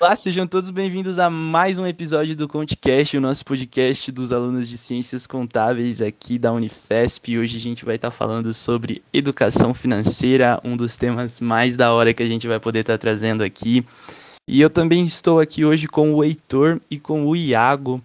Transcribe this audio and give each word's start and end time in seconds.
Olá, 0.00 0.16
sejam 0.16 0.46
todos 0.46 0.70
bem-vindos 0.70 1.18
a 1.18 1.30
mais 1.30 1.78
um 1.78 1.86
episódio 1.86 2.34
do 2.34 2.48
ConteCast, 2.48 3.16
o 3.16 3.20
nosso 3.20 3.44
podcast 3.44 4.10
dos 4.10 4.32
alunos 4.32 4.68
de 4.68 4.76
Ciências 4.76 5.26
Contábeis 5.26 6.02
aqui 6.02 6.36
da 6.36 6.52
Unifesp. 6.52 7.38
Hoje 7.38 7.56
a 7.56 7.60
gente 7.60 7.84
vai 7.84 7.94
estar 7.94 8.10
falando 8.10 8.52
sobre 8.52 9.02
educação 9.12 9.72
financeira, 9.72 10.60
um 10.64 10.76
dos 10.76 10.96
temas 10.96 11.38
mais 11.38 11.76
da 11.76 11.92
hora 11.92 12.12
que 12.12 12.22
a 12.22 12.26
gente 12.26 12.48
vai 12.48 12.58
poder 12.58 12.80
estar 12.80 12.98
trazendo 12.98 13.44
aqui. 13.44 13.84
E 14.48 14.60
eu 14.60 14.68
também 14.68 15.04
estou 15.04 15.38
aqui 15.38 15.64
hoje 15.64 15.86
com 15.86 16.12
o 16.12 16.24
Heitor 16.24 16.80
e 16.90 16.98
com 16.98 17.26
o 17.26 17.36
Iago. 17.36 18.02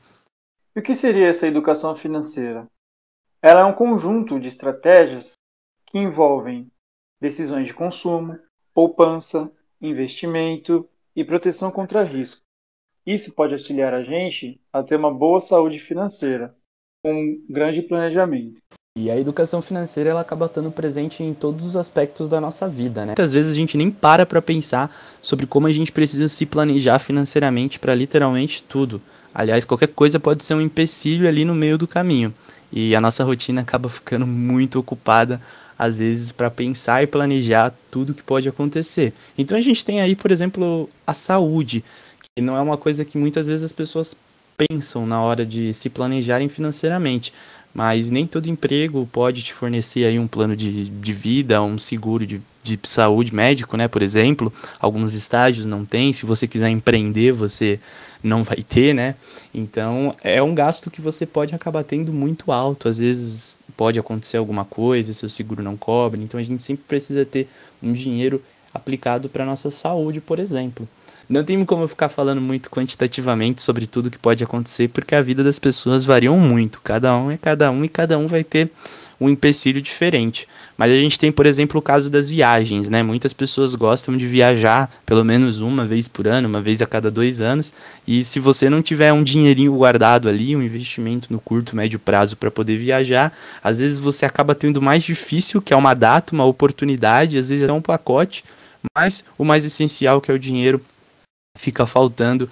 E 0.76 0.80
o 0.80 0.84
que 0.84 0.94
seria 0.94 1.28
essa 1.28 1.48
educação 1.48 1.96
financeira? 1.96 2.68
Ela 3.42 3.62
é 3.62 3.66
um 3.66 3.74
conjunto 3.74 4.40
de 4.40 4.48
estratégias 4.48 5.34
que 5.88 5.98
envolvem 5.98 6.72
decisões 7.20 7.68
de 7.68 7.74
consumo, 7.74 8.38
poupança, 8.74 9.52
investimento 9.82 10.88
e 11.16 11.24
proteção 11.24 11.72
contra 11.72 12.04
risco. 12.04 12.42
Isso 13.06 13.34
pode 13.34 13.54
auxiliar 13.54 13.94
a 13.94 14.04
gente 14.04 14.60
a 14.72 14.84
ter 14.84 14.96
uma 14.96 15.14
boa 15.14 15.40
saúde 15.40 15.80
financeira, 15.80 16.56
com 17.04 17.12
um 17.12 17.46
grande 17.50 17.82
planejamento. 17.82 18.60
E 18.98 19.10
a 19.10 19.18
educação 19.18 19.62
financeira 19.62 20.10
ela 20.10 20.22
acaba 20.22 20.48
estando 20.48 20.72
presente 20.72 21.24
em 21.24 21.34
todos 21.34 21.66
os 21.66 21.78
aspectos 21.78 22.28
da 22.28 22.42
nossa 22.42 22.68
vida, 22.68 23.02
né? 23.02 23.08
Muitas 23.08 23.34
vezes 23.34 23.54
a 23.54 23.56
gente 23.56 23.78
nem 23.78 23.90
para 23.90 24.26
para 24.26 24.42
pensar 24.42 24.94
sobre 25.22 25.46
como 25.48 25.68
a 25.68 25.72
gente 25.72 25.92
precisa 25.92 26.28
se 26.28 26.46
planejar 26.46 27.00
financeiramente 27.00 27.80
para 27.80 27.96
literalmente 27.96 28.62
tudo. 28.62 29.02
Aliás, 29.34 29.64
qualquer 29.64 29.88
coisa 29.88 30.20
pode 30.20 30.44
ser 30.44 30.56
um 30.56 30.62
empecilho 30.62 31.28
ali 31.28 31.46
no 31.46 31.56
meio 31.56 31.78
do 31.78 31.88
caminho. 31.88 32.34
E 32.72 32.96
a 32.96 33.00
nossa 33.00 33.24
rotina 33.24 33.62
acaba 33.62 33.88
ficando 33.90 34.28
muito 34.28 34.80
ocupada 34.80 35.40
às 35.80 36.00
vezes 36.00 36.34
para 36.34 36.52
pensar 36.52 37.02
e 37.02 37.08
planejar 37.08 37.74
tudo 37.90 38.14
que 38.14 38.22
pode 38.22 38.50
acontecer. 38.50 39.14
Então 39.38 39.58
a 39.58 39.62
gente 39.62 39.86
tem 39.86 40.02
aí, 40.02 40.14
por 40.14 40.30
exemplo, 40.30 40.90
a 41.08 41.14
saúde, 41.14 41.84
que 42.36 42.42
não 42.42 42.58
é 42.58 42.62
uma 42.62 42.76
coisa 42.76 43.06
que 43.06 43.18
muitas 43.18 43.48
vezes 43.48 43.64
as 43.64 43.72
pessoas 43.72 44.14
pensam 44.58 45.08
na 45.08 45.22
hora 45.22 45.46
de 45.46 45.74
se 45.74 45.90
planejarem 45.90 46.50
financeiramente. 46.50 47.32
Mas 47.74 48.12
nem 48.12 48.28
todo 48.28 48.50
emprego 48.50 49.08
pode 49.12 49.42
te 49.42 49.54
fornecer 49.54 50.06
aí 50.06 50.20
um 50.20 50.28
plano 50.28 50.56
de, 50.56 50.90
de 50.90 51.14
vida, 51.14 51.62
um 51.62 51.78
seguro 51.78 52.26
de, 52.26 52.42
de 52.64 52.80
saúde 52.84 53.34
médico, 53.34 53.78
né? 53.78 53.88
Por 53.88 54.02
exemplo, 54.02 54.52
alguns 54.80 55.14
estágios 55.14 55.66
não 55.66 55.86
tem. 55.86 56.12
Se 56.14 56.26
você 56.26 56.48
quiser 56.48 56.70
empreender, 56.70 57.32
você 57.32 57.80
não 58.24 58.44
vai 58.44 58.58
ter, 58.58 58.94
né? 58.94 59.16
Então 59.54 60.16
é 60.24 60.42
um 60.42 60.54
gasto 60.54 60.92
que 60.92 61.02
você 61.02 61.26
pode 61.26 61.56
acabar 61.56 61.84
tendo 61.84 62.12
muito 62.12 62.52
alto. 62.52 62.90
Às 62.90 62.98
vezes 62.98 63.58
pode 63.78 63.98
acontecer 63.98 64.38
alguma 64.38 64.66
coisa, 64.66 65.14
seu 65.14 65.30
seguro 65.30 65.64
não 65.64 65.78
cobre. 65.78 66.22
Então 66.22 66.40
a 66.40 66.44
gente 66.44 66.64
sempre 66.64 66.84
precisa 66.88 67.26
ter 67.26 67.48
um 67.82 67.92
dinheiro 67.92 68.42
aplicado 68.74 69.30
para 69.30 69.46
nossa 69.46 69.72
saúde, 69.72 70.20
por 70.22 70.40
exemplo. 70.40 70.88
Não 71.30 71.44
tem 71.44 71.64
como 71.64 71.84
eu 71.84 71.88
ficar 71.88 72.10
falando 72.10 72.42
muito 72.42 72.72
quantitativamente 72.72 73.62
sobre 73.62 73.86
tudo 73.86 74.10
que 74.10 74.18
pode 74.18 74.44
acontecer, 74.44 74.88
porque 74.88 75.14
a 75.14 75.22
vida 75.22 75.44
das 75.44 75.60
pessoas 75.60 76.04
variam 76.04 76.36
muito. 76.40 76.82
Cada 76.82 77.16
um 77.16 77.30
é 77.30 77.38
cada 77.38 77.70
um 77.70 77.86
e 77.86 77.88
cada 77.88 78.18
um 78.18 78.26
vai 78.26 78.44
ter 78.44 78.72
um 79.22 79.30
empecilho 79.30 79.80
diferente. 79.80 80.48
Mas 80.76 80.92
a 80.92 80.96
gente 80.96 81.20
tem, 81.20 81.32
por 81.32 81.46
exemplo, 81.46 81.78
o 81.78 81.84
caso 81.84 82.10
das 82.10 82.28
viagens, 82.28 82.90
né? 82.90 83.04
Muitas 83.04 83.32
pessoas 83.32 83.76
gostam 83.76 84.18
de 84.18 84.26
viajar 84.26 84.92
pelo 85.06 85.24
menos 85.24 85.62
uma 85.62 85.86
vez 85.86 86.08
por 86.08 86.28
ano, 86.28 86.48
uma 86.48 86.64
vez 86.64 86.82
a 86.82 86.88
cada 86.88 87.12
dois 87.12 87.42
anos. 87.42 87.72
E 88.08 88.24
se 88.24 88.40
você 88.40 88.68
não 88.68 88.82
tiver 88.82 89.14
um 89.14 89.22
dinheirinho 89.22 89.76
guardado 89.76 90.28
ali, 90.28 90.56
um 90.56 90.64
investimento 90.64 91.32
no 91.32 91.40
curto, 91.40 91.76
médio 91.76 92.00
prazo 92.00 92.38
para 92.38 92.50
poder 92.50 92.78
viajar, 92.78 93.32
às 93.64 93.78
vezes 93.78 94.00
você 94.00 94.26
acaba 94.26 94.56
tendo 94.56 94.82
mais 94.82 95.04
difícil, 95.04 95.62
que 95.62 95.76
é 95.76 95.78
uma 95.78 95.94
data, 95.94 96.34
uma 96.34 96.46
oportunidade, 96.46 97.38
às 97.38 97.50
vezes 97.50 97.70
é 97.70 97.72
um 97.72 97.82
pacote, 97.82 98.44
mas 98.98 99.24
o 99.38 99.46
mais 99.46 99.64
essencial, 99.64 100.20
que 100.20 100.32
é 100.32 100.34
o 100.34 100.40
dinheiro, 100.40 100.82
fica 101.56 101.86
faltando. 101.86 102.50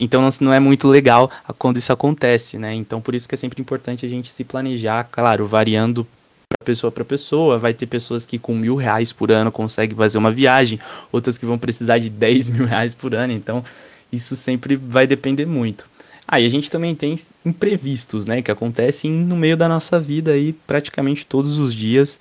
Então 0.00 0.26
não 0.40 0.52
é 0.52 0.60
muito 0.60 0.86
legal 0.86 1.30
quando 1.58 1.76
isso 1.78 1.92
acontece, 1.92 2.58
né? 2.58 2.74
Então 2.74 3.00
por 3.00 3.14
isso 3.14 3.28
que 3.28 3.34
é 3.34 3.38
sempre 3.38 3.60
importante 3.60 4.06
a 4.06 4.08
gente 4.08 4.30
se 4.30 4.44
planejar, 4.44 5.04
claro, 5.10 5.46
variando 5.46 6.06
para 6.48 6.64
pessoa 6.64 6.90
para 6.90 7.04
pessoa. 7.04 7.58
Vai 7.58 7.74
ter 7.74 7.86
pessoas 7.86 8.24
que 8.24 8.38
com 8.38 8.54
mil 8.54 8.76
reais 8.76 9.12
por 9.12 9.32
ano 9.32 9.50
conseguem 9.50 9.96
fazer 9.96 10.18
uma 10.18 10.30
viagem, 10.30 10.78
outras 11.10 11.36
que 11.36 11.44
vão 11.44 11.58
precisar 11.58 11.98
de 11.98 12.08
10 12.08 12.48
mil 12.50 12.66
reais 12.66 12.94
por 12.94 13.14
ano. 13.14 13.32
Então 13.32 13.64
isso 14.12 14.36
sempre 14.36 14.76
vai 14.76 15.06
depender 15.06 15.46
muito. 15.46 15.88
Aí 16.30 16.44
ah, 16.44 16.46
a 16.46 16.50
gente 16.50 16.70
também 16.70 16.94
tem 16.94 17.16
imprevistos, 17.44 18.26
né? 18.26 18.42
Que 18.42 18.50
acontecem 18.50 19.10
no 19.10 19.34
meio 19.34 19.56
da 19.56 19.66
nossa 19.66 19.98
vida 19.98 20.32
aí 20.32 20.52
praticamente 20.52 21.26
todos 21.26 21.58
os 21.58 21.74
dias. 21.74 22.20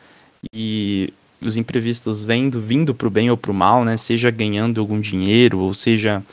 E 0.53 1.13
os 1.41 1.57
imprevistos 1.57 2.23
vendo, 2.23 2.59
vindo 2.59 2.93
para 2.93 3.07
o 3.07 3.11
bem 3.11 3.29
ou 3.29 3.37
para 3.37 3.51
o 3.51 3.53
mal, 3.53 3.85
né? 3.85 3.97
Seja 3.97 4.31
ganhando 4.31 4.81
algum 4.81 4.99
dinheiro, 4.99 5.59
ou 5.59 5.73
seja 5.73 6.23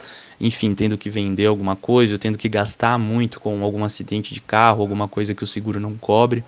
enfim, 0.41 0.75
tendo 0.75 0.98
que 0.98 1.09
vender 1.09 1.47
alguma 1.47 1.76
coisa, 1.76 2.15
ou 2.15 2.19
tendo 2.19 2.37
que 2.37 2.48
gastar 2.48 2.98
muito 2.98 3.41
com 3.41 3.62
algum 3.62 3.84
acidente 3.84 4.34
de 4.34 4.41
carro, 4.41 4.82
alguma 4.82 5.09
coisa 5.09 5.34
que 5.34 5.44
o 5.44 5.47
seguro 5.47 5.78
não 5.78 5.97
cobre, 5.97 6.44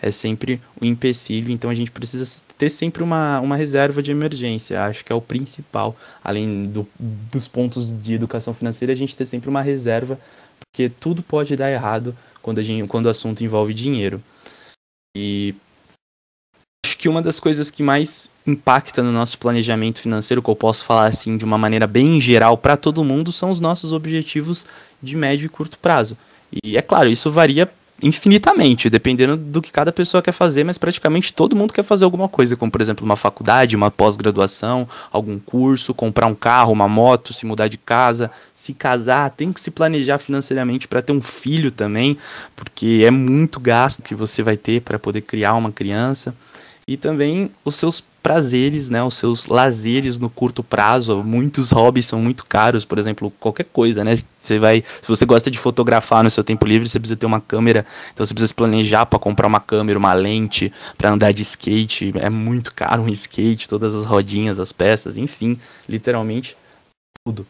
é 0.00 0.10
sempre 0.10 0.60
um 0.80 0.86
empecilho. 0.86 1.50
Então 1.50 1.70
a 1.70 1.74
gente 1.74 1.90
precisa 1.90 2.42
ter 2.56 2.70
sempre 2.70 3.02
uma, 3.02 3.40
uma 3.40 3.56
reserva 3.56 4.02
de 4.02 4.10
emergência. 4.10 4.82
Acho 4.82 5.04
que 5.04 5.12
é 5.12 5.14
o 5.14 5.20
principal, 5.20 5.96
além 6.22 6.64
do, 6.64 6.86
dos 6.98 7.48
pontos 7.48 7.90
de 8.02 8.14
educação 8.14 8.54
financeira, 8.54 8.92
a 8.92 8.96
gente 8.96 9.16
ter 9.16 9.26
sempre 9.26 9.48
uma 9.48 9.62
reserva, 9.62 10.18
porque 10.58 10.88
tudo 10.88 11.22
pode 11.22 11.56
dar 11.56 11.70
errado 11.70 12.14
quando, 12.42 12.58
a 12.58 12.62
gente, 12.62 12.86
quando 12.88 13.06
o 13.06 13.10
assunto 13.10 13.42
envolve 13.42 13.74
dinheiro. 13.74 14.22
E 15.16 15.54
que 17.00 17.08
uma 17.08 17.22
das 17.22 17.40
coisas 17.40 17.70
que 17.70 17.82
mais 17.82 18.28
impacta 18.46 19.02
no 19.02 19.10
nosso 19.10 19.38
planejamento 19.38 20.00
financeiro, 20.00 20.42
que 20.42 20.50
eu 20.50 20.54
posso 20.54 20.84
falar 20.84 21.06
assim 21.06 21.38
de 21.38 21.46
uma 21.46 21.56
maneira 21.56 21.86
bem 21.86 22.20
geral 22.20 22.58
para 22.58 22.76
todo 22.76 23.02
mundo, 23.02 23.32
são 23.32 23.50
os 23.50 23.58
nossos 23.58 23.94
objetivos 23.94 24.66
de 25.02 25.16
médio 25.16 25.46
e 25.46 25.48
curto 25.48 25.78
prazo. 25.78 26.14
E 26.62 26.76
é 26.76 26.82
claro, 26.82 27.08
isso 27.08 27.30
varia 27.30 27.70
infinitamente, 28.02 28.90
dependendo 28.90 29.34
do 29.34 29.62
que 29.62 29.72
cada 29.72 29.90
pessoa 29.90 30.22
quer 30.22 30.32
fazer, 30.32 30.62
mas 30.62 30.76
praticamente 30.76 31.32
todo 31.32 31.56
mundo 31.56 31.72
quer 31.72 31.82
fazer 31.82 32.04
alguma 32.04 32.28
coisa, 32.28 32.54
como 32.54 32.70
por 32.70 32.82
exemplo 32.82 33.02
uma 33.02 33.16
faculdade, 33.16 33.74
uma 33.74 33.90
pós-graduação, 33.90 34.86
algum 35.10 35.38
curso, 35.38 35.94
comprar 35.94 36.26
um 36.26 36.34
carro, 36.34 36.70
uma 36.70 36.88
moto, 36.88 37.32
se 37.32 37.46
mudar 37.46 37.68
de 37.68 37.78
casa, 37.78 38.30
se 38.52 38.74
casar, 38.74 39.30
tem 39.30 39.54
que 39.54 39.60
se 39.60 39.70
planejar 39.70 40.18
financeiramente 40.18 40.86
para 40.86 41.00
ter 41.00 41.12
um 41.12 41.22
filho 41.22 41.70
também, 41.70 42.18
porque 42.54 43.04
é 43.06 43.10
muito 43.10 43.58
gasto 43.58 44.02
que 44.02 44.14
você 44.14 44.42
vai 44.42 44.58
ter 44.58 44.82
para 44.82 44.98
poder 44.98 45.22
criar 45.22 45.54
uma 45.54 45.72
criança 45.72 46.34
e 46.90 46.96
também 46.96 47.52
os 47.64 47.76
seus 47.76 48.00
prazeres, 48.00 48.90
né, 48.90 49.00
os 49.00 49.14
seus 49.14 49.46
lazeres 49.46 50.18
no 50.18 50.28
curto 50.28 50.60
prazo. 50.60 51.22
Muitos 51.22 51.70
hobbies 51.70 52.06
são 52.06 52.20
muito 52.20 52.44
caros, 52.44 52.84
por 52.84 52.98
exemplo, 52.98 53.32
qualquer 53.38 53.66
coisa, 53.66 54.02
né? 54.02 54.18
Você 54.42 54.58
vai, 54.58 54.82
se 55.00 55.08
você 55.08 55.24
gosta 55.24 55.48
de 55.52 55.56
fotografar 55.56 56.24
no 56.24 56.30
seu 56.32 56.42
tempo 56.42 56.66
livre, 56.66 56.88
você 56.88 56.98
precisa 56.98 57.16
ter 57.16 57.26
uma 57.26 57.40
câmera, 57.40 57.86
então 58.12 58.26
você 58.26 58.34
precisa 58.34 58.48
se 58.48 58.54
planejar 58.54 59.06
para 59.06 59.20
comprar 59.20 59.46
uma 59.46 59.60
câmera, 59.60 60.00
uma 60.00 60.12
lente, 60.12 60.72
para 60.98 61.12
andar 61.12 61.32
de 61.32 61.42
skate, 61.42 62.12
é 62.16 62.28
muito 62.28 62.74
caro 62.74 63.02
um 63.02 63.08
skate, 63.08 63.68
todas 63.68 63.94
as 63.94 64.04
rodinhas, 64.04 64.58
as 64.58 64.72
peças, 64.72 65.16
enfim, 65.16 65.56
literalmente 65.88 66.56
tudo. 67.24 67.46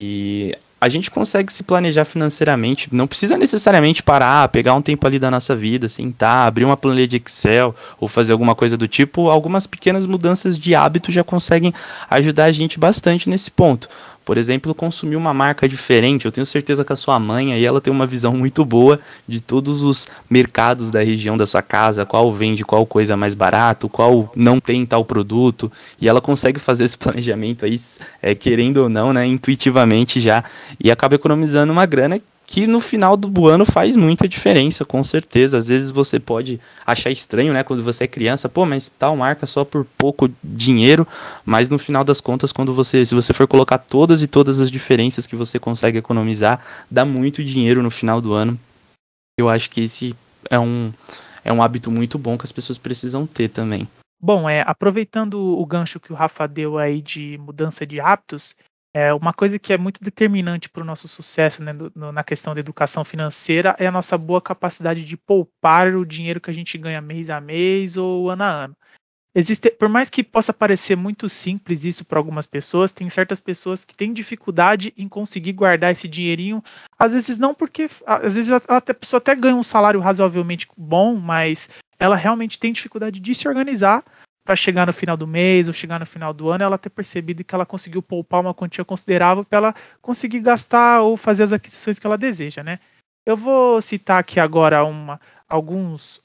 E 0.00 0.56
a 0.80 0.88
gente 0.88 1.10
consegue 1.10 1.52
se 1.52 1.62
planejar 1.62 2.04
financeiramente. 2.04 2.88
Não 2.92 3.06
precisa 3.06 3.38
necessariamente 3.38 4.02
parar, 4.02 4.48
pegar 4.48 4.74
um 4.74 4.82
tempo 4.82 5.06
ali 5.06 5.18
da 5.18 5.30
nossa 5.30 5.56
vida, 5.56 5.88
sentar, 5.88 6.46
abrir 6.46 6.64
uma 6.64 6.76
planilha 6.76 7.08
de 7.08 7.16
Excel 7.16 7.74
ou 7.98 8.06
fazer 8.08 8.32
alguma 8.32 8.54
coisa 8.54 8.76
do 8.76 8.86
tipo. 8.86 9.30
Algumas 9.30 9.66
pequenas 9.66 10.06
mudanças 10.06 10.58
de 10.58 10.74
hábito 10.74 11.10
já 11.10 11.24
conseguem 11.24 11.72
ajudar 12.10 12.44
a 12.44 12.52
gente 12.52 12.78
bastante 12.78 13.30
nesse 13.30 13.50
ponto. 13.50 13.88
Por 14.26 14.36
exemplo, 14.36 14.74
consumir 14.74 15.14
uma 15.14 15.32
marca 15.32 15.68
diferente. 15.68 16.26
Eu 16.26 16.32
tenho 16.32 16.44
certeza 16.44 16.84
que 16.84 16.92
a 16.92 16.96
sua 16.96 17.16
mãe 17.16 17.52
aí 17.52 17.64
ela 17.64 17.80
tem 17.80 17.92
uma 17.92 18.04
visão 18.04 18.32
muito 18.32 18.64
boa 18.64 18.98
de 19.26 19.40
todos 19.40 19.82
os 19.82 20.08
mercados 20.28 20.90
da 20.90 21.00
região 21.00 21.36
da 21.36 21.46
sua 21.46 21.62
casa, 21.62 22.04
qual 22.04 22.32
vende 22.32 22.64
qual 22.64 22.84
coisa 22.84 23.16
mais 23.16 23.34
barato, 23.34 23.88
qual 23.88 24.28
não 24.34 24.58
tem 24.58 24.84
tal 24.84 25.04
produto, 25.04 25.70
e 26.00 26.08
ela 26.08 26.20
consegue 26.20 26.58
fazer 26.58 26.86
esse 26.86 26.98
planejamento 26.98 27.64
aí, 27.64 27.76
é, 28.20 28.34
querendo 28.34 28.78
ou 28.78 28.88
não, 28.88 29.12
né, 29.12 29.24
intuitivamente 29.24 30.20
já, 30.20 30.42
e 30.80 30.90
acaba 30.90 31.14
economizando 31.14 31.72
uma 31.72 31.86
grana 31.86 32.20
que 32.46 32.66
no 32.66 32.80
final 32.80 33.16
do 33.16 33.48
ano 33.48 33.64
faz 33.64 33.96
muita 33.96 34.28
diferença, 34.28 34.84
com 34.84 35.02
certeza. 35.02 35.58
Às 35.58 35.66
vezes 35.66 35.90
você 35.90 36.20
pode 36.20 36.60
achar 36.86 37.10
estranho, 37.10 37.52
né, 37.52 37.64
quando 37.64 37.82
você 37.82 38.04
é 38.04 38.08
criança, 38.08 38.48
pô, 38.48 38.64
mas 38.64 38.88
tal 38.88 39.16
marca 39.16 39.44
só 39.46 39.64
por 39.64 39.84
pouco 39.98 40.30
dinheiro, 40.42 41.06
mas 41.44 41.68
no 41.68 41.78
final 41.78 42.04
das 42.04 42.20
contas, 42.20 42.52
quando 42.52 42.72
você, 42.72 43.04
se 43.04 43.14
você 43.14 43.32
for 43.32 43.48
colocar 43.48 43.78
todas 43.78 44.22
e 44.22 44.28
todas 44.28 44.60
as 44.60 44.70
diferenças 44.70 45.26
que 45.26 45.34
você 45.34 45.58
consegue 45.58 45.98
economizar, 45.98 46.60
dá 46.88 47.04
muito 47.04 47.42
dinheiro 47.42 47.82
no 47.82 47.90
final 47.90 48.20
do 48.20 48.32
ano. 48.32 48.58
Eu 49.38 49.48
acho 49.48 49.68
que 49.68 49.82
esse 49.82 50.14
é 50.48 50.58
um 50.58 50.92
é 51.44 51.52
um 51.52 51.62
hábito 51.62 51.92
muito 51.92 52.18
bom 52.18 52.36
que 52.36 52.44
as 52.44 52.50
pessoas 52.50 52.76
precisam 52.76 53.24
ter 53.24 53.48
também. 53.48 53.86
Bom, 54.20 54.48
é, 54.48 54.62
aproveitando 54.62 55.34
o 55.34 55.64
gancho 55.64 56.00
que 56.00 56.12
o 56.12 56.16
Rafa 56.16 56.48
deu 56.48 56.76
aí 56.78 57.00
de 57.00 57.38
mudança 57.38 57.86
de 57.86 58.00
hábitos, 58.00 58.56
é, 58.96 59.12
uma 59.12 59.34
coisa 59.34 59.58
que 59.58 59.74
é 59.74 59.76
muito 59.76 60.02
determinante 60.02 60.70
para 60.70 60.80
o 60.80 60.86
nosso 60.86 61.06
sucesso 61.06 61.62
né, 61.62 61.70
no, 61.94 62.10
na 62.10 62.24
questão 62.24 62.54
da 62.54 62.60
educação 62.60 63.04
financeira 63.04 63.76
é 63.78 63.86
a 63.86 63.92
nossa 63.92 64.16
boa 64.16 64.40
capacidade 64.40 65.04
de 65.04 65.18
poupar 65.18 65.94
o 65.94 66.06
dinheiro 66.06 66.40
que 66.40 66.50
a 66.50 66.54
gente 66.54 66.78
ganha 66.78 66.98
mês 67.02 67.28
a 67.28 67.38
mês 67.38 67.98
ou 67.98 68.30
ano 68.30 68.42
a 68.42 68.46
ano. 68.46 68.76
existe, 69.34 69.70
por 69.70 69.90
mais 69.90 70.08
que 70.08 70.24
possa 70.24 70.50
parecer 70.50 70.96
muito 70.96 71.28
simples 71.28 71.84
isso 71.84 72.06
para 72.06 72.18
algumas 72.18 72.46
pessoas, 72.46 72.90
tem 72.90 73.06
certas 73.10 73.38
pessoas 73.38 73.84
que 73.84 73.94
têm 73.94 74.14
dificuldade 74.14 74.94
em 74.96 75.10
conseguir 75.10 75.52
guardar 75.52 75.92
esse 75.92 76.08
dinheirinho. 76.08 76.64
Às 76.98 77.12
vezes 77.12 77.36
não 77.36 77.52
porque, 77.52 77.90
às 78.06 78.34
vezes 78.34 78.50
a, 78.50 78.62
a 78.66 78.80
pessoa 78.80 79.18
até 79.18 79.34
ganha 79.34 79.56
um 79.56 79.62
salário 79.62 80.00
razoavelmente 80.00 80.66
bom, 80.74 81.16
mas 81.16 81.68
ela 81.98 82.16
realmente 82.16 82.58
tem 82.58 82.72
dificuldade 82.72 83.20
de 83.20 83.34
se 83.34 83.46
organizar 83.46 84.02
para 84.46 84.54
chegar 84.54 84.86
no 84.86 84.92
final 84.92 85.16
do 85.16 85.26
mês 85.26 85.66
ou 85.66 85.74
chegar 85.74 85.98
no 85.98 86.06
final 86.06 86.32
do 86.32 86.48
ano, 86.48 86.62
ela 86.62 86.78
ter 86.78 86.88
percebido 86.88 87.42
que 87.42 87.52
ela 87.52 87.66
conseguiu 87.66 88.00
poupar 88.00 88.40
uma 88.40 88.54
quantia 88.54 88.84
considerável 88.84 89.44
para 89.44 89.58
ela 89.58 89.74
conseguir 90.00 90.38
gastar 90.38 91.02
ou 91.02 91.16
fazer 91.16 91.42
as 91.42 91.52
aquisições 91.52 91.98
que 91.98 92.06
ela 92.06 92.16
deseja, 92.16 92.62
né? 92.62 92.78
Eu 93.26 93.36
vou 93.36 93.82
citar 93.82 94.20
aqui 94.20 94.38
agora 94.38 94.84
uma, 94.84 95.20
alguns 95.48 96.24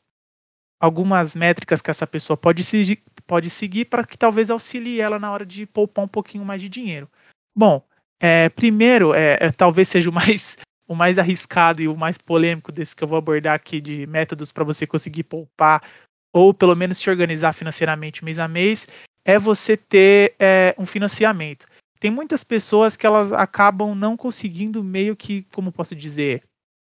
algumas 0.80 1.36
métricas 1.36 1.82
que 1.82 1.92
essa 1.92 2.08
pessoa 2.08 2.36
pode, 2.36 2.64
se, 2.64 2.98
pode 3.28 3.50
seguir 3.50 3.86
para 3.86 4.04
que 4.04 4.18
talvez 4.18 4.50
auxilie 4.50 5.00
ela 5.00 5.20
na 5.20 5.32
hora 5.32 5.46
de 5.46 5.66
poupar 5.66 6.06
um 6.06 6.08
pouquinho 6.08 6.44
mais 6.44 6.60
de 6.60 6.68
dinheiro. 6.68 7.08
Bom, 7.56 7.84
é, 8.20 8.50
primeiro, 8.50 9.14
é, 9.14 9.38
é, 9.40 9.52
talvez 9.52 9.88
seja 9.90 10.10
o 10.10 10.14
mais, 10.14 10.58
o 10.88 10.96
mais 10.96 11.20
arriscado 11.20 11.82
e 11.82 11.88
o 11.88 11.96
mais 11.96 12.18
polêmico 12.18 12.72
desse 12.72 12.96
que 12.96 13.04
eu 13.04 13.08
vou 13.08 13.18
abordar 13.18 13.56
aqui 13.56 13.80
de 13.80 14.08
métodos 14.08 14.52
para 14.52 14.64
você 14.64 14.88
conseguir 14.88 15.24
poupar 15.24 15.84
ou 16.34 16.54
pelo 16.54 16.76
menos 16.76 16.98
se 16.98 17.10
organizar 17.10 17.54
financeiramente 17.54 18.24
mês 18.24 18.40
a 18.40 18.48
mês, 18.48 18.88
é 19.26 19.38
você 19.38 19.78
ter 19.78 20.36
é, 20.40 20.74
um 20.78 20.86
financiamento. 20.86 21.68
Tem 22.00 22.10
muitas 22.10 22.44
pessoas 22.44 22.98
que 22.98 23.06
elas 23.06 23.32
acabam 23.32 23.94
não 23.94 24.18
conseguindo 24.18 24.84
meio 24.84 25.16
que, 25.16 25.44
como 25.54 25.72
posso 25.72 25.96
dizer, 25.96 26.42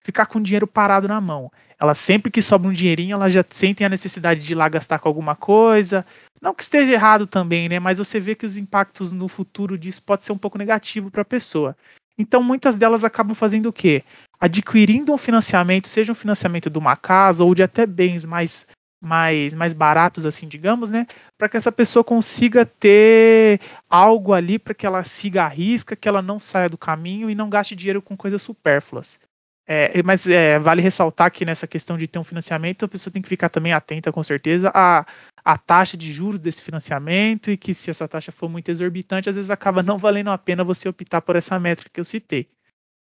ficar 0.02 0.26
com 0.26 0.40
o 0.40 0.42
dinheiro 0.42 0.66
parado 0.66 1.08
na 1.08 1.20
mão. 1.20 1.52
Elas 1.80 1.98
sempre 1.98 2.32
que 2.32 2.42
sobra 2.42 2.70
um 2.70 2.74
dinheirinho, 2.74 3.16
elas 3.16 3.34
já 3.34 3.44
sentem 3.50 3.86
a 3.86 3.90
necessidade 3.90 4.40
de 4.40 4.54
ir 4.54 4.56
lá 4.56 4.70
gastar 4.70 5.00
com 5.00 5.08
alguma 5.08 5.36
coisa. 5.36 6.06
Não 6.42 6.54
que 6.54 6.64
esteja 6.64 6.94
errado 6.94 7.28
também, 7.28 7.68
né? 7.68 7.80
Mas 7.80 7.98
você 7.98 8.20
vê 8.20 8.36
que 8.36 8.46
os 8.46 8.56
impactos 8.56 9.12
no 9.12 9.28
futuro 9.28 9.78
disso 9.78 10.02
pode 10.04 10.24
ser 10.24 10.32
um 10.32 10.38
pouco 10.38 10.58
negativo 10.58 11.12
para 11.12 11.24
a 11.24 11.26
pessoa. 11.26 11.76
Então 12.18 12.44
muitas 12.44 12.76
delas 12.76 13.04
acabam 13.04 13.36
fazendo 13.36 13.68
o 13.68 13.74
quê? 13.74 14.04
Adquirindo 14.40 15.14
um 15.14 15.18
financiamento, 15.18 15.88
seja 15.88 16.12
um 16.12 16.16
financiamento 16.16 16.70
de 16.70 16.78
uma 16.78 16.96
casa 16.96 17.44
ou 17.44 17.54
de 17.54 17.64
até 17.64 17.86
bens 17.86 18.26
mais 18.26 18.68
mais, 19.02 19.56
mais 19.56 19.74
baratos, 19.74 20.26
assim, 20.26 20.48
digamos, 20.48 20.92
né? 20.92 21.08
Para 21.38 21.50
que 21.50 21.58
essa 21.58 21.72
pessoa 21.72 22.04
consiga 22.04 22.66
ter 22.66 23.60
algo 23.90 24.32
ali 24.32 24.60
para 24.60 24.76
que 24.76 24.86
ela 24.86 25.04
siga 25.04 25.44
a 25.44 25.48
risca, 25.48 25.96
que 25.96 26.08
ela 26.08 26.22
não 26.22 26.40
saia 26.40 26.70
do 26.70 26.78
caminho 26.78 27.30
e 27.30 27.36
não 27.36 27.50
gaste 27.50 27.76
dinheiro 27.76 28.02
com 28.02 28.16
coisas 28.16 28.42
supérfluas. 28.42 29.20
É, 29.68 30.04
mas 30.04 30.28
é, 30.28 30.60
vale 30.60 30.82
ressaltar 30.82 31.32
que 31.32 31.46
nessa 31.46 31.66
questão 31.66 31.98
de 31.98 32.08
ter 32.08 32.20
um 32.20 32.24
financiamento, 32.24 32.86
a 32.86 32.88
pessoa 32.88 33.12
tem 33.12 33.22
que 33.22 33.30
ficar 33.30 33.50
também 33.50 33.74
atenta, 33.74 34.12
com 34.12 34.22
certeza, 34.22 34.72
à, 34.74 35.06
à 35.44 35.58
taxa 35.58 35.96
de 35.96 36.12
juros 36.12 36.40
desse 36.40 36.62
financiamento 36.62 37.50
e 37.50 37.58
que 37.58 37.74
se 37.74 37.90
essa 37.90 38.08
taxa 38.08 38.32
for 38.32 38.50
muito 38.50 38.70
exorbitante, 38.70 39.30
às 39.30 39.36
vezes 39.36 39.50
acaba 39.50 39.82
não 39.82 39.98
valendo 39.98 40.30
a 40.30 40.38
pena 40.38 40.64
você 40.64 40.90
optar 40.90 41.22
por 41.22 41.36
essa 41.36 41.60
métrica 41.60 41.90
que 41.94 42.00
eu 42.00 42.06
citei. 42.06 42.50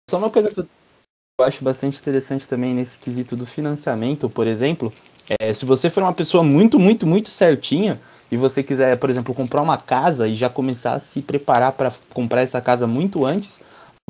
Só 0.08 0.18
uma 0.18 0.30
coisa 0.30 0.50
que 0.50 0.60
eu 0.60 0.66
acho 1.40 1.64
bastante 1.64 1.98
interessante 1.98 2.46
também 2.46 2.74
nesse 2.74 2.98
quesito 2.98 3.34
do 3.34 3.46
financiamento, 3.46 4.28
por 4.28 4.46
exemplo, 4.46 4.92
é, 5.38 5.54
se 5.54 5.64
você 5.64 5.88
for 5.88 6.02
uma 6.02 6.12
pessoa 6.12 6.42
muito, 6.42 6.78
muito, 6.78 7.06
muito 7.06 7.30
certinha 7.30 8.00
e 8.32 8.36
você 8.36 8.62
quiser, 8.62 8.96
por 8.96 9.08
exemplo, 9.08 9.32
comprar 9.32 9.62
uma 9.62 9.76
casa 9.76 10.26
e 10.26 10.34
já 10.34 10.50
começar 10.50 10.94
a 10.94 10.98
se 10.98 11.22
preparar 11.22 11.72
para 11.72 11.92
comprar 12.12 12.42
essa 12.42 12.60
casa 12.60 12.86
muito 12.86 13.24
antes, 13.24 13.62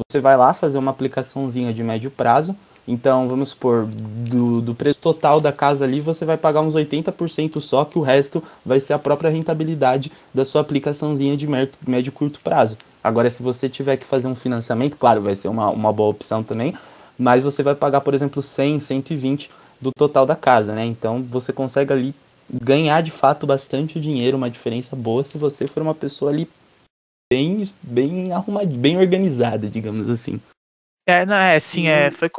você 0.09 0.19
vai 0.19 0.37
lá 0.37 0.55
fazer 0.55 0.79
uma 0.79 0.91
aplicaçãozinha 0.91 1.75
de 1.75 1.83
médio 1.85 2.11
prazo. 2.11 2.57
Então, 2.89 3.29
vamos 3.29 3.51
supor, 3.51 3.87
do, 3.87 4.63
do 4.63 4.75
preço 4.75 4.99
total 4.99 5.41
da 5.41 5.53
casa 5.53 5.85
ali, 5.85 6.01
você 6.01 6.25
vai 6.25 6.39
pagar 6.39 6.63
uns 6.63 6.75
80% 6.75 7.61
só, 7.61 7.85
que 7.85 7.99
o 7.99 8.03
resto 8.03 8.43
vai 8.65 8.81
ser 8.81 8.95
a 8.95 8.99
própria 8.99 9.31
rentabilidade 9.31 10.11
da 10.33 10.45
sua 10.45 10.63
aplicaçãozinha 10.63 11.37
de 11.37 11.47
médio, 11.47 11.75
médio 11.87 12.11
curto 12.11 12.41
prazo. 12.41 12.79
Agora, 13.05 13.29
se 13.29 13.43
você 13.43 13.69
tiver 13.69 13.99
que 13.99 14.07
fazer 14.07 14.27
um 14.27 14.35
financiamento, 14.35 14.97
claro, 14.97 15.21
vai 15.21 15.37
ser 15.37 15.49
uma, 15.49 15.69
uma 15.69 15.93
boa 15.93 16.11
opção 16.11 16.43
também, 16.43 16.75
mas 17.19 17.45
você 17.45 17.63
vai 17.63 17.75
pagar, 17.75 18.01
por 18.01 18.15
exemplo, 18.15 18.43
100, 18.43 18.81
120 18.81 19.51
do 19.81 19.91
total 19.93 20.27
da 20.27 20.37
casa, 20.37 20.75
né? 20.75 20.85
Então, 20.85 21.23
você 21.23 21.53
consegue 21.53 21.93
ali 21.93 22.15
ganhar 22.53 23.01
de 23.01 23.11
fato 23.11 23.47
bastante 23.47 24.01
dinheiro, 24.01 24.37
uma 24.37 24.51
diferença 24.51 24.97
boa 24.97 25.23
se 25.23 25.39
você 25.39 25.67
for 25.67 25.83
uma 25.83 25.95
pessoa 25.95 26.31
ali 26.31 26.49
bem, 27.33 27.65
bem 27.81 28.33
arrumada, 28.33 28.67
bem 28.67 28.99
organizada, 28.99 29.69
digamos 29.69 30.09
assim. 30.09 30.41
É, 31.09 31.25
não, 31.25 31.35
é, 31.35 31.59
sim, 31.59 31.87
é, 31.87 32.11
foi, 32.11 32.31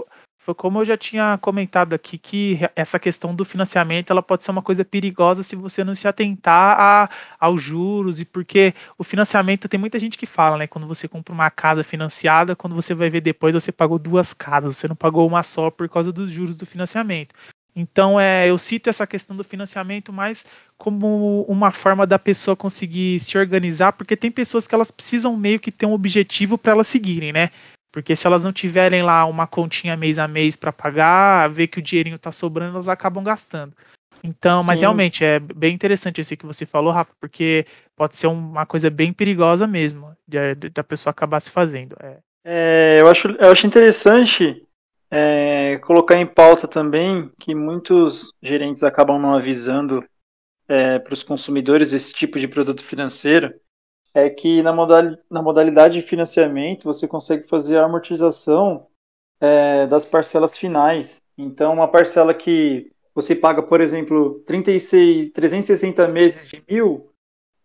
foi 0.51 0.55
como 0.55 0.79
eu 0.79 0.85
já 0.85 0.97
tinha 0.97 1.37
comentado 1.41 1.93
aqui, 1.93 2.17
que 2.17 2.59
essa 2.75 2.99
questão 2.99 3.33
do 3.33 3.45
financiamento, 3.45 4.11
ela 4.11 4.21
pode 4.21 4.43
ser 4.43 4.51
uma 4.51 4.61
coisa 4.61 4.83
perigosa 4.83 5.43
se 5.43 5.55
você 5.55 5.83
não 5.83 5.95
se 5.95 6.07
atentar 6.07 6.77
a, 6.79 7.09
aos 7.39 7.61
juros, 7.61 8.19
e 8.19 8.25
porque 8.25 8.73
o 8.97 9.03
financiamento, 9.03 9.69
tem 9.69 9.79
muita 9.79 9.97
gente 9.99 10.17
que 10.17 10.25
fala, 10.25 10.57
né, 10.57 10.67
quando 10.67 10.87
você 10.87 11.07
compra 11.07 11.33
uma 11.33 11.49
casa 11.49 11.83
financiada, 11.83 12.55
quando 12.55 12.75
você 12.75 12.93
vai 12.93 13.09
ver 13.09 13.21
depois, 13.21 13.53
você 13.53 13.71
pagou 13.71 13.97
duas 13.97 14.33
casas, 14.33 14.77
você 14.77 14.87
não 14.87 14.95
pagou 14.95 15.27
uma 15.27 15.41
só 15.43 15.71
por 15.71 15.87
causa 15.87 16.11
dos 16.11 16.31
juros 16.31 16.57
do 16.57 16.65
financiamento. 16.65 17.33
Então, 17.73 18.19
é, 18.19 18.49
eu 18.49 18.57
cito 18.57 18.89
essa 18.89 19.07
questão 19.07 19.35
do 19.35 19.45
financiamento 19.45 20.11
mais 20.11 20.45
como 20.77 21.43
uma 21.43 21.71
forma 21.71 22.05
da 22.05 22.19
pessoa 22.19 22.55
conseguir 22.57 23.19
se 23.21 23.37
organizar, 23.37 23.93
porque 23.93 24.17
tem 24.17 24.29
pessoas 24.29 24.67
que 24.67 24.75
elas 24.75 24.91
precisam 24.91 25.37
meio 25.37 25.59
que 25.59 25.71
ter 25.71 25.85
um 25.85 25.93
objetivo 25.93 26.57
para 26.57 26.73
elas 26.73 26.87
seguirem, 26.87 27.31
né? 27.31 27.51
Porque 27.91 28.15
se 28.15 28.25
elas 28.25 28.43
não 28.43 28.53
tiverem 28.53 29.03
lá 29.03 29.25
uma 29.25 29.45
continha 29.45 29.97
mês 29.97 30.17
a 30.17 30.27
mês 30.27 30.55
para 30.55 30.71
pagar, 30.71 31.49
ver 31.49 31.67
que 31.67 31.79
o 31.79 31.81
dinheirinho 31.81 32.17
tá 32.17 32.31
sobrando, 32.31 32.75
elas 32.75 32.87
acabam 32.87 33.23
gastando. 33.23 33.73
Então, 34.23 34.61
Sim. 34.61 34.67
mas 34.67 34.81
realmente 34.81 35.23
é 35.23 35.39
bem 35.39 35.73
interessante 35.73 36.21
esse 36.21 36.37
que 36.37 36.45
você 36.45 36.65
falou, 36.65 36.93
Rafa, 36.93 37.11
porque 37.19 37.65
pode 37.95 38.15
ser 38.15 38.27
uma 38.27 38.65
coisa 38.65 38.89
bem 38.89 39.11
perigosa 39.11 39.67
mesmo, 39.67 40.15
da 40.73 40.83
pessoa 40.83 41.11
acabar 41.11 41.39
se 41.39 41.51
fazendo. 41.51 41.95
É. 41.99 42.17
É, 42.43 42.97
eu, 43.01 43.07
acho, 43.07 43.27
eu 43.27 43.51
acho 43.51 43.67
interessante 43.67 44.65
é, 45.09 45.77
colocar 45.79 46.17
em 46.17 46.25
pauta 46.25 46.67
também 46.67 47.29
que 47.39 47.53
muitos 47.53 48.33
gerentes 48.41 48.83
acabam 48.83 49.19
não 49.19 49.35
avisando 49.35 50.03
é, 50.67 50.99
para 50.99 51.13
os 51.13 51.23
consumidores 51.23 51.93
esse 51.93 52.13
tipo 52.13 52.39
de 52.39 52.47
produto 52.47 52.83
financeiro, 52.83 53.53
é 54.13 54.29
que 54.29 54.61
na, 54.61 54.73
modal, 54.73 55.17
na 55.29 55.41
modalidade 55.41 55.99
de 55.99 56.05
financiamento 56.05 56.83
você 56.83 57.07
consegue 57.07 57.47
fazer 57.47 57.77
a 57.77 57.85
amortização 57.85 58.87
é, 59.39 59.87
das 59.87 60.05
parcelas 60.05 60.57
finais. 60.57 61.21
Então, 61.37 61.73
uma 61.73 61.87
parcela 61.87 62.33
que 62.33 62.91
você 63.13 63.35
paga, 63.35 63.61
por 63.61 63.81
exemplo, 63.81 64.41
36, 64.45 65.31
360 65.31 66.07
meses 66.07 66.47
de 66.47 66.63
mil 66.69 67.11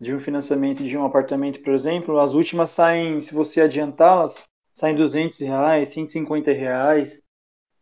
de 0.00 0.14
um 0.14 0.20
financiamento 0.20 0.84
de 0.84 0.96
um 0.96 1.04
apartamento, 1.04 1.60
por 1.62 1.72
exemplo, 1.72 2.19
as 2.20 2.34
últimas 2.34 2.70
saem, 2.70 3.22
se 3.22 3.34
você 3.34 3.62
adiantá-las, 3.62 4.44
saem 4.75 4.94
200 4.94 5.40
reais, 5.40 5.88
150 5.90 6.52
reais. 6.52 7.23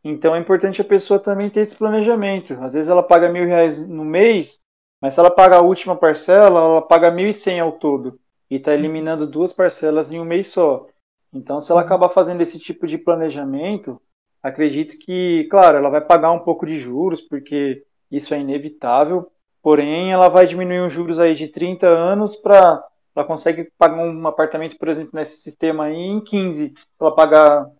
Então 0.02 0.34
é 0.34 0.38
importante 0.38 0.80
a 0.80 0.84
pessoa 0.84 1.18
também 1.18 1.50
ter 1.50 1.60
esse 1.60 1.76
planejamento. 1.76 2.54
Às 2.60 2.74
vezes 2.74 2.88
ela 2.88 3.02
paga 3.02 3.28
mil 3.28 3.46
reais 3.46 3.80
no 3.80 4.04
mês, 4.04 4.60
mas 5.00 5.14
se 5.14 5.20
ela 5.20 5.30
paga 5.30 5.56
a 5.56 5.62
última 5.62 5.96
parcela, 5.96 6.60
ela 6.60 6.82
paga 6.82 7.10
mil 7.10 7.28
e 7.28 7.34
cem 7.34 7.58
ao 7.58 7.72
todo. 7.72 8.18
E 8.50 8.56
está 8.56 8.74
eliminando 8.74 9.26
duas 9.26 9.52
parcelas 9.52 10.12
em 10.12 10.20
um 10.20 10.24
mês 10.24 10.48
só. 10.48 10.86
Então, 11.32 11.60
se 11.60 11.70
ela 11.70 11.80
uhum. 11.80 11.86
acabar 11.86 12.08
fazendo 12.08 12.40
esse 12.40 12.58
tipo 12.58 12.86
de 12.86 12.98
planejamento, 12.98 14.00
acredito 14.42 14.98
que, 14.98 15.46
claro, 15.50 15.78
ela 15.78 15.90
vai 15.90 16.00
pagar 16.00 16.32
um 16.32 16.38
pouco 16.38 16.66
de 16.66 16.76
juros, 16.76 17.20
porque 17.20 17.84
isso 18.10 18.34
é 18.34 18.40
inevitável. 18.40 19.30
Porém, 19.62 20.12
ela 20.12 20.28
vai 20.28 20.46
diminuir 20.46 20.80
os 20.80 20.92
juros 20.92 21.18
aí 21.18 21.34
de 21.34 21.48
30 21.48 21.86
anos 21.86 22.36
para 22.36 22.84
ela 23.14 23.24
consegue 23.24 23.70
pagar 23.78 23.96
um 23.96 24.26
apartamento, 24.26 24.76
por 24.76 24.88
exemplo, 24.88 25.12
nesse 25.14 25.36
sistema 25.36 25.84
aí 25.84 25.94
em 25.94 26.20
15, 26.20 26.68
se 26.68 26.74
ela 27.00 27.14
pagar 27.14 27.70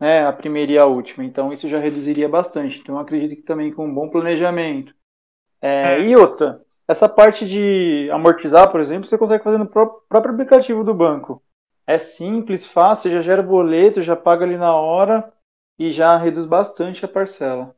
né, 0.00 0.26
a 0.26 0.32
primeira 0.32 0.72
e 0.72 0.78
a 0.78 0.86
última. 0.86 1.24
Então 1.24 1.52
isso 1.52 1.68
já 1.68 1.78
reduziria 1.78 2.28
bastante. 2.28 2.78
Então 2.78 2.98
acredito 2.98 3.36
que 3.36 3.42
também 3.42 3.72
com 3.72 3.86
um 3.86 3.94
bom 3.94 4.08
planejamento. 4.08 4.94
É, 5.60 5.94
é. 5.94 6.00
E 6.00 6.16
outra, 6.16 6.62
essa 6.88 7.08
parte 7.08 7.46
de 7.46 8.10
amortizar, 8.10 8.70
por 8.70 8.80
exemplo, 8.80 9.06
você 9.06 9.18
consegue 9.18 9.44
fazer 9.44 9.58
no 9.58 9.66
próprio 9.66 10.32
aplicativo 10.32 10.82
do 10.82 10.94
banco. 10.94 11.42
É 11.86 11.98
simples, 11.98 12.66
fácil, 12.66 13.10
já 13.10 13.22
gera 13.22 13.42
boleto, 13.42 14.02
já 14.02 14.16
paga 14.16 14.44
ali 14.44 14.56
na 14.56 14.74
hora 14.74 15.32
e 15.78 15.92
já 15.92 16.16
reduz 16.16 16.46
bastante 16.46 17.04
a 17.04 17.08
parcela. 17.08 17.74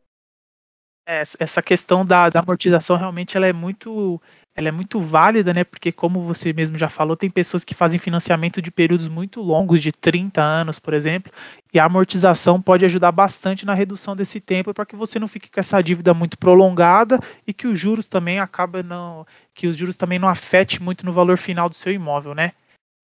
É, 1.07 1.23
essa 1.41 1.61
questão 1.61 2.07
da, 2.07 2.29
da 2.29 2.41
amortização 2.41 2.97
realmente 2.97 3.37
ela 3.37 3.47
é 3.47 3.53
muito 3.53 4.21
ela 4.55 4.69
é 4.69 4.73
muito 4.73 5.01
válida, 5.01 5.55
né? 5.55 5.65
Porque, 5.65 5.93
como 5.93 6.25
você 6.25 6.53
mesmo 6.53 6.77
já 6.77 6.89
falou, 6.89 7.17
tem 7.17 7.31
pessoas 7.31 7.65
que 7.65 7.75
fazem 7.75 7.99
financiamento 7.99 8.61
de 8.61 8.71
períodos 8.71 9.09
muito 9.09 9.41
longos, 9.41 9.81
de 9.81 9.93
30 9.93 10.43
anos, 10.43 10.79
por 10.79 10.93
exemplo, 10.93 11.33
e 11.73 11.79
a 11.79 11.85
amortização 11.85 12.61
pode 12.61 12.85
ajudar 12.85 13.13
bastante 13.13 13.65
na 13.65 13.75
redução 13.75 14.17
desse 14.17 14.41
tempo 14.41 14.75
para 14.75 14.85
que 14.85 14.97
você 14.97 15.19
não 15.19 15.29
fique 15.29 15.51
com 15.51 15.61
essa 15.61 15.81
dívida 15.83 16.13
muito 16.13 16.37
prolongada 16.39 17.21
e 17.47 17.53
que 17.53 17.67
os 17.67 17.79
juros 17.79 18.09
também 18.09 18.41
acaba 18.41 18.83
não. 18.83 19.27
que 19.55 19.67
os 19.67 19.77
juros 19.77 19.97
também 19.97 20.19
não 20.19 20.29
afete 20.29 20.83
muito 20.83 21.07
no 21.07 21.13
valor 21.13 21.39
final 21.39 21.69
do 21.69 21.75
seu 21.75 21.93
imóvel, 21.93 22.35
né? 22.35 22.53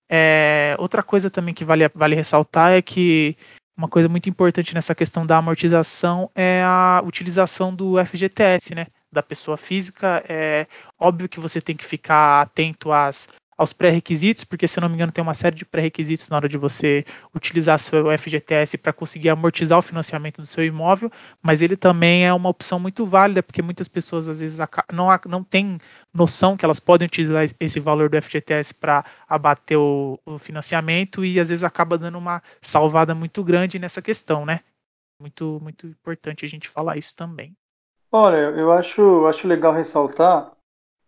É, 0.09 0.77
outra 0.79 1.03
coisa 1.03 1.31
também 1.31 1.55
que 1.55 1.65
vale, 1.65 1.89
vale 1.95 2.15
ressaltar 2.15 2.73
é 2.73 2.83
que 2.83 3.37
uma 3.77 3.89
coisa 3.89 4.09
muito 4.09 4.29
importante 4.29 4.75
nessa 4.75 4.95
questão 4.95 5.27
da 5.27 5.37
amortização 5.37 6.31
é 6.35 6.63
a 6.65 7.03
utilização 7.05 7.75
do 7.75 7.95
FGTS, 8.05 8.75
né? 8.75 8.87
Da 9.17 9.23
pessoa 9.23 9.57
física. 9.57 10.23
É 10.29 10.67
óbvio 10.99 11.29
que 11.29 11.41
você 11.41 11.61
tem 11.61 11.77
que 11.77 11.85
ficar 11.85 12.43
atento 12.43 12.93
às 12.93 13.29
aos 13.57 13.73
pré-requisitos, 13.73 14.45
porque 14.45 14.69
se 14.69 14.79
não 14.81 14.89
me 14.89 14.95
engano 14.95 15.11
tem 15.11 15.23
uma 15.23 15.35
série 15.35 15.57
de 15.57 15.65
pré-requisitos 15.65 16.29
na 16.29 16.37
hora 16.37 16.49
de 16.49 16.59
você 16.59 17.05
utilizar 17.35 17.79
seu 17.79 18.07
FGTS 18.19 18.77
para 18.77 18.93
conseguir 18.93 19.31
amortizar 19.31 19.79
o 19.79 19.83
financiamento 19.83 20.43
do 20.43 20.47
seu 20.47 20.65
imóvel, 20.65 21.11
mas 21.43 21.63
ele 21.63 21.77
também 21.77 22.27
é 22.27 22.33
uma 22.33 22.51
opção 22.51 22.79
muito 22.79 23.07
válida, 23.07 23.43
porque 23.43 23.63
muitas 23.63 23.89
pessoas 23.89 24.29
às 24.29 24.41
vezes 24.41 24.59
não, 24.93 25.09
não 25.27 25.43
têm 25.43 25.79
noção 26.13 26.57
que 26.57 26.65
elas 26.65 26.79
podem 26.79 27.07
utilizar 27.07 27.47
esse 27.59 27.81
valor 27.81 28.11
do 28.11 28.21
FGTS 28.21 28.75
para 28.75 29.05
abater 29.27 29.79
o, 29.79 30.21
o, 30.27 30.39
financiamento 30.39 31.25
e 31.25 31.41
às 31.41 31.49
vezes 31.49 31.65
acaba 31.65 31.97
dando 31.97 32.19
uma 32.19 32.43
salvada 32.61 33.15
muito 33.15 33.43
grande 33.43 33.79
nessa 33.79 34.03
questão, 34.03 34.45
né? 34.45 34.61
Muito, 35.21 35.59
muito 35.63 35.87
importante 35.87 36.45
a 36.45 36.49
gente 36.49 36.69
falar 36.69 36.99
isso 36.99 37.17
também. 37.17 37.57
Olha, 38.19 38.37
eu 38.37 38.73
acho, 38.73 39.27
acho 39.27 39.47
legal 39.47 39.75
ressaltar 39.75 40.51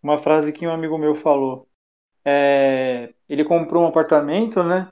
uma 0.01 0.19
frase 0.19 0.53
que 0.53 0.67
um 0.67 0.71
amigo 0.71 0.97
meu 0.97 1.15
falou 1.15 1.67
é, 2.23 3.11
ele 3.27 3.43
comprou 3.43 3.83
um 3.83 3.87
apartamento, 3.87 4.63
né? 4.63 4.91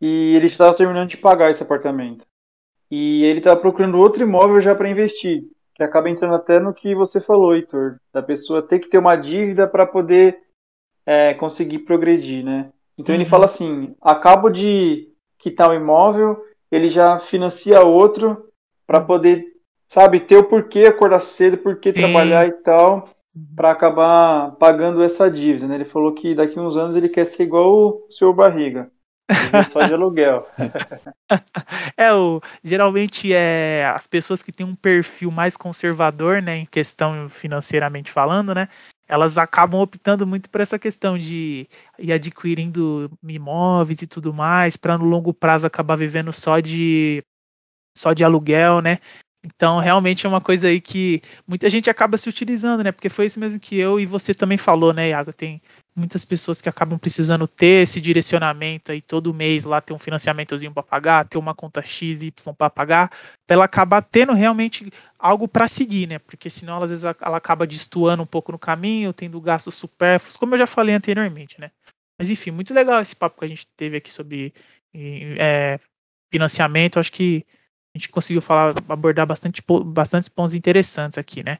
E 0.00 0.34
ele 0.36 0.46
estava 0.46 0.74
terminando 0.76 1.08
de 1.08 1.16
pagar 1.16 1.50
esse 1.50 1.62
apartamento. 1.62 2.24
E 2.88 3.24
ele 3.24 3.38
estava 3.38 3.60
procurando 3.60 3.98
outro 3.98 4.22
imóvel 4.22 4.60
já 4.60 4.76
para 4.76 4.88
investir, 4.88 5.42
que 5.74 5.82
acaba 5.82 6.08
entrando 6.08 6.36
até 6.36 6.60
no 6.60 6.72
que 6.72 6.94
você 6.94 7.20
falou, 7.20 7.56
Heitor, 7.56 7.98
da 8.12 8.22
pessoa 8.22 8.62
ter 8.62 8.78
que 8.78 8.88
ter 8.88 8.98
uma 8.98 9.16
dívida 9.16 9.66
para 9.66 9.84
poder 9.84 10.38
é, 11.04 11.34
conseguir 11.34 11.80
progredir, 11.80 12.44
né? 12.44 12.70
Então 12.96 13.12
uhum. 13.12 13.20
ele 13.20 13.28
fala 13.28 13.46
assim: 13.46 13.96
acabo 14.00 14.48
de 14.50 15.08
quitar 15.38 15.70
o 15.70 15.74
imóvel, 15.74 16.44
ele 16.70 16.88
já 16.88 17.18
financia 17.18 17.82
outro 17.82 18.48
para 18.86 19.00
uhum. 19.00 19.06
poder, 19.06 19.44
sabe, 19.88 20.20
ter 20.20 20.36
o 20.36 20.44
porquê 20.44 20.86
acordar 20.86 21.20
cedo, 21.20 21.58
porquê 21.58 21.92
Sim. 21.92 22.00
trabalhar 22.00 22.46
e 22.46 22.52
tal 22.52 23.14
para 23.56 23.70
acabar 23.70 24.52
pagando 24.52 25.02
essa 25.02 25.30
dívida. 25.30 25.66
Né? 25.66 25.76
Ele 25.76 25.84
falou 25.84 26.12
que 26.12 26.34
daqui 26.34 26.58
a 26.58 26.62
uns 26.62 26.76
anos 26.76 26.94
ele 26.94 27.08
quer 27.08 27.24
ser 27.24 27.44
igual 27.44 28.06
o 28.06 28.06
seu 28.10 28.32
Barriga. 28.32 28.90
Só 29.68 29.80
de 29.80 29.92
aluguel. 29.94 30.46
é, 31.96 32.12
o, 32.12 32.40
geralmente 32.62 33.32
é 33.32 33.90
as 33.94 34.06
pessoas 34.06 34.42
que 34.42 34.52
têm 34.52 34.66
um 34.66 34.76
perfil 34.76 35.30
mais 35.30 35.56
conservador, 35.56 36.42
né, 36.42 36.58
em 36.58 36.66
questão 36.66 37.28
financeiramente 37.28 38.12
falando, 38.12 38.54
né, 38.54 38.68
elas 39.08 39.38
acabam 39.38 39.80
optando 39.80 40.26
muito 40.26 40.50
por 40.50 40.60
essa 40.60 40.78
questão 40.78 41.16
de 41.16 41.66
ir 41.98 42.12
adquirindo 42.12 43.10
imóveis 43.26 44.02
e 44.02 44.06
tudo 44.06 44.32
mais, 44.32 44.76
para 44.76 44.98
no 44.98 45.04
longo 45.04 45.32
prazo 45.32 45.66
acabar 45.66 45.96
vivendo 45.96 46.32
só 46.32 46.60
de 46.60 47.22
só 47.96 48.12
de 48.12 48.24
aluguel, 48.24 48.80
né? 48.80 48.98
Então, 49.44 49.78
realmente 49.78 50.24
é 50.24 50.28
uma 50.28 50.40
coisa 50.40 50.68
aí 50.68 50.80
que 50.80 51.20
muita 51.46 51.68
gente 51.68 51.90
acaba 51.90 52.16
se 52.16 52.28
utilizando, 52.30 52.82
né? 52.82 52.90
Porque 52.90 53.10
foi 53.10 53.26
isso 53.26 53.38
mesmo 53.38 53.60
que 53.60 53.76
eu 53.76 54.00
e 54.00 54.06
você 54.06 54.32
também 54.32 54.56
falou, 54.56 54.92
né, 54.94 55.10
Iago? 55.10 55.34
Tem 55.34 55.60
muitas 55.94 56.24
pessoas 56.24 56.62
que 56.62 56.68
acabam 56.68 56.98
precisando 56.98 57.46
ter 57.46 57.82
esse 57.82 58.00
direcionamento 58.00 58.90
aí 58.90 59.02
todo 59.02 59.34
mês 59.34 59.66
lá 59.66 59.82
ter 59.82 59.92
um 59.92 59.98
financiamentozinho 59.98 60.72
para 60.72 60.82
pagar, 60.82 61.28
ter 61.28 61.36
uma 61.36 61.54
conta 61.54 61.82
X 61.82 62.22
y 62.22 62.54
para 62.56 62.70
pagar, 62.70 63.10
para 63.46 63.54
ela 63.54 63.64
acabar 63.66 64.00
tendo 64.00 64.32
realmente 64.32 64.90
algo 65.18 65.46
para 65.46 65.68
seguir, 65.68 66.08
né? 66.08 66.18
Porque 66.18 66.48
senão 66.48 66.82
às 66.82 66.88
vezes 66.88 67.04
ela 67.04 67.36
acaba 67.36 67.66
destoando 67.66 68.22
um 68.22 68.26
pouco 68.26 68.50
no 68.50 68.58
caminho, 68.58 69.12
tendo 69.12 69.38
gastos 69.42 69.74
supérfluos, 69.74 70.38
como 70.38 70.54
eu 70.54 70.58
já 70.58 70.66
falei 70.66 70.94
anteriormente, 70.94 71.60
né? 71.60 71.70
Mas 72.18 72.30
enfim, 72.30 72.50
muito 72.50 72.72
legal 72.72 73.00
esse 73.02 73.14
papo 73.14 73.38
que 73.38 73.44
a 73.44 73.48
gente 73.48 73.66
teve 73.76 73.98
aqui 73.98 74.10
sobre 74.10 74.54
é, 74.94 75.78
financiamento. 76.32 76.98
Acho 76.98 77.12
que 77.12 77.44
a 77.94 77.98
gente 77.98 78.08
conseguiu 78.08 78.42
falar, 78.42 78.74
abordar 78.88 79.26
bastante, 79.26 79.62
bastante 79.84 80.30
pontos 80.30 80.54
interessantes 80.54 81.16
aqui, 81.16 81.44
né? 81.44 81.58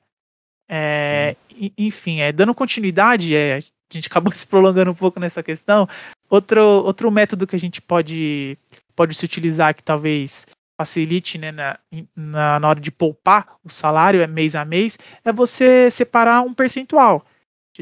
É, 0.68 1.36
enfim, 1.78 2.20
é, 2.20 2.32
dando 2.32 2.54
continuidade, 2.54 3.34
é, 3.34 3.56
a 3.56 3.60
gente 3.92 4.08
acabou 4.08 4.32
se 4.34 4.46
prolongando 4.46 4.90
um 4.90 4.94
pouco 4.94 5.20
nessa 5.20 5.42
questão. 5.42 5.88
Outro, 6.28 6.60
outro 6.60 7.10
método 7.10 7.46
que 7.46 7.54
a 7.54 7.58
gente 7.58 7.80
pode, 7.80 8.58
pode 8.96 9.14
se 9.14 9.24
utilizar 9.24 9.74
que 9.74 9.82
talvez 9.82 10.46
facilite 10.76 11.38
né, 11.38 11.52
na, 11.52 11.78
na, 12.16 12.58
na 12.58 12.68
hora 12.68 12.80
de 12.80 12.90
poupar 12.90 13.56
o 13.62 13.70
salário 13.70 14.20
é 14.20 14.26
mês 14.26 14.56
a 14.56 14.64
mês, 14.64 14.98
é 15.24 15.32
você 15.32 15.88
separar 15.88 16.42
um 16.42 16.52
percentual. 16.52 17.24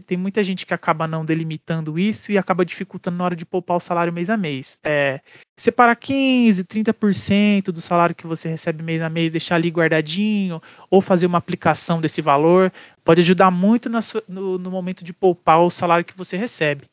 Tem 0.00 0.16
muita 0.16 0.42
gente 0.42 0.64
que 0.64 0.72
acaba 0.72 1.06
não 1.06 1.24
delimitando 1.24 1.98
isso 1.98 2.32
e 2.32 2.38
acaba 2.38 2.64
dificultando 2.64 3.18
na 3.18 3.24
hora 3.24 3.36
de 3.36 3.44
poupar 3.44 3.76
o 3.76 3.80
salário 3.80 4.12
mês 4.12 4.30
a 4.30 4.36
mês. 4.36 4.78
É, 4.82 5.20
separar 5.56 5.96
15, 5.96 6.64
30% 6.64 7.64
do 7.64 7.80
salário 7.82 8.14
que 8.14 8.26
você 8.26 8.48
recebe 8.48 8.82
mês 8.82 9.02
a 9.02 9.10
mês, 9.10 9.30
deixar 9.30 9.56
ali 9.56 9.68
guardadinho, 9.68 10.62
ou 10.90 11.00
fazer 11.00 11.26
uma 11.26 11.38
aplicação 11.38 12.00
desse 12.00 12.22
valor, 12.22 12.72
pode 13.04 13.20
ajudar 13.20 13.50
muito 13.50 13.90
sua, 14.00 14.24
no, 14.26 14.58
no, 14.58 14.70
momento 14.70 15.04
de 15.04 15.12
poupar 15.12 15.60
o 15.60 15.70
salário 15.70 16.04
que 16.04 16.16
você 16.16 16.36
recebe. 16.36 16.86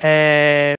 É, 0.00 0.74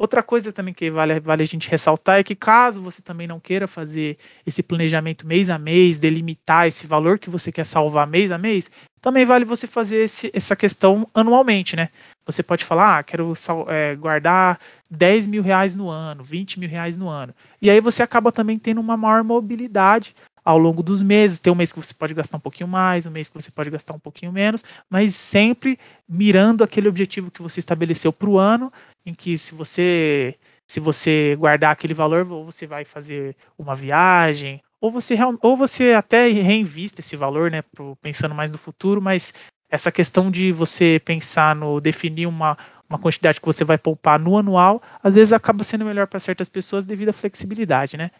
Outra 0.00 0.22
coisa 0.22 0.50
também 0.50 0.72
que 0.72 0.90
vale, 0.90 1.20
vale 1.20 1.42
a 1.42 1.46
gente 1.46 1.68
ressaltar 1.68 2.18
é 2.18 2.24
que 2.24 2.34
caso 2.34 2.80
você 2.80 3.02
também 3.02 3.26
não 3.26 3.38
queira 3.38 3.68
fazer 3.68 4.16
esse 4.46 4.62
planejamento 4.62 5.26
mês 5.26 5.50
a 5.50 5.58
mês, 5.58 5.98
delimitar 5.98 6.66
esse 6.66 6.86
valor 6.86 7.18
que 7.18 7.28
você 7.28 7.52
quer 7.52 7.66
salvar 7.66 8.06
mês 8.06 8.32
a 8.32 8.38
mês, 8.38 8.70
também 9.02 9.26
vale 9.26 9.44
você 9.44 9.66
fazer 9.66 10.04
esse, 10.04 10.30
essa 10.32 10.56
questão 10.56 11.06
anualmente, 11.12 11.76
né? 11.76 11.90
Você 12.24 12.42
pode 12.42 12.64
falar, 12.64 12.98
ah, 12.98 13.02
quero 13.02 13.34
é, 13.68 13.94
guardar 13.94 14.58
10 14.90 15.26
mil 15.26 15.42
reais 15.42 15.74
no 15.74 15.90
ano, 15.90 16.24
20 16.24 16.58
mil 16.58 16.68
reais 16.70 16.96
no 16.96 17.06
ano. 17.06 17.34
E 17.60 17.68
aí 17.68 17.78
você 17.78 18.02
acaba 18.02 18.32
também 18.32 18.58
tendo 18.58 18.80
uma 18.80 18.96
maior 18.96 19.22
mobilidade 19.22 20.14
ao 20.44 20.58
longo 20.58 20.82
dos 20.82 21.02
meses. 21.02 21.40
Tem 21.40 21.52
um 21.52 21.56
mês 21.56 21.72
que 21.72 21.78
você 21.78 21.94
pode 21.94 22.14
gastar 22.14 22.36
um 22.36 22.40
pouquinho 22.40 22.68
mais, 22.68 23.06
um 23.06 23.10
mês 23.10 23.28
que 23.28 23.34
você 23.34 23.50
pode 23.50 23.70
gastar 23.70 23.94
um 23.94 23.98
pouquinho 23.98 24.32
menos, 24.32 24.64
mas 24.88 25.14
sempre 25.14 25.78
mirando 26.08 26.64
aquele 26.64 26.88
objetivo 26.88 27.30
que 27.30 27.42
você 27.42 27.60
estabeleceu 27.60 28.12
para 28.12 28.28
o 28.28 28.38
ano 28.38 28.72
em 29.04 29.14
que 29.14 29.36
se 29.38 29.54
você 29.54 30.36
se 30.66 30.78
você 30.78 31.34
guardar 31.36 31.72
aquele 31.72 31.92
valor, 31.92 32.30
ou 32.30 32.44
você 32.44 32.64
vai 32.64 32.84
fazer 32.84 33.34
uma 33.58 33.74
viagem, 33.74 34.62
ou 34.80 34.90
você 34.90 35.16
ou 35.42 35.56
você 35.56 35.94
até 35.94 36.28
reinvista 36.28 37.00
esse 37.00 37.16
valor, 37.16 37.50
né, 37.50 37.60
pro, 37.62 37.96
pensando 37.96 38.36
mais 38.36 38.52
no 38.52 38.58
futuro, 38.58 39.02
mas 39.02 39.34
essa 39.68 39.90
questão 39.90 40.30
de 40.30 40.52
você 40.52 41.00
pensar 41.04 41.56
no 41.56 41.80
definir 41.80 42.26
uma, 42.26 42.56
uma 42.88 42.98
quantidade 42.98 43.40
que 43.40 43.46
você 43.46 43.64
vai 43.64 43.78
poupar 43.78 44.18
no 44.18 44.36
anual, 44.38 44.80
às 45.02 45.12
vezes 45.12 45.32
acaba 45.32 45.64
sendo 45.64 45.84
melhor 45.84 46.06
para 46.06 46.20
certas 46.20 46.48
pessoas 46.48 46.86
devido 46.86 47.10
à 47.10 47.12
flexibilidade, 47.12 47.96
né? 47.96 48.10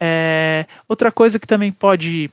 É, 0.00 0.66
outra 0.88 1.12
coisa 1.12 1.38
que 1.38 1.46
também 1.46 1.70
pode 1.70 2.30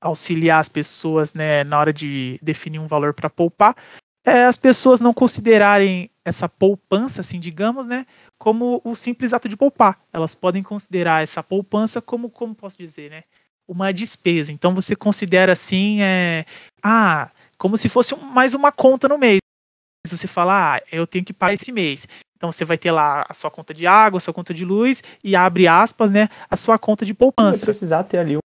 auxiliar 0.00 0.60
as 0.60 0.68
pessoas 0.68 1.34
né, 1.34 1.64
na 1.64 1.78
hora 1.78 1.92
de 1.92 2.38
definir 2.42 2.78
um 2.78 2.86
valor 2.86 3.12
para 3.12 3.28
poupar 3.28 3.76
é 4.24 4.44
as 4.44 4.56
pessoas 4.56 5.00
não 5.00 5.14
considerarem 5.14 6.10
essa 6.24 6.48
poupança, 6.48 7.22
assim, 7.22 7.40
digamos, 7.40 7.86
né, 7.86 8.06
como 8.38 8.80
o 8.84 8.94
simples 8.94 9.32
ato 9.32 9.48
de 9.48 9.56
poupar. 9.56 9.98
Elas 10.12 10.34
podem 10.34 10.62
considerar 10.62 11.22
essa 11.22 11.42
poupança 11.42 12.02
como, 12.02 12.28
como 12.28 12.54
posso 12.54 12.76
dizer, 12.76 13.10
né, 13.10 13.24
uma 13.66 13.92
despesa. 13.92 14.52
Então 14.52 14.74
você 14.74 14.94
considera 14.94 15.52
assim, 15.52 16.02
é, 16.02 16.44
ah, 16.82 17.30
como 17.56 17.76
se 17.76 17.88
fosse 17.88 18.14
mais 18.16 18.54
uma 18.54 18.70
conta 18.70 19.08
no 19.08 19.18
mês. 19.18 19.38
Você 20.16 20.26
fala, 20.26 20.76
ah, 20.76 20.82
eu 20.90 21.06
tenho 21.06 21.24
que 21.24 21.32
pagar 21.32 21.54
esse 21.54 21.72
mês. 21.72 22.06
Então 22.36 22.52
você 22.52 22.64
vai 22.64 22.78
ter 22.78 22.92
lá 22.92 23.26
a 23.28 23.34
sua 23.34 23.50
conta 23.50 23.74
de 23.74 23.86
água, 23.86 24.18
a 24.18 24.20
sua 24.20 24.32
conta 24.32 24.54
de 24.54 24.64
luz 24.64 25.02
e 25.24 25.34
abre 25.34 25.66
aspas, 25.66 26.10
né, 26.10 26.28
a 26.48 26.56
sua 26.56 26.78
conta 26.78 27.04
de 27.04 27.12
poupança. 27.12 27.58
Vai 27.58 27.66
precisar 27.66 28.04
ter 28.04 28.18
ali 28.18 28.36
um, 28.36 28.40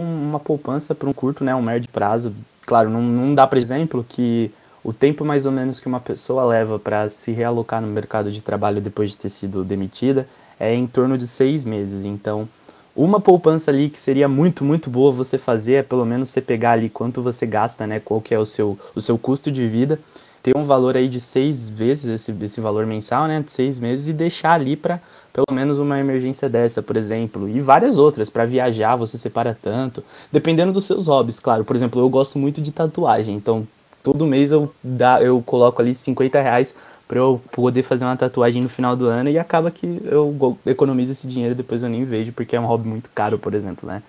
uma 0.00 0.40
poupança 0.40 0.94
para 0.96 1.08
um 1.08 1.12
curto, 1.12 1.44
né, 1.44 1.54
um 1.54 1.62
médio 1.62 1.88
prazo. 1.90 2.34
Claro, 2.66 2.90
não, 2.90 3.00
não 3.00 3.34
dá, 3.34 3.46
por 3.46 3.56
exemplo, 3.56 4.04
que 4.06 4.50
o 4.82 4.92
tempo 4.92 5.24
mais 5.24 5.46
ou 5.46 5.52
menos 5.52 5.78
que 5.78 5.86
uma 5.86 6.00
pessoa 6.00 6.44
leva 6.44 6.78
para 6.78 7.08
se 7.08 7.30
realocar 7.30 7.80
no 7.80 7.86
mercado 7.86 8.32
de 8.32 8.42
trabalho 8.42 8.80
depois 8.80 9.10
de 9.10 9.18
ter 9.18 9.28
sido 9.28 9.64
demitida 9.64 10.28
é 10.58 10.74
em 10.74 10.86
torno 10.86 11.16
de 11.16 11.28
seis 11.28 11.64
meses. 11.64 12.04
Então, 12.04 12.48
uma 12.96 13.20
poupança 13.20 13.70
ali 13.70 13.88
que 13.88 13.98
seria 13.98 14.28
muito, 14.28 14.64
muito 14.64 14.90
boa 14.90 15.12
você 15.12 15.38
fazer 15.38 15.74
é 15.74 15.82
pelo 15.84 16.04
menos 16.04 16.30
você 16.30 16.40
pegar 16.40 16.72
ali 16.72 16.88
quanto 16.88 17.22
você 17.22 17.46
gasta, 17.46 17.86
né? 17.86 18.00
Qual 18.00 18.20
que 18.20 18.34
é 18.34 18.38
o 18.38 18.44
seu, 18.44 18.76
o 18.92 19.00
seu 19.00 19.16
custo 19.16 19.52
de 19.52 19.68
vida, 19.68 20.00
ter 20.48 20.56
um 20.56 20.64
valor 20.64 20.96
aí 20.96 21.08
de 21.08 21.20
seis 21.20 21.68
vezes 21.68 22.06
esse, 22.06 22.44
esse 22.44 22.60
valor 22.60 22.86
mensal, 22.86 23.26
né? 23.26 23.40
De 23.40 23.52
seis 23.52 23.78
meses 23.78 24.08
e 24.08 24.12
deixar 24.12 24.52
ali 24.52 24.76
para 24.76 25.00
pelo 25.30 25.46
menos 25.52 25.78
uma 25.78 26.00
emergência 26.00 26.48
dessa, 26.48 26.82
por 26.82 26.96
exemplo, 26.96 27.48
e 27.48 27.60
várias 27.60 27.98
outras. 27.98 28.30
Para 28.30 28.46
viajar, 28.46 28.96
você 28.96 29.18
separa 29.18 29.56
tanto, 29.60 30.02
dependendo 30.32 30.72
dos 30.72 30.84
seus 30.84 31.06
hobbies, 31.06 31.38
claro. 31.38 31.64
Por 31.64 31.76
exemplo, 31.76 32.00
eu 32.00 32.08
gosto 32.08 32.38
muito 32.38 32.60
de 32.60 32.72
tatuagem, 32.72 33.36
então 33.36 33.68
todo 34.02 34.26
mês 34.26 34.50
eu, 34.50 34.72
dá, 34.82 35.22
eu 35.22 35.42
coloco 35.42 35.82
ali 35.82 35.94
50 35.94 36.40
reais 36.40 36.74
para 37.06 37.18
eu 37.18 37.40
poder 37.52 37.82
fazer 37.82 38.04
uma 38.04 38.16
tatuagem 38.16 38.62
no 38.62 38.68
final 38.68 38.96
do 38.96 39.06
ano 39.06 39.30
e 39.30 39.38
acaba 39.38 39.70
que 39.70 40.00
eu 40.04 40.58
economizo 40.66 41.12
esse 41.12 41.26
dinheiro 41.26 41.52
e 41.52 41.56
depois 41.56 41.82
eu 41.82 41.88
nem 41.88 42.04
vejo, 42.04 42.32
porque 42.32 42.56
é 42.56 42.60
um 42.60 42.66
hobby 42.66 42.88
muito 42.88 43.10
caro, 43.14 43.38
por 43.38 43.54
exemplo, 43.54 43.88
né? 43.88 44.02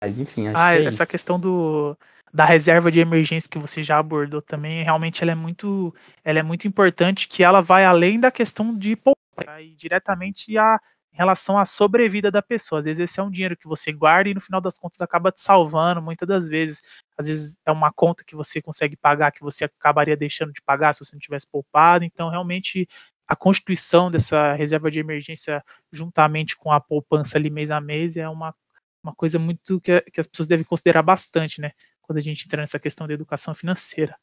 Mas 0.00 0.18
enfim, 0.18 0.48
acho 0.48 0.56
ah, 0.56 0.70
que 0.70 0.82
é 0.82 0.84
essa 0.84 1.02
isso. 1.02 1.10
questão 1.10 1.38
do 1.38 1.96
da 2.36 2.44
reserva 2.44 2.92
de 2.92 3.00
emergência 3.00 3.48
que 3.48 3.58
você 3.58 3.82
já 3.82 3.98
abordou 3.98 4.42
também, 4.42 4.82
realmente 4.82 5.22
ela 5.22 5.32
é 5.32 5.34
muito, 5.34 5.94
ela 6.22 6.38
é 6.38 6.42
muito 6.42 6.68
importante, 6.68 7.28
que 7.28 7.42
ela 7.42 7.62
vai 7.62 7.84
além 7.84 8.20
da 8.20 8.30
questão 8.30 8.76
de 8.76 8.94
poupar 8.94 9.62
e 9.62 9.74
diretamente 9.74 10.56
a 10.58 10.78
em 11.14 11.16
relação 11.16 11.58
à 11.58 11.64
sobrevida 11.64 12.30
da 12.30 12.42
pessoa. 12.42 12.78
Às 12.80 12.84
vezes 12.84 13.00
esse 13.02 13.18
é 13.18 13.22
um 13.22 13.30
dinheiro 13.30 13.56
que 13.56 13.66
você 13.66 13.90
guarda 13.90 14.28
e 14.28 14.34
no 14.34 14.40
final 14.40 14.60
das 14.60 14.78
contas 14.78 15.00
acaba 15.00 15.32
te 15.32 15.40
salvando, 15.40 16.02
muitas 16.02 16.28
das 16.28 16.46
vezes. 16.46 16.82
Às 17.16 17.26
vezes 17.26 17.58
é 17.64 17.72
uma 17.72 17.90
conta 17.90 18.22
que 18.22 18.36
você 18.36 18.60
consegue 18.60 18.98
pagar 18.98 19.32
que 19.32 19.40
você 19.40 19.64
acabaria 19.64 20.14
deixando 20.14 20.52
de 20.52 20.60
pagar 20.60 20.92
se 20.92 21.02
você 21.02 21.16
não 21.16 21.20
tivesse 21.20 21.50
poupado. 21.50 22.04
Então, 22.04 22.28
realmente, 22.28 22.86
a 23.26 23.34
constituição 23.34 24.10
dessa 24.10 24.52
reserva 24.52 24.90
de 24.90 25.00
emergência 25.00 25.64
juntamente 25.90 26.54
com 26.54 26.70
a 26.70 26.80
poupança 26.80 27.38
ali 27.38 27.48
mês 27.48 27.70
a 27.70 27.80
mês 27.80 28.18
é 28.18 28.28
uma, 28.28 28.54
uma 29.02 29.14
coisa 29.14 29.38
muito 29.38 29.80
que, 29.80 30.00
que 30.02 30.20
as 30.20 30.26
pessoas 30.26 30.46
devem 30.46 30.66
considerar 30.66 31.02
bastante, 31.02 31.62
né? 31.62 31.72
Quando 32.06 32.18
a 32.18 32.22
gente 32.22 32.46
entra 32.46 32.62
nessa 32.62 32.78
questão 32.78 33.06
da 33.06 33.14
educação 33.14 33.54
financeira. 33.54 34.16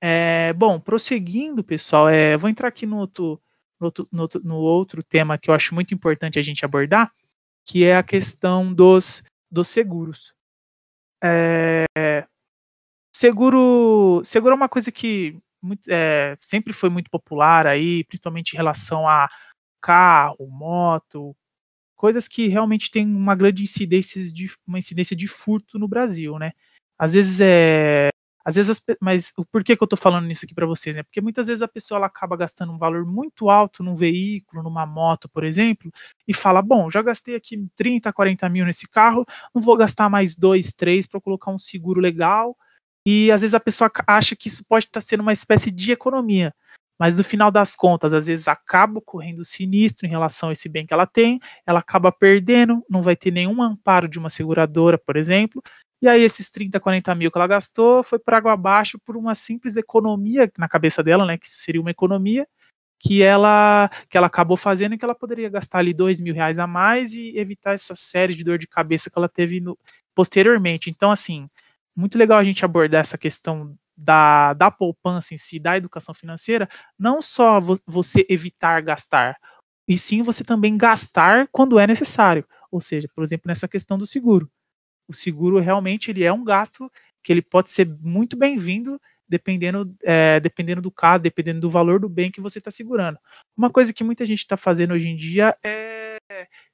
É, 0.00 0.52
bom, 0.52 0.78
prosseguindo, 0.78 1.64
pessoal, 1.64 2.08
é, 2.08 2.36
vou 2.36 2.50
entrar 2.50 2.68
aqui 2.68 2.86
no 2.86 2.98
outro, 2.98 3.40
no 3.80 3.86
outro, 3.86 4.08
no, 4.12 4.22
outro, 4.22 4.40
no, 4.44 4.56
outro, 4.56 5.02
tema 5.02 5.38
que 5.38 5.50
eu 5.50 5.54
acho 5.54 5.74
muito 5.74 5.94
importante 5.94 6.38
a 6.38 6.42
gente 6.42 6.64
abordar, 6.64 7.12
que 7.64 7.84
é 7.84 7.96
a 7.96 8.02
questão 8.02 8.72
dos, 8.72 9.22
dos 9.50 9.68
seguros. 9.68 10.34
É, 11.24 11.86
seguro, 13.12 14.22
seguro 14.24 14.52
é 14.52 14.56
uma 14.56 14.68
coisa 14.68 14.92
que 14.92 15.38
muito, 15.62 15.88
é, 15.88 16.36
sempre 16.40 16.72
foi 16.72 16.90
muito 16.90 17.10
popular 17.10 17.66
aí, 17.66 18.04
principalmente 18.04 18.52
em 18.52 18.56
relação 18.56 19.08
a 19.08 19.28
carro, 19.80 20.46
moto, 20.48 21.34
coisas 21.96 22.28
que 22.28 22.48
realmente 22.48 22.90
têm 22.90 23.06
uma 23.06 23.34
grande 23.34 23.62
incidência 23.62 24.22
de 24.24 24.52
uma 24.66 24.78
incidência 24.78 25.16
de 25.16 25.26
furto 25.26 25.78
no 25.78 25.88
Brasil, 25.88 26.38
né? 26.38 26.52
Às 26.98 27.14
vezes 27.14 27.40
é 27.40 28.10
às 28.46 28.54
vezes, 28.54 28.70
as, 28.70 28.96
mas 29.00 29.32
o 29.36 29.44
porquê 29.44 29.76
que 29.76 29.82
eu 29.82 29.88
tô 29.88 29.96
falando 29.96 30.30
isso 30.30 30.44
aqui 30.44 30.54
para 30.54 30.66
vocês, 30.66 30.94
né? 30.94 31.02
Porque 31.02 31.20
muitas 31.20 31.48
vezes 31.48 31.62
a 31.62 31.66
pessoa 31.66 31.98
ela 31.98 32.06
acaba 32.06 32.36
gastando 32.36 32.72
um 32.72 32.78
valor 32.78 33.04
muito 33.04 33.50
alto 33.50 33.82
num 33.82 33.96
veículo, 33.96 34.62
numa 34.62 34.86
moto, 34.86 35.28
por 35.28 35.42
exemplo, 35.42 35.90
e 36.28 36.32
fala: 36.32 36.62
bom, 36.62 36.88
já 36.88 37.02
gastei 37.02 37.34
aqui 37.34 37.66
30, 37.74 38.12
40 38.12 38.48
mil 38.48 38.64
nesse 38.64 38.86
carro, 38.86 39.26
não 39.52 39.60
vou 39.60 39.76
gastar 39.76 40.08
mais 40.08 40.36
dois, 40.36 40.72
três 40.72 41.08
para 41.08 41.20
colocar 41.20 41.50
um 41.50 41.58
seguro 41.58 42.00
legal. 42.00 42.56
E 43.04 43.32
às 43.32 43.40
vezes 43.40 43.54
a 43.54 43.58
pessoa 43.58 43.90
acha 44.06 44.36
que 44.36 44.46
isso 44.46 44.64
pode 44.68 44.84
estar 44.86 45.00
tá 45.00 45.06
sendo 45.06 45.22
uma 45.22 45.32
espécie 45.32 45.72
de 45.72 45.90
economia. 45.90 46.54
Mas 46.98 47.16
no 47.16 47.24
final 47.24 47.50
das 47.50 47.74
contas, 47.74 48.12
às 48.12 48.26
vezes 48.28 48.46
acaba 48.46 48.98
ocorrendo 49.00 49.44
sinistro 49.44 50.06
em 50.06 50.10
relação 50.10 50.50
a 50.50 50.52
esse 50.52 50.68
bem 50.68 50.86
que 50.86 50.94
ela 50.94 51.06
tem, 51.06 51.40
ela 51.66 51.80
acaba 51.80 52.12
perdendo, 52.12 52.82
não 52.88 53.02
vai 53.02 53.16
ter 53.16 53.32
nenhum 53.32 53.60
amparo 53.60 54.08
de 54.08 54.18
uma 54.18 54.30
seguradora, 54.30 54.96
por 54.96 55.16
exemplo, 55.16 55.62
e 56.02 56.08
aí 56.08 56.22
esses 56.22 56.50
30, 56.50 56.78
40 56.78 57.14
mil 57.14 57.30
que 57.30 57.38
ela 57.38 57.46
gastou 57.46 58.02
foi 58.02 58.18
para 58.18 58.36
água 58.36 58.52
abaixo 58.52 58.98
por 58.98 59.16
uma 59.16 59.34
simples 59.34 59.76
economia 59.76 60.50
na 60.58 60.68
cabeça 60.68 61.02
dela, 61.02 61.24
né? 61.26 61.38
Que 61.38 61.48
seria 61.48 61.80
uma 61.80 61.90
economia 61.90 62.46
que 63.00 63.22
ela 63.22 63.90
que 64.10 64.16
ela 64.18 64.26
acabou 64.26 64.56
fazendo 64.56 64.94
e 64.94 64.98
que 64.98 65.04
ela 65.04 65.14
poderia 65.14 65.48
gastar 65.50 65.78
ali 65.80 65.94
dois 65.94 66.20
mil 66.20 66.34
reais 66.34 66.58
a 66.58 66.66
mais 66.66 67.14
e 67.14 67.36
evitar 67.38 67.72
essa 67.74 67.94
série 67.96 68.34
de 68.34 68.44
dor 68.44 68.58
de 68.58 68.66
cabeça 68.66 69.10
que 69.10 69.18
ela 69.18 69.28
teve 69.28 69.60
no, 69.60 69.78
posteriormente. 70.14 70.90
Então, 70.90 71.10
assim, 71.10 71.48
muito 71.96 72.18
legal 72.18 72.38
a 72.38 72.44
gente 72.44 72.64
abordar 72.64 73.00
essa 73.02 73.18
questão 73.18 73.76
da, 73.96 74.52
da 74.54 74.70
poupança 74.70 75.34
em 75.34 75.38
si, 75.38 75.58
da 75.58 75.76
educação 75.76 76.14
financeira, 76.14 76.68
não 76.98 77.22
só 77.22 77.60
vo, 77.60 77.78
você 77.86 78.26
evitar 78.28 78.82
gastar, 78.82 79.36
e 79.88 79.96
sim 79.98 80.22
você 80.22 80.44
também 80.44 80.76
gastar 80.76 81.48
quando 81.52 81.78
é 81.78 81.86
necessário. 81.86 82.46
Ou 82.70 82.80
seja, 82.80 83.08
por 83.14 83.24
exemplo, 83.24 83.44
nessa 83.48 83.68
questão 83.68 83.98
do 83.98 84.06
seguro 84.06 84.50
o 85.08 85.12
seguro 85.12 85.58
realmente 85.58 86.10
ele 86.10 86.24
é 86.24 86.32
um 86.32 86.44
gasto 86.44 86.90
que 87.22 87.32
ele 87.32 87.42
pode 87.42 87.70
ser 87.70 87.88
muito 88.00 88.36
bem-vindo 88.36 89.00
dependendo, 89.28 89.94
é, 90.04 90.38
dependendo 90.38 90.80
do 90.80 90.90
caso, 90.90 91.22
dependendo 91.22 91.60
do 91.60 91.70
valor 91.70 91.98
do 91.98 92.08
bem 92.08 92.30
que 92.30 92.40
você 92.40 92.58
está 92.58 92.70
segurando. 92.70 93.18
Uma 93.56 93.70
coisa 93.70 93.92
que 93.92 94.04
muita 94.04 94.24
gente 94.24 94.38
está 94.38 94.56
fazendo 94.56 94.94
hoje 94.94 95.08
em 95.08 95.16
dia 95.16 95.56
é 95.64 96.18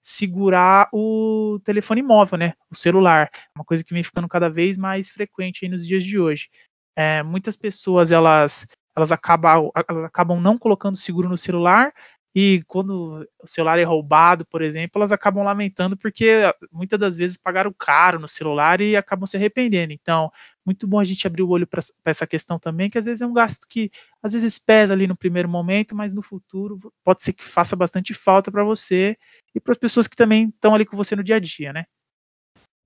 segurar 0.02 0.88
o 0.92 1.60
telefone 1.64 2.02
móvel, 2.02 2.38
né? 2.38 2.54
O 2.70 2.76
celular. 2.76 3.30
Uma 3.56 3.64
coisa 3.64 3.84
que 3.84 3.94
vem 3.94 4.02
ficando 4.02 4.28
cada 4.28 4.48
vez 4.48 4.76
mais 4.76 5.08
frequente 5.08 5.68
nos 5.68 5.86
dias 5.86 6.04
de 6.04 6.18
hoje. 6.18 6.48
É, 6.96 7.22
muitas 7.22 7.56
pessoas 7.56 8.12
elas 8.12 8.66
elas 8.94 9.10
acabam, 9.10 9.70
elas 9.88 10.04
acabam 10.04 10.38
não 10.38 10.58
colocando 10.58 10.96
seguro 10.96 11.26
no 11.26 11.38
celular 11.38 11.94
e 12.34 12.62
quando 12.66 13.26
o 13.42 13.46
celular 13.46 13.78
é 13.78 13.84
roubado, 13.84 14.46
por 14.46 14.62
exemplo, 14.62 14.98
elas 14.98 15.12
acabam 15.12 15.44
lamentando 15.44 15.96
porque 15.96 16.30
ah, 16.46 16.54
muitas 16.72 16.98
das 16.98 17.16
vezes 17.18 17.36
pagaram 17.36 17.72
caro 17.72 18.18
no 18.18 18.26
celular 18.26 18.80
e 18.80 18.96
acabam 18.96 19.26
se 19.26 19.36
arrependendo. 19.36 19.92
Então, 19.92 20.30
muito 20.64 20.86
bom 20.86 20.98
a 20.98 21.04
gente 21.04 21.26
abrir 21.26 21.42
o 21.42 21.48
olho 21.50 21.66
para 21.66 21.82
essa 22.06 22.26
questão 22.26 22.58
também, 22.58 22.88
que 22.88 22.96
às 22.98 23.04
vezes 23.04 23.20
é 23.20 23.26
um 23.26 23.34
gasto 23.34 23.66
que 23.68 23.90
às 24.22 24.32
vezes 24.32 24.58
pesa 24.58 24.94
ali 24.94 25.06
no 25.06 25.16
primeiro 25.16 25.48
momento, 25.48 25.94
mas 25.94 26.14
no 26.14 26.22
futuro 26.22 26.78
pode 27.04 27.22
ser 27.22 27.34
que 27.34 27.44
faça 27.44 27.76
bastante 27.76 28.14
falta 28.14 28.50
para 28.50 28.64
você 28.64 29.16
e 29.54 29.60
para 29.60 29.72
as 29.72 29.78
pessoas 29.78 30.08
que 30.08 30.16
também 30.16 30.48
estão 30.48 30.74
ali 30.74 30.86
com 30.86 30.96
você 30.96 31.14
no 31.14 31.24
dia 31.24 31.36
a 31.36 31.40
dia, 31.40 31.72
né? 31.72 31.84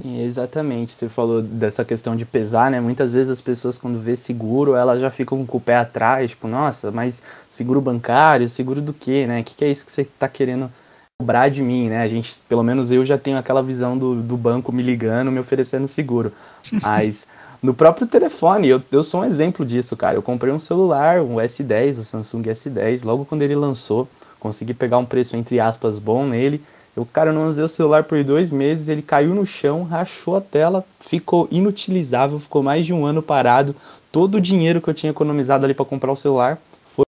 Exatamente, 0.04 0.92
você 0.92 1.08
falou 1.08 1.40
dessa 1.40 1.82
questão 1.82 2.14
de 2.14 2.26
pesar, 2.26 2.70
né? 2.70 2.80
Muitas 2.80 3.12
vezes 3.12 3.30
as 3.30 3.40
pessoas 3.40 3.78
quando 3.78 3.98
vê 3.98 4.14
seguro, 4.14 4.74
elas 4.74 5.00
já 5.00 5.08
ficam 5.08 5.44
com 5.46 5.56
o 5.56 5.60
pé 5.60 5.76
atrás, 5.76 6.32
tipo, 6.32 6.46
nossa, 6.46 6.90
mas 6.90 7.22
seguro 7.48 7.80
bancário, 7.80 8.46
seguro 8.46 8.82
do 8.82 8.92
quê, 8.92 9.26
né? 9.26 9.40
O 9.40 9.44
que, 9.44 9.54
que 9.54 9.64
é 9.64 9.70
isso 9.70 9.86
que 9.86 9.92
você 9.92 10.02
está 10.02 10.28
querendo 10.28 10.70
cobrar 11.18 11.48
de 11.48 11.62
mim, 11.62 11.88
né? 11.88 12.02
A 12.02 12.08
gente, 12.08 12.38
pelo 12.46 12.62
menos 12.62 12.92
eu 12.92 13.06
já 13.06 13.16
tenho 13.16 13.38
aquela 13.38 13.62
visão 13.62 13.96
do, 13.96 14.20
do 14.20 14.36
banco 14.36 14.70
me 14.70 14.82
ligando, 14.82 15.32
me 15.32 15.40
oferecendo 15.40 15.88
seguro. 15.88 16.30
Mas 16.82 17.26
no 17.62 17.72
próprio 17.72 18.06
telefone, 18.06 18.68
eu, 18.68 18.82
eu 18.92 19.02
sou 19.02 19.22
um 19.22 19.24
exemplo 19.24 19.64
disso, 19.64 19.96
cara. 19.96 20.16
Eu 20.16 20.22
comprei 20.22 20.52
um 20.52 20.58
celular, 20.58 21.22
um 21.22 21.36
S10, 21.36 22.00
o 22.00 22.04
Samsung 22.04 22.42
S10, 22.42 23.02
logo 23.02 23.24
quando 23.24 23.40
ele 23.40 23.54
lançou, 23.56 24.06
consegui 24.38 24.74
pegar 24.74 24.98
um 24.98 25.06
preço 25.06 25.36
entre 25.38 25.58
aspas 25.58 25.98
bom 25.98 26.26
nele 26.26 26.62
o 26.96 27.04
cara 27.04 27.32
não 27.32 27.46
usei 27.46 27.62
o 27.62 27.68
celular 27.68 28.04
por 28.04 28.22
dois 28.24 28.50
meses, 28.50 28.88
ele 28.88 29.02
caiu 29.02 29.34
no 29.34 29.44
chão, 29.44 29.82
rachou 29.82 30.36
a 30.36 30.40
tela, 30.40 30.84
ficou 31.00 31.46
inutilizável, 31.50 32.38
ficou 32.40 32.62
mais 32.62 32.86
de 32.86 32.92
um 32.92 33.04
ano 33.04 33.22
parado. 33.22 33.76
Todo 34.10 34.36
o 34.36 34.40
dinheiro 34.40 34.80
que 34.80 34.88
eu 34.88 34.94
tinha 34.94 35.10
economizado 35.10 35.64
ali 35.64 35.74
para 35.74 35.84
comprar 35.84 36.10
o 36.10 36.16
celular 36.16 36.58
foi 36.94 37.04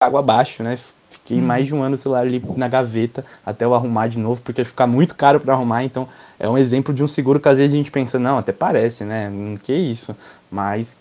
água 0.00 0.20
abaixo, 0.20 0.62
né? 0.62 0.78
Fiquei 1.10 1.38
hum. 1.38 1.42
mais 1.42 1.66
de 1.66 1.74
um 1.74 1.82
ano 1.82 1.94
o 1.94 1.98
celular 1.98 2.20
ali 2.20 2.42
na 2.56 2.66
gaveta 2.68 3.24
até 3.44 3.66
eu 3.66 3.74
arrumar 3.74 4.06
de 4.06 4.18
novo, 4.18 4.40
porque 4.40 4.62
ia 4.62 4.64
ficar 4.64 4.86
muito 4.86 5.14
caro 5.14 5.38
para 5.38 5.52
arrumar. 5.52 5.84
Então 5.84 6.08
é 6.40 6.48
um 6.48 6.56
exemplo 6.56 6.94
de 6.94 7.04
um 7.04 7.08
seguro 7.08 7.38
que 7.38 7.48
às 7.48 7.58
vezes 7.58 7.74
a 7.74 7.76
gente 7.76 7.90
pensa, 7.90 8.18
não, 8.18 8.38
até 8.38 8.50
parece, 8.50 9.04
né? 9.04 9.28
Hum, 9.28 9.58
que 9.62 9.74
isso? 9.74 10.16
Mas 10.50 10.96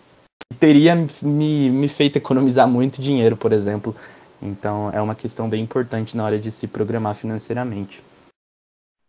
teria 0.59 0.95
me, 1.21 1.69
me 1.69 1.87
feito 1.87 2.17
economizar 2.17 2.67
muito 2.67 3.01
dinheiro, 3.01 3.37
por 3.37 3.53
exemplo, 3.53 3.95
então 4.41 4.91
é 4.91 5.01
uma 5.01 5.15
questão 5.15 5.49
bem 5.49 5.63
importante 5.63 6.17
na 6.17 6.25
hora 6.25 6.39
de 6.39 6.51
se 6.51 6.67
programar 6.67 7.15
financeiramente. 7.15 8.03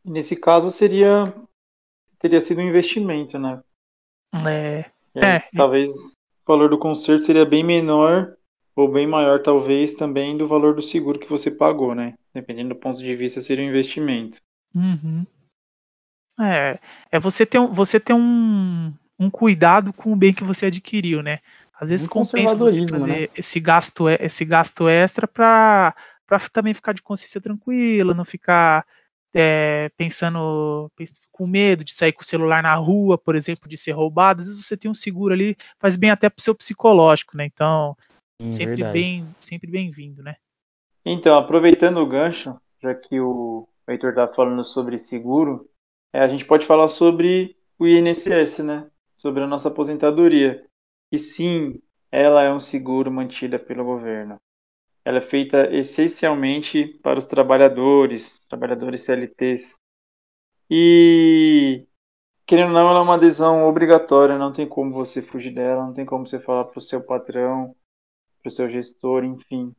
Nesse 0.04 0.36
caso 0.36 0.70
seria 0.70 1.32
teria 2.18 2.40
sido 2.40 2.60
um 2.60 2.68
investimento, 2.68 3.38
né? 3.38 3.62
É. 4.46 4.84
Aí, 5.14 5.22
é. 5.22 5.42
Talvez 5.56 5.90
o 5.90 6.16
valor 6.46 6.70
do 6.70 6.78
conserto 6.78 7.24
seria 7.24 7.44
bem 7.44 7.64
menor 7.64 8.36
ou 8.74 8.90
bem 8.90 9.06
maior, 9.06 9.42
talvez, 9.42 9.94
também 9.94 10.36
do 10.36 10.46
valor 10.46 10.74
do 10.74 10.82
seguro 10.82 11.18
que 11.18 11.28
você 11.28 11.50
pagou, 11.50 11.94
né? 11.94 12.14
Dependendo 12.32 12.70
do 12.70 12.76
ponto 12.76 12.98
de 12.98 13.14
vista, 13.14 13.40
seria 13.40 13.64
um 13.64 13.68
investimento. 13.68 14.40
Uhum. 14.74 15.26
É, 16.40 16.78
é 17.10 17.20
você 17.20 17.44
ter, 17.44 17.58
você 17.68 18.00
ter 18.00 18.14
um, 18.14 18.92
um 19.18 19.30
cuidado 19.30 19.92
com 19.92 20.12
o 20.12 20.16
bem 20.16 20.32
que 20.32 20.44
você 20.44 20.66
adquiriu, 20.66 21.22
né? 21.22 21.40
Às 21.80 21.88
vezes 21.88 22.06
um 22.06 22.10
compensa 22.10 22.54
você 22.54 22.86
fazer 22.86 22.98
né? 22.98 23.28
esse, 23.36 23.58
gasto, 23.58 24.08
esse 24.08 24.44
gasto 24.44 24.88
extra 24.88 25.26
para 25.26 25.94
também 26.52 26.74
ficar 26.74 26.92
de 26.92 27.02
consciência 27.02 27.40
tranquila, 27.40 28.14
não 28.14 28.24
ficar 28.24 28.86
é, 29.34 29.90
pensando 29.96 30.90
com 31.30 31.46
medo 31.46 31.84
de 31.84 31.94
sair 31.94 32.12
com 32.12 32.22
o 32.22 32.26
celular 32.26 32.62
na 32.62 32.74
rua, 32.74 33.16
por 33.16 33.34
exemplo, 33.34 33.68
de 33.68 33.76
ser 33.76 33.92
roubado. 33.92 34.42
Às 34.42 34.48
vezes 34.48 34.64
você 34.64 34.76
tem 34.76 34.90
um 34.90 34.94
seguro 34.94 35.32
ali, 35.32 35.56
faz 35.78 35.96
bem 35.96 36.10
até 36.10 36.28
pro 36.28 36.42
seu 36.42 36.54
psicológico, 36.54 37.36
né? 37.36 37.46
Então, 37.46 37.96
Sim, 38.40 38.52
sempre 38.52 38.76
verdade. 38.76 38.92
bem, 38.92 39.26
sempre 39.40 39.70
bem-vindo, 39.70 40.22
né? 40.22 40.36
Então, 41.04 41.36
aproveitando 41.36 41.98
o 41.98 42.06
gancho, 42.06 42.56
já 42.80 42.94
que 42.94 43.18
o 43.20 43.66
Heitor 43.88 44.10
está 44.10 44.28
falando 44.28 44.62
sobre 44.62 44.98
seguro, 44.98 45.68
é, 46.12 46.20
a 46.20 46.28
gente 46.28 46.44
pode 46.44 46.66
falar 46.66 46.88
sobre 46.88 47.56
o 47.78 47.86
INSS, 47.86 48.58
né? 48.58 48.86
Sobre 49.16 49.42
a 49.42 49.46
nossa 49.46 49.68
aposentadoria. 49.68 50.64
E 51.12 51.18
sim, 51.18 51.78
ela 52.10 52.42
é 52.42 52.50
um 52.50 52.58
seguro 52.58 53.12
mantida 53.12 53.58
pelo 53.58 53.84
governo. 53.84 54.40
Ela 55.04 55.18
é 55.18 55.20
feita 55.20 55.68
essencialmente 55.74 56.86
para 57.02 57.18
os 57.18 57.26
trabalhadores, 57.26 58.40
trabalhadores 58.48 59.02
CLTs. 59.04 59.78
E, 60.70 61.86
querendo 62.46 62.68
ou 62.68 62.74
não, 62.74 62.90
ela 62.90 63.00
é 63.00 63.02
uma 63.02 63.16
adesão 63.16 63.68
obrigatória, 63.68 64.38
não 64.38 64.52
tem 64.52 64.66
como 64.68 64.92
você 64.92 65.20
fugir 65.20 65.52
dela, 65.54 65.84
não 65.86 65.92
tem 65.92 66.06
como 66.06 66.26
você 66.26 66.40
falar 66.40 66.64
para 66.64 66.78
o 66.78 66.82
seu 66.82 67.02
patrão, 67.02 67.76
para 68.42 68.48
o 68.48 68.52
seu 68.52 68.68
gestor, 68.70 69.24
enfim, 69.24 69.74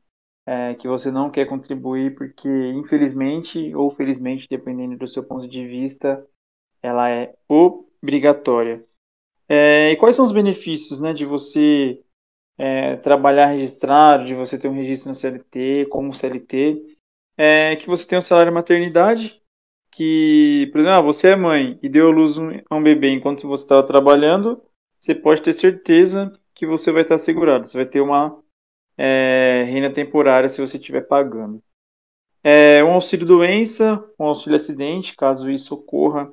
é, 0.45 0.75
que 0.75 0.87
você 0.87 1.11
não 1.11 1.31
quer 1.31 1.45
contribuir, 1.47 2.15
porque 2.15 2.49
infelizmente 2.73 3.73
ou 3.75 3.89
felizmente, 3.91 4.47
dependendo 4.49 4.97
do 4.97 5.07
seu 5.07 5.23
ponto 5.23 5.47
de 5.47 5.65
vista, 5.65 6.25
ela 6.81 7.09
é 7.09 7.35
obrigatória. 7.47 8.85
É, 9.55 9.91
e 9.91 9.95
quais 9.97 10.15
são 10.15 10.25
os 10.25 10.31
benefícios 10.31 10.99
né, 10.99 11.13
de 11.13 11.25
você 11.25 12.01
é, 12.57 12.95
trabalhar 12.97 13.47
registrado, 13.47 14.25
de 14.25 14.33
você 14.33 14.57
ter 14.57 14.67
um 14.67 14.73
registro 14.73 15.09
no 15.09 15.15
CLT, 15.15 15.85
como 15.91 16.11
CLT? 16.11 16.97
é 17.37 17.75
que 17.75 17.87
você 17.87 18.07
tem 18.07 18.17
um 18.17 18.21
salário 18.21 18.51
maternidade, 18.51 19.39
que, 19.91 20.69
por 20.71 20.79
exemplo, 20.81 20.97
ah, 20.97 21.01
você 21.01 21.29
é 21.29 21.35
mãe 21.35 21.77
e 21.83 21.89
deu 21.89 22.07
à 22.07 22.11
luz 22.11 22.37
a 22.67 22.75
um 22.75 22.81
bebê 22.81 23.11
enquanto 23.11 23.47
você 23.47 23.63
estava 23.63 23.85
trabalhando, 23.85 24.63
você 24.99 25.13
pode 25.13 25.43
ter 25.43 25.53
certeza 25.53 26.33
que 26.55 26.65
você 26.65 26.91
vai 26.91 27.03
estar 27.03 27.17
segurado. 27.19 27.67
Você 27.67 27.77
vai 27.77 27.85
ter 27.85 28.01
uma 28.01 28.41
é, 28.97 29.65
renda 29.67 29.93
temporária 29.93 30.49
se 30.49 30.61
você 30.61 30.77
estiver 30.77 31.01
pagando. 31.01 31.61
É, 32.43 32.83
um 32.83 32.93
auxílio 32.93 33.25
doença, 33.25 34.03
um 34.19 34.25
auxílio 34.25 34.55
acidente, 34.55 35.15
caso 35.15 35.49
isso 35.49 35.75
ocorra 35.75 36.31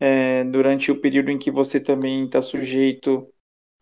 é, 0.00 0.42
durante 0.44 0.90
o 0.90 0.98
período 0.98 1.30
em 1.30 1.38
que 1.38 1.50
você 1.50 1.78
também 1.78 2.24
está 2.24 2.40
sujeito 2.40 3.28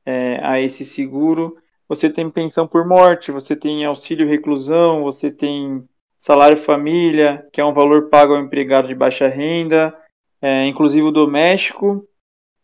é, 0.05 0.41
a 0.43 0.61
esse 0.61 0.85
seguro. 0.85 1.57
Você 1.89 2.11
tem 2.11 2.29
pensão 2.29 2.67
por 2.67 2.87
morte, 2.87 3.31
você 3.31 3.55
tem 3.55 3.85
auxílio 3.85 4.29
reclusão, 4.29 5.05
você 5.05 5.31
tem 5.31 5.89
salário 6.19 6.59
família, 6.59 7.49
que 7.53 7.61
é 7.61 7.65
um 7.65 7.73
valor 7.73 8.09
pago 8.09 8.35
ao 8.35 8.43
empregado 8.43 8.89
de 8.89 8.95
baixa 8.95 9.29
renda, 9.29 9.97
é, 10.43 10.67
inclusive 10.67 11.07
o 11.07 11.13
doméstico, 11.13 12.07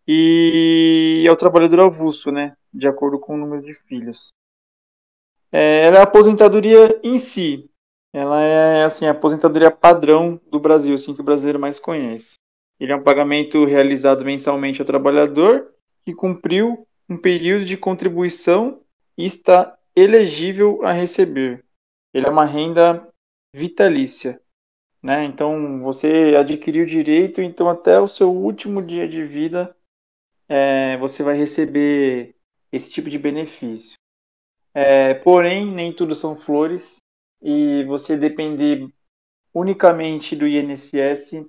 e 0.07 1.25
ao 1.31 1.37
trabalhador 1.37 1.81
avulso, 1.81 2.31
né, 2.31 2.55
de 2.73 2.87
acordo 2.89 3.19
com 3.19 3.35
o 3.35 3.39
número 3.39 3.63
de 3.63 3.75
filhos. 3.75 4.33
É, 5.51 5.87
ela 5.87 5.99
é 5.99 6.01
a 6.01 6.03
aposentadoria 6.03 7.01
em 7.03 7.17
si, 7.17 7.71
ela 8.13 8.43
é 8.43 8.85
assim 8.85 9.07
a 9.07 9.13
aposentadoria 9.13 9.71
padrão 9.71 10.41
do 10.51 10.59
Brasil, 10.59 10.95
assim 10.95 11.15
que 11.15 11.21
o 11.21 11.25
brasileiro 11.25 11.61
mais 11.61 11.79
conhece. 11.79 12.35
Ele 12.79 12.93
é 12.93 12.97
um 12.97 13.03
pagamento 13.03 13.65
realizado 13.65 14.25
mensalmente 14.25 14.81
ao 14.81 14.87
trabalhador 14.87 15.73
que 16.05 16.15
cumpriu 16.15 16.87
um 17.09 17.17
período 17.17 17.65
de 17.65 17.77
contribuição 17.77 18.83
e 19.17 19.25
está 19.25 19.79
elegível 19.95 20.85
a 20.85 20.93
receber. 20.93 21.65
Ele 22.13 22.27
é 22.27 22.31
uma 22.31 22.45
renda 22.45 23.09
vitalícia, 23.55 24.41
né? 25.03 25.25
Então 25.25 25.81
você 25.83 26.35
adquiriu 26.39 26.85
o 26.85 26.89
direito, 26.89 27.41
então 27.41 27.69
até 27.69 28.01
o 28.01 28.09
seu 28.09 28.31
último 28.31 28.83
dia 28.83 29.09
de 29.09 29.25
vida 29.25 29.75
é, 30.49 30.97
você 30.99 31.23
vai 31.23 31.37
receber 31.37 32.35
esse 32.73 32.91
tipo 32.91 33.09
de 33.09 33.19
benefício. 33.19 33.97
É, 34.75 35.15
porém, 35.15 35.65
nem 35.73 35.93
tudo 35.93 36.15
são 36.15 36.37
flores 36.37 36.97
e 37.41 37.85
você 37.85 38.17
depender 38.17 38.89
unicamente 39.53 40.35
do 40.35 40.49
INSS, 40.49 41.47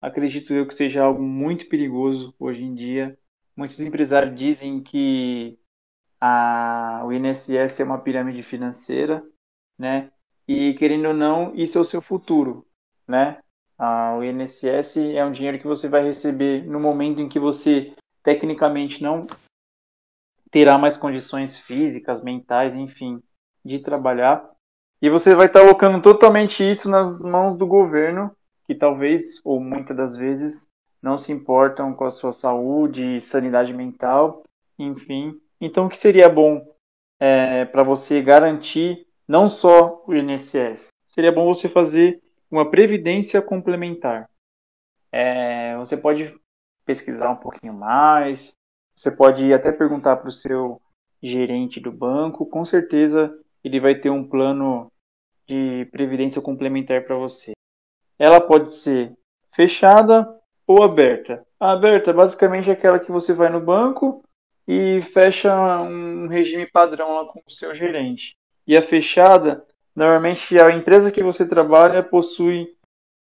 acredito 0.00 0.52
eu 0.52 0.66
que 0.66 0.74
seja 0.74 1.02
algo 1.02 1.22
muito 1.22 1.68
perigoso 1.68 2.34
hoje 2.38 2.62
em 2.62 2.74
dia. 2.74 3.18
Muitos 3.56 3.80
empresários 3.80 4.38
dizem 4.38 4.82
que 4.82 5.58
a, 6.20 7.02
o 7.04 7.12
INSS 7.12 7.80
é 7.80 7.84
uma 7.84 7.98
pirâmide 7.98 8.42
financeira, 8.42 9.24
né? 9.78 10.10
E 10.46 10.74
querendo 10.74 11.08
ou 11.08 11.14
não, 11.14 11.54
isso 11.54 11.78
é 11.78 11.80
o 11.80 11.84
seu 11.84 12.00
futuro, 12.00 12.66
né? 13.06 13.40
o 13.78 14.22
INSS 14.22 14.96
é 14.96 15.22
um 15.22 15.32
dinheiro 15.32 15.58
que 15.58 15.66
você 15.66 15.86
vai 15.86 16.02
receber 16.02 16.64
no 16.64 16.80
momento 16.80 17.20
em 17.20 17.28
que 17.28 17.38
você 17.38 17.94
tecnicamente 18.22 19.02
não 19.02 19.26
terá 20.50 20.78
mais 20.78 20.96
condições 20.96 21.60
físicas, 21.60 22.22
mentais, 22.22 22.74
enfim, 22.74 23.22
de 23.62 23.78
trabalhar 23.78 24.50
e 25.00 25.10
você 25.10 25.34
vai 25.34 25.46
estar 25.46 25.60
colocando 25.60 26.00
totalmente 26.00 26.68
isso 26.68 26.90
nas 26.90 27.20
mãos 27.22 27.56
do 27.56 27.66
governo, 27.66 28.34
que 28.66 28.74
talvez, 28.74 29.40
ou 29.44 29.60
muitas 29.60 29.96
das 29.96 30.16
vezes, 30.16 30.68
não 31.02 31.16
se 31.16 31.32
importam 31.32 31.94
com 31.94 32.04
a 32.04 32.10
sua 32.10 32.32
saúde, 32.32 33.20
sanidade 33.20 33.72
mental, 33.72 34.42
enfim. 34.78 35.40
Então, 35.60 35.86
o 35.86 35.88
que 35.88 35.96
seria 35.96 36.28
bom 36.28 36.66
é, 37.20 37.64
para 37.64 37.82
você 37.82 38.20
garantir 38.20 39.06
não 39.26 39.48
só 39.48 40.02
o 40.06 40.14
INSS? 40.14 40.88
Seria 41.08 41.32
bom 41.32 41.46
você 41.46 41.68
fazer 41.68 42.20
uma 42.50 42.70
previdência 42.70 43.40
complementar. 43.40 44.28
É, 45.12 45.76
você 45.76 45.96
pode 45.96 46.34
pesquisar 46.84 47.30
um 47.30 47.36
pouquinho 47.36 47.72
mais, 47.72 48.52
você 48.94 49.10
pode 49.10 49.52
até 49.52 49.72
perguntar 49.72 50.16
para 50.16 50.28
o 50.28 50.32
seu 50.32 50.80
gerente 51.22 51.80
do 51.80 51.90
banco, 51.90 52.46
com 52.46 52.64
certeza 52.64 53.36
ele 53.64 53.80
vai 53.80 53.94
ter 53.96 54.10
um 54.10 54.26
plano 54.26 54.90
de 55.46 55.86
previdência 55.86 56.40
complementar 56.40 57.04
para 57.04 57.16
você. 57.16 57.55
Ela 58.18 58.40
pode 58.40 58.72
ser 58.72 59.12
fechada 59.52 60.28
ou 60.66 60.82
aberta. 60.82 61.46
A 61.58 61.72
aberta 61.72 62.12
basicamente 62.12 62.70
é 62.70 62.72
aquela 62.72 62.98
que 62.98 63.12
você 63.12 63.32
vai 63.32 63.50
no 63.50 63.60
banco 63.60 64.22
e 64.66 65.00
fecha 65.00 65.54
um 65.80 66.26
regime 66.26 66.66
padrão 66.66 67.14
lá 67.14 67.24
com 67.26 67.40
o 67.46 67.50
seu 67.50 67.74
gerente. 67.74 68.36
E 68.66 68.76
a 68.76 68.82
fechada, 68.82 69.64
normalmente 69.94 70.58
a 70.58 70.72
empresa 70.72 71.12
que 71.12 71.22
você 71.22 71.46
trabalha 71.46 72.02
possui 72.02 72.68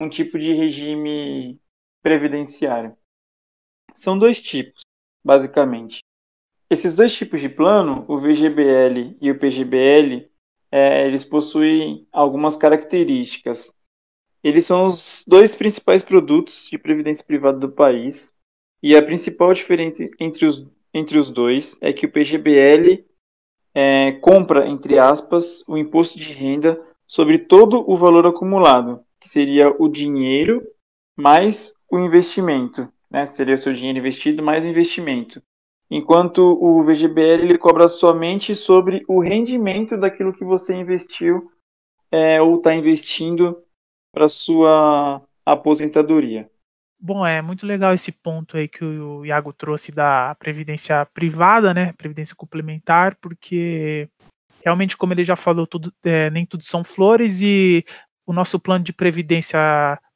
um 0.01 0.09
tipo 0.09 0.39
de 0.39 0.53
regime 0.53 1.61
previdenciário. 2.03 2.97
São 3.95 4.19
dois 4.19 4.41
tipos, 4.41 4.83
basicamente. 5.25 6.03
Esses 6.71 6.97
dois 6.97 7.15
tipos 7.15 7.41
de 7.41 7.49
plano, 7.49 8.05
o 8.09 8.19
VGBL 8.19 9.17
e 9.21 9.31
o 9.31 9.39
PGBL, 9.39 10.31
é, 10.71 11.07
eles 11.07 11.25
possuem 11.25 12.07
algumas 12.11 12.57
características. 12.57 13.75
Eles 14.43 14.67
são 14.67 14.87
os 14.87 15.25
dois 15.27 15.55
principais 15.55 16.03
produtos 16.03 16.69
de 16.69 16.79
previdência 16.79 17.25
privada 17.25 17.59
do 17.59 17.71
país. 17.71 18.33
E 18.83 18.97
a 18.97 19.03
principal 19.03 19.53
diferença 19.53 20.09
entre 20.19 20.45
os, 20.47 20.67
entre 20.93 21.19
os 21.19 21.31
dois 21.31 21.79
é 21.81 21.93
que 21.93 22.07
o 22.07 22.11
PGBL 22.11 23.05
é, 23.75 24.13
compra, 24.13 24.67
entre 24.67 24.99
aspas, 24.99 25.63
o 25.69 25.79
imposto 25.79 26.19
de 26.19 26.33
renda 26.33 26.81
sobre 27.07 27.39
todo 27.39 27.89
o 27.89 27.97
valor 27.97 28.27
acumulado, 28.27 29.05
que 29.21 29.29
seria 29.29 29.71
o 29.79 29.89
dinheiro 29.89 30.67
mais 31.17 31.75
o 31.91 31.99
investimento. 31.99 32.89
Né? 33.11 33.25
Seria 33.27 33.55
o 33.55 33.59
seu 33.59 33.73
dinheiro 33.73 33.99
investido 33.99 34.43
mais 34.43 34.65
o 34.65 34.69
investimento 34.69 35.43
enquanto 35.93 36.39
o 36.39 36.83
VGBL 36.83 37.43
ele 37.43 37.59
cobra 37.59 37.87
somente 37.87 38.55
sobre 38.55 39.05
o 39.07 39.21
rendimento 39.21 39.95
daquilo 39.95 40.33
que 40.33 40.43
você 40.43 40.75
investiu 40.75 41.53
é, 42.11 42.41
ou 42.41 42.57
está 42.57 42.75
investindo 42.75 43.63
para 44.13 44.29
sua 44.29 45.23
aposentadoria. 45.45 46.49
Bom, 47.01 47.27
é 47.27 47.43
muito 47.43 47.67
legal 47.67 47.93
esse 47.93 48.13
ponto 48.13 48.57
aí 48.57 48.69
que 48.69 48.85
o 48.85 49.25
Iago 49.27 49.53
trouxe 49.53 49.91
da 49.91 50.37
previdência 50.37 51.05
privada, 51.07 51.75
né, 51.75 51.93
previdência 51.95 52.37
complementar, 52.37 53.17
porque 53.17 54.09
realmente, 54.65 54.97
como 54.97 55.13
ele 55.13 55.25
já 55.25 55.35
falou, 55.35 55.67
tudo, 55.67 55.93
é, 56.05 56.31
nem 56.31 56.47
tudo 56.47 56.63
são 56.63 56.85
flores 56.85 57.41
e 57.43 57.85
o 58.25 58.33
nosso 58.33 58.61
plano 58.61 58.85
de 58.85 58.93
previdência 58.93 59.59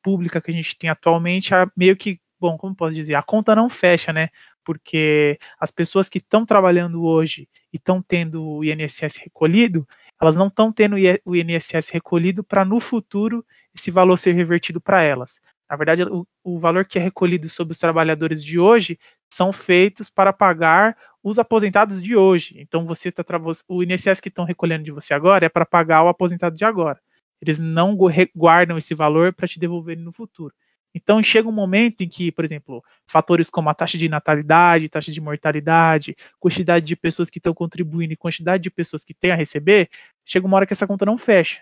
pública 0.00 0.40
que 0.40 0.52
a 0.52 0.54
gente 0.54 0.78
tem 0.78 0.88
atualmente 0.88 1.52
é 1.52 1.66
meio 1.76 1.96
que, 1.96 2.20
bom, 2.38 2.56
como 2.56 2.76
posso 2.76 2.94
dizer, 2.94 3.16
a 3.16 3.22
conta 3.22 3.56
não 3.56 3.68
fecha, 3.68 4.12
né? 4.12 4.28
porque 4.66 5.38
as 5.60 5.70
pessoas 5.70 6.08
que 6.08 6.18
estão 6.18 6.44
trabalhando 6.44 7.04
hoje 7.04 7.48
e 7.72 7.76
estão 7.76 8.02
tendo 8.02 8.44
o 8.44 8.64
INSS 8.64 9.16
recolhido, 9.22 9.86
elas 10.20 10.36
não 10.36 10.48
estão 10.48 10.72
tendo 10.72 10.96
o 11.24 11.36
INSS 11.36 11.90
recolhido 11.90 12.42
para 12.42 12.64
no 12.64 12.80
futuro 12.80 13.46
esse 13.76 13.90
valor 13.90 14.18
ser 14.18 14.32
revertido 14.32 14.80
para 14.80 15.02
elas. 15.02 15.40
Na 15.68 15.76
verdade, 15.76 16.04
o, 16.04 16.26
o, 16.44 16.58
valor 16.58 16.84
que 16.84 16.98
é 16.98 17.02
recolhido 17.02 17.48
sobre 17.48 17.72
os 17.72 17.78
trabalhadores 17.78 18.42
de 18.42 18.58
hoje 18.58 18.98
são 19.28 19.52
feitos 19.52 20.08
para 20.08 20.32
pagar 20.32 20.96
os 21.22 21.38
aposentados 21.38 22.00
de 22.00 22.16
hoje. 22.16 22.54
Então, 22.58 22.86
você 22.86 23.10
tá 23.10 23.24
o 23.68 23.82
INSS 23.82 24.20
que 24.20 24.28
estão 24.28 24.44
recolhendo 24.44 24.84
de 24.84 24.92
você 24.92 25.12
agora 25.12 25.46
é 25.46 25.48
para 25.48 25.66
pagar 25.66 26.04
o 26.04 26.08
aposentado 26.08 26.56
de 26.56 26.64
agora. 26.64 27.00
Eles 27.42 27.58
não 27.58 27.96
guardam 28.34 28.78
esse 28.78 28.94
valor 28.94 29.32
para 29.32 29.48
te 29.48 29.58
devolver 29.58 29.98
no 29.98 30.12
futuro. 30.12 30.54
Então 30.96 31.22
chega 31.22 31.46
um 31.46 31.52
momento 31.52 32.00
em 32.00 32.08
que, 32.08 32.32
por 32.32 32.42
exemplo, 32.42 32.82
fatores 33.06 33.50
como 33.50 33.68
a 33.68 33.74
taxa 33.74 33.98
de 33.98 34.08
natalidade, 34.08 34.88
taxa 34.88 35.12
de 35.12 35.20
mortalidade, 35.20 36.16
quantidade 36.40 36.86
de 36.86 36.96
pessoas 36.96 37.28
que 37.28 37.38
estão 37.38 37.52
contribuindo 37.52 38.14
e 38.14 38.16
quantidade 38.16 38.62
de 38.62 38.70
pessoas 38.70 39.04
que 39.04 39.12
têm 39.12 39.30
a 39.30 39.34
receber, 39.34 39.90
chega 40.24 40.46
uma 40.46 40.56
hora 40.56 40.66
que 40.66 40.72
essa 40.72 40.86
conta 40.86 41.04
não 41.04 41.18
fecha. 41.18 41.60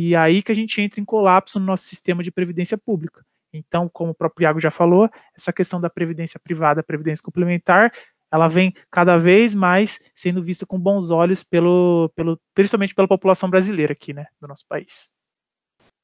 E 0.00 0.14
aí 0.14 0.44
que 0.44 0.52
a 0.52 0.54
gente 0.54 0.80
entra 0.80 1.00
em 1.00 1.04
colapso 1.04 1.58
no 1.58 1.66
nosso 1.66 1.82
sistema 1.82 2.22
de 2.22 2.30
previdência 2.30 2.78
pública. 2.78 3.26
Então, 3.52 3.88
como 3.88 4.12
o 4.12 4.14
próprio 4.14 4.44
Iago 4.44 4.60
já 4.60 4.70
falou, 4.70 5.10
essa 5.36 5.52
questão 5.52 5.80
da 5.80 5.90
previdência 5.90 6.38
privada, 6.38 6.84
previdência 6.84 7.20
complementar, 7.20 7.92
ela 8.30 8.46
vem 8.46 8.72
cada 8.92 9.16
vez 9.16 9.56
mais 9.56 9.98
sendo 10.14 10.40
vista 10.40 10.64
com 10.64 10.78
bons 10.78 11.10
olhos 11.10 11.42
pelo, 11.42 12.12
pelo 12.14 12.38
principalmente 12.54 12.94
pela 12.94 13.08
população 13.08 13.50
brasileira 13.50 13.92
aqui, 13.92 14.12
né, 14.12 14.26
do 14.40 14.46
nosso 14.46 14.64
país. 14.68 15.10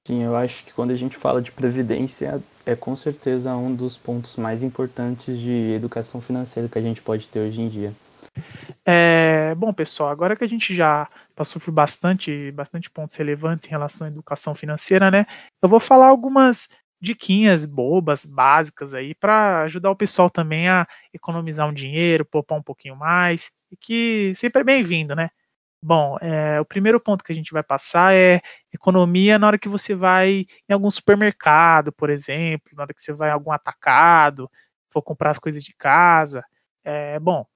Sim, 0.08 0.24
eu 0.24 0.34
acho 0.34 0.64
que 0.64 0.72
quando 0.72 0.90
a 0.90 0.96
gente 0.96 1.16
fala 1.16 1.40
de 1.40 1.52
previdência, 1.52 2.42
é 2.66 2.74
com 2.74 2.96
certeza 2.96 3.54
um 3.54 3.72
dos 3.72 3.96
pontos 3.96 4.36
mais 4.36 4.64
importantes 4.64 5.38
de 5.38 5.72
educação 5.72 6.20
financeira 6.20 6.68
que 6.68 6.78
a 6.78 6.82
gente 6.82 7.00
pode 7.00 7.28
ter 7.28 7.38
hoje 7.38 7.60
em 7.60 7.68
dia. 7.68 7.92
É, 8.86 9.54
bom, 9.56 9.72
pessoal, 9.72 10.10
agora 10.10 10.36
que 10.36 10.44
a 10.44 10.46
gente 10.48 10.74
já 10.74 11.08
passou 11.34 11.60
por 11.60 11.70
bastante, 11.72 12.50
bastante 12.52 12.90
pontos 12.90 13.16
relevantes 13.16 13.66
em 13.66 13.70
relação 13.70 14.06
à 14.06 14.10
educação 14.10 14.54
financeira, 14.54 15.10
né? 15.10 15.26
Eu 15.62 15.68
vou 15.68 15.80
falar 15.80 16.08
algumas 16.08 16.68
diquinhas 17.00 17.66
bobas, 17.66 18.24
básicas 18.24 18.94
aí, 18.94 19.14
para 19.14 19.62
ajudar 19.62 19.90
o 19.90 19.96
pessoal 19.96 20.30
também 20.30 20.68
a 20.68 20.86
economizar 21.12 21.68
um 21.68 21.72
dinheiro, 21.74 22.24
poupar 22.24 22.58
um 22.58 22.62
pouquinho 22.62 22.96
mais, 22.96 23.50
e 23.70 23.76
que 23.76 24.32
sempre 24.36 24.60
é 24.62 24.64
bem-vindo, 24.64 25.14
né? 25.14 25.30
Bom, 25.82 26.16
é, 26.22 26.60
o 26.60 26.64
primeiro 26.64 26.98
ponto 27.00 27.22
que 27.24 27.32
a 27.32 27.34
gente 27.34 27.52
vai 27.52 27.62
passar 27.62 28.14
é 28.14 28.40
economia 28.72 29.38
na 29.38 29.46
hora 29.48 29.58
que 29.58 29.68
você 29.68 29.94
vai 29.94 30.46
em 30.68 30.72
algum 30.72 30.90
supermercado, 30.90 31.92
por 31.92 32.08
exemplo, 32.10 32.70
na 32.74 32.84
hora 32.84 32.94
que 32.94 33.02
você 33.02 33.12
vai 33.12 33.28
em 33.30 33.32
algum 33.32 33.52
atacado, 33.52 34.50
for 34.90 35.02
comprar 35.02 35.30
as 35.30 35.38
coisas 35.38 35.62
de 35.62 35.74
casa. 35.76 36.42
É, 36.84 37.18
bom, 37.20 37.46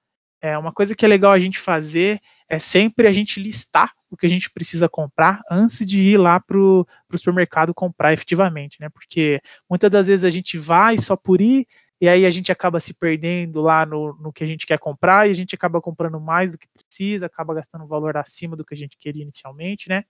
é 0.41 0.57
uma 0.57 0.71
coisa 0.71 0.95
que 0.95 1.05
é 1.05 1.07
legal 1.07 1.31
a 1.31 1.39
gente 1.39 1.59
fazer 1.59 2.19
é 2.47 2.59
sempre 2.59 3.07
a 3.07 3.13
gente 3.13 3.39
listar 3.39 3.93
o 4.09 4.17
que 4.17 4.25
a 4.25 4.29
gente 4.29 4.49
precisa 4.49 4.89
comprar 4.89 5.41
antes 5.49 5.85
de 5.85 5.99
ir 5.99 6.17
lá 6.17 6.39
para 6.39 6.57
o 6.57 6.85
supermercado 7.15 7.73
comprar 7.73 8.11
efetivamente, 8.11 8.77
né? 8.79 8.89
Porque 8.89 9.39
muitas 9.69 9.91
das 9.91 10.07
vezes 10.07 10.23
a 10.23 10.29
gente 10.31 10.57
vai 10.57 10.97
só 10.97 11.15
por 11.15 11.39
ir 11.41 11.67
e 12.01 12.09
aí 12.09 12.25
a 12.25 12.29
gente 12.31 12.51
acaba 12.51 12.79
se 12.79 12.93
perdendo 12.93 13.61
lá 13.61 13.85
no, 13.85 14.15
no 14.15 14.33
que 14.33 14.43
a 14.43 14.47
gente 14.47 14.65
quer 14.65 14.79
comprar 14.79 15.27
e 15.27 15.31
a 15.31 15.35
gente 15.35 15.53
acaba 15.53 15.79
comprando 15.79 16.19
mais 16.19 16.53
do 16.53 16.57
que 16.57 16.67
precisa, 16.69 17.27
acaba 17.27 17.53
gastando 17.53 17.83
um 17.83 17.87
valor 17.87 18.17
acima 18.17 18.55
do 18.55 18.65
que 18.65 18.73
a 18.73 18.77
gente 18.77 18.97
queria 18.97 19.21
inicialmente, 19.21 19.87
né? 19.87 20.03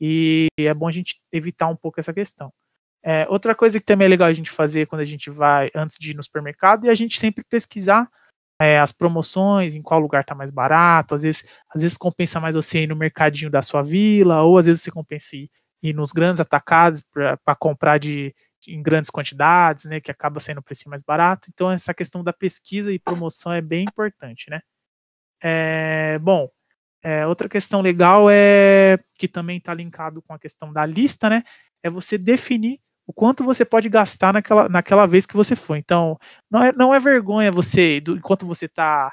E 0.00 0.48
é 0.56 0.72
bom 0.72 0.88
a 0.88 0.92
gente 0.92 1.20
evitar 1.30 1.68
um 1.68 1.76
pouco 1.76 2.00
essa 2.00 2.12
questão. 2.12 2.52
É, 3.04 3.26
outra 3.28 3.54
coisa 3.54 3.78
que 3.78 3.84
também 3.84 4.06
é 4.06 4.08
legal 4.08 4.28
a 4.28 4.32
gente 4.32 4.50
fazer 4.50 4.86
quando 4.86 5.00
a 5.00 5.04
gente 5.04 5.28
vai, 5.28 5.70
antes 5.74 5.98
de 5.98 6.12
ir 6.12 6.14
no 6.14 6.22
supermercado, 6.22 6.86
é 6.86 6.90
a 6.90 6.94
gente 6.94 7.18
sempre 7.18 7.44
pesquisar 7.44 8.08
é, 8.60 8.78
as 8.78 8.92
promoções, 8.92 9.74
em 9.74 9.82
qual 9.82 10.00
lugar 10.00 10.22
está 10.22 10.34
mais 10.34 10.50
barato, 10.50 11.14
às 11.14 11.22
vezes, 11.22 11.44
às 11.74 11.82
vezes 11.82 11.96
compensa 11.96 12.40
mais 12.40 12.54
você 12.54 12.82
ir 12.82 12.86
no 12.86 12.96
mercadinho 12.96 13.50
da 13.50 13.62
sua 13.62 13.82
vila, 13.82 14.42
ou 14.42 14.58
às 14.58 14.66
vezes 14.66 14.82
você 14.82 14.90
compensa 14.90 15.36
ir, 15.36 15.50
ir 15.82 15.94
nos 15.94 16.12
grandes 16.12 16.40
atacados 16.40 17.02
para 17.12 17.56
comprar 17.56 17.98
de, 17.98 18.34
em 18.68 18.82
grandes 18.82 19.10
quantidades, 19.10 19.86
né, 19.86 20.00
que 20.00 20.10
acaba 20.10 20.40
sendo 20.40 20.58
o 20.58 20.62
preço 20.62 20.88
mais 20.88 21.02
barato. 21.02 21.48
Então 21.52 21.70
essa 21.70 21.92
questão 21.92 22.22
da 22.22 22.32
pesquisa 22.32 22.92
e 22.92 22.98
promoção 22.98 23.52
é 23.52 23.60
bem 23.60 23.84
importante, 23.84 24.48
né? 24.48 24.60
É, 25.42 26.18
bom, 26.20 26.48
é, 27.02 27.26
outra 27.26 27.48
questão 27.48 27.80
legal 27.80 28.28
é 28.30 28.98
que 29.18 29.26
também 29.26 29.58
está 29.58 29.74
linkado 29.74 30.22
com 30.22 30.32
a 30.32 30.38
questão 30.38 30.72
da 30.72 30.86
lista, 30.86 31.28
né? 31.28 31.42
É 31.82 31.90
você 31.90 32.16
definir 32.16 32.80
o 33.12 33.14
quanto 33.14 33.44
você 33.44 33.62
pode 33.62 33.90
gastar 33.90 34.32
naquela, 34.32 34.68
naquela 34.70 35.06
vez 35.06 35.26
que 35.26 35.36
você 35.36 35.54
for. 35.54 35.76
Então, 35.76 36.18
não 36.50 36.64
é, 36.64 36.72
não 36.72 36.94
é 36.94 36.98
vergonha 36.98 37.52
você, 37.52 38.00
do, 38.00 38.16
enquanto 38.16 38.46
você 38.46 38.64
está 38.64 39.12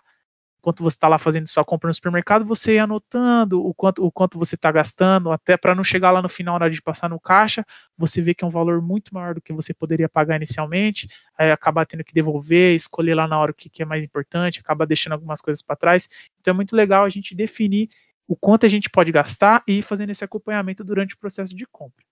enquanto 0.60 0.84
você 0.84 0.98
está 0.98 1.08
lá 1.08 1.18
fazendo 1.18 1.48
sua 1.48 1.64
compra 1.64 1.88
no 1.88 1.94
supermercado, 1.94 2.44
você 2.44 2.76
ir 2.76 2.80
anotando 2.80 3.66
o 3.66 3.74
quanto, 3.74 4.06
o 4.06 4.12
quanto 4.12 4.38
você 4.38 4.56
está 4.56 4.70
gastando, 4.70 5.32
até 5.32 5.56
para 5.56 5.74
não 5.74 5.86
chegar 5.86 6.12
lá 6.12 6.22
no 6.22 6.28
final, 6.28 6.60
na 6.60 6.66
hora 6.66 6.74
de 6.74 6.82
passar 6.82 7.10
no 7.10 7.18
caixa, 7.18 7.66
você 7.98 8.22
vê 8.22 8.34
que 8.34 8.44
é 8.44 8.48
um 8.48 8.50
valor 8.50 8.82
muito 8.82 9.14
maior 9.14 9.34
do 9.34 9.42
que 9.42 9.54
você 9.54 9.74
poderia 9.74 10.10
pagar 10.10 10.36
inicialmente, 10.36 11.08
aí 11.38 11.50
acabar 11.50 11.86
tendo 11.86 12.04
que 12.04 12.14
devolver, 12.14 12.76
escolher 12.76 13.16
lá 13.16 13.26
na 13.26 13.40
hora 13.40 13.52
o 13.52 13.54
que, 13.54 13.70
que 13.70 13.82
é 13.82 13.86
mais 13.86 14.04
importante, 14.04 14.60
acaba 14.60 14.86
deixando 14.86 15.14
algumas 15.14 15.40
coisas 15.42 15.62
para 15.62 15.78
trás. 15.78 16.10
Então 16.42 16.52
é 16.52 16.56
muito 16.56 16.76
legal 16.76 17.06
a 17.06 17.10
gente 17.10 17.34
definir 17.34 17.90
o 18.28 18.36
quanto 18.36 18.66
a 18.66 18.70
gente 18.70 18.90
pode 18.90 19.14
gastar 19.14 19.64
e 19.66 19.80
ir 19.80 19.82
fazendo 19.82 20.10
esse 20.10 20.26
acompanhamento 20.26 20.84
durante 20.84 21.16
o 21.16 21.18
processo 21.18 21.56
de 21.56 21.66
compra. 21.66 22.04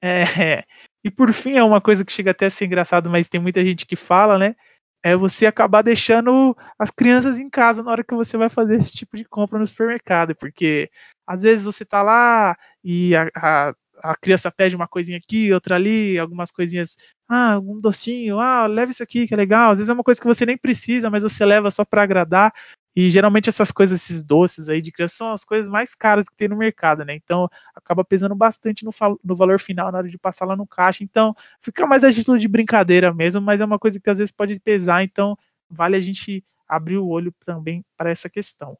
É, 0.00 0.64
e 1.08 1.10
por 1.10 1.32
fim, 1.32 1.56
é 1.56 1.62
uma 1.64 1.80
coisa 1.80 2.04
que 2.04 2.12
chega 2.12 2.30
até 2.32 2.46
a 2.46 2.50
ser 2.50 2.66
engraçado, 2.66 3.10
mas 3.10 3.28
tem 3.28 3.40
muita 3.40 3.64
gente 3.64 3.86
que 3.86 3.96
fala, 3.96 4.38
né? 4.38 4.54
é 5.02 5.16
você 5.16 5.46
acabar 5.46 5.82
deixando 5.82 6.56
as 6.78 6.90
crianças 6.90 7.38
em 7.38 7.48
casa 7.48 7.82
na 7.82 7.90
hora 7.90 8.04
que 8.04 8.14
você 8.14 8.36
vai 8.36 8.48
fazer 8.48 8.80
esse 8.80 8.92
tipo 8.92 9.16
de 9.16 9.24
compra 9.24 9.58
no 9.58 9.66
supermercado, 9.66 10.34
porque 10.34 10.90
às 11.26 11.42
vezes 11.42 11.64
você 11.64 11.84
tá 11.84 12.02
lá 12.02 12.56
e 12.82 13.14
a, 13.14 13.28
a, 13.36 13.74
a 14.02 14.16
criança 14.16 14.50
pede 14.50 14.74
uma 14.76 14.88
coisinha 14.88 15.18
aqui, 15.18 15.52
outra 15.52 15.76
ali, 15.76 16.18
algumas 16.18 16.50
coisinhas, 16.50 16.96
ah, 17.28 17.58
um 17.58 17.80
docinho, 17.80 18.38
ah, 18.40 18.66
leva 18.66 18.90
isso 18.90 19.02
aqui 19.02 19.26
que 19.26 19.34
é 19.34 19.36
legal. 19.36 19.72
Às 19.72 19.78
vezes 19.78 19.90
é 19.90 19.92
uma 19.92 20.04
coisa 20.04 20.20
que 20.20 20.26
você 20.26 20.44
nem 20.46 20.56
precisa, 20.58 21.10
mas 21.10 21.22
você 21.22 21.44
leva 21.44 21.70
só 21.70 21.84
para 21.84 22.02
agradar. 22.02 22.52
E 23.00 23.10
geralmente 23.10 23.48
essas 23.48 23.70
coisas, 23.70 24.02
esses 24.02 24.24
doces 24.24 24.68
aí 24.68 24.82
de 24.82 24.90
criança, 24.90 25.14
são 25.14 25.32
as 25.32 25.44
coisas 25.44 25.70
mais 25.70 25.94
caras 25.94 26.28
que 26.28 26.34
tem 26.34 26.48
no 26.48 26.56
mercado, 26.56 27.04
né? 27.04 27.14
Então 27.14 27.48
acaba 27.72 28.04
pesando 28.04 28.34
bastante 28.34 28.84
no, 28.84 28.90
no 29.22 29.36
valor 29.36 29.60
final 29.60 29.92
na 29.92 29.98
hora 29.98 30.08
de 30.08 30.18
passar 30.18 30.44
lá 30.44 30.56
no 30.56 30.66
caixa. 30.66 31.04
Então 31.04 31.32
fica 31.62 31.86
mais 31.86 32.02
a 32.02 32.10
de 32.10 32.48
brincadeira 32.48 33.14
mesmo, 33.14 33.40
mas 33.40 33.60
é 33.60 33.64
uma 33.64 33.78
coisa 33.78 34.00
que 34.00 34.10
às 34.10 34.18
vezes 34.18 34.32
pode 34.32 34.58
pesar, 34.58 35.04
então 35.04 35.38
vale 35.70 35.94
a 35.94 36.00
gente 36.00 36.44
abrir 36.66 36.96
o 36.96 37.06
olho 37.06 37.32
também 37.46 37.84
para 37.96 38.10
essa 38.10 38.28
questão. 38.28 38.76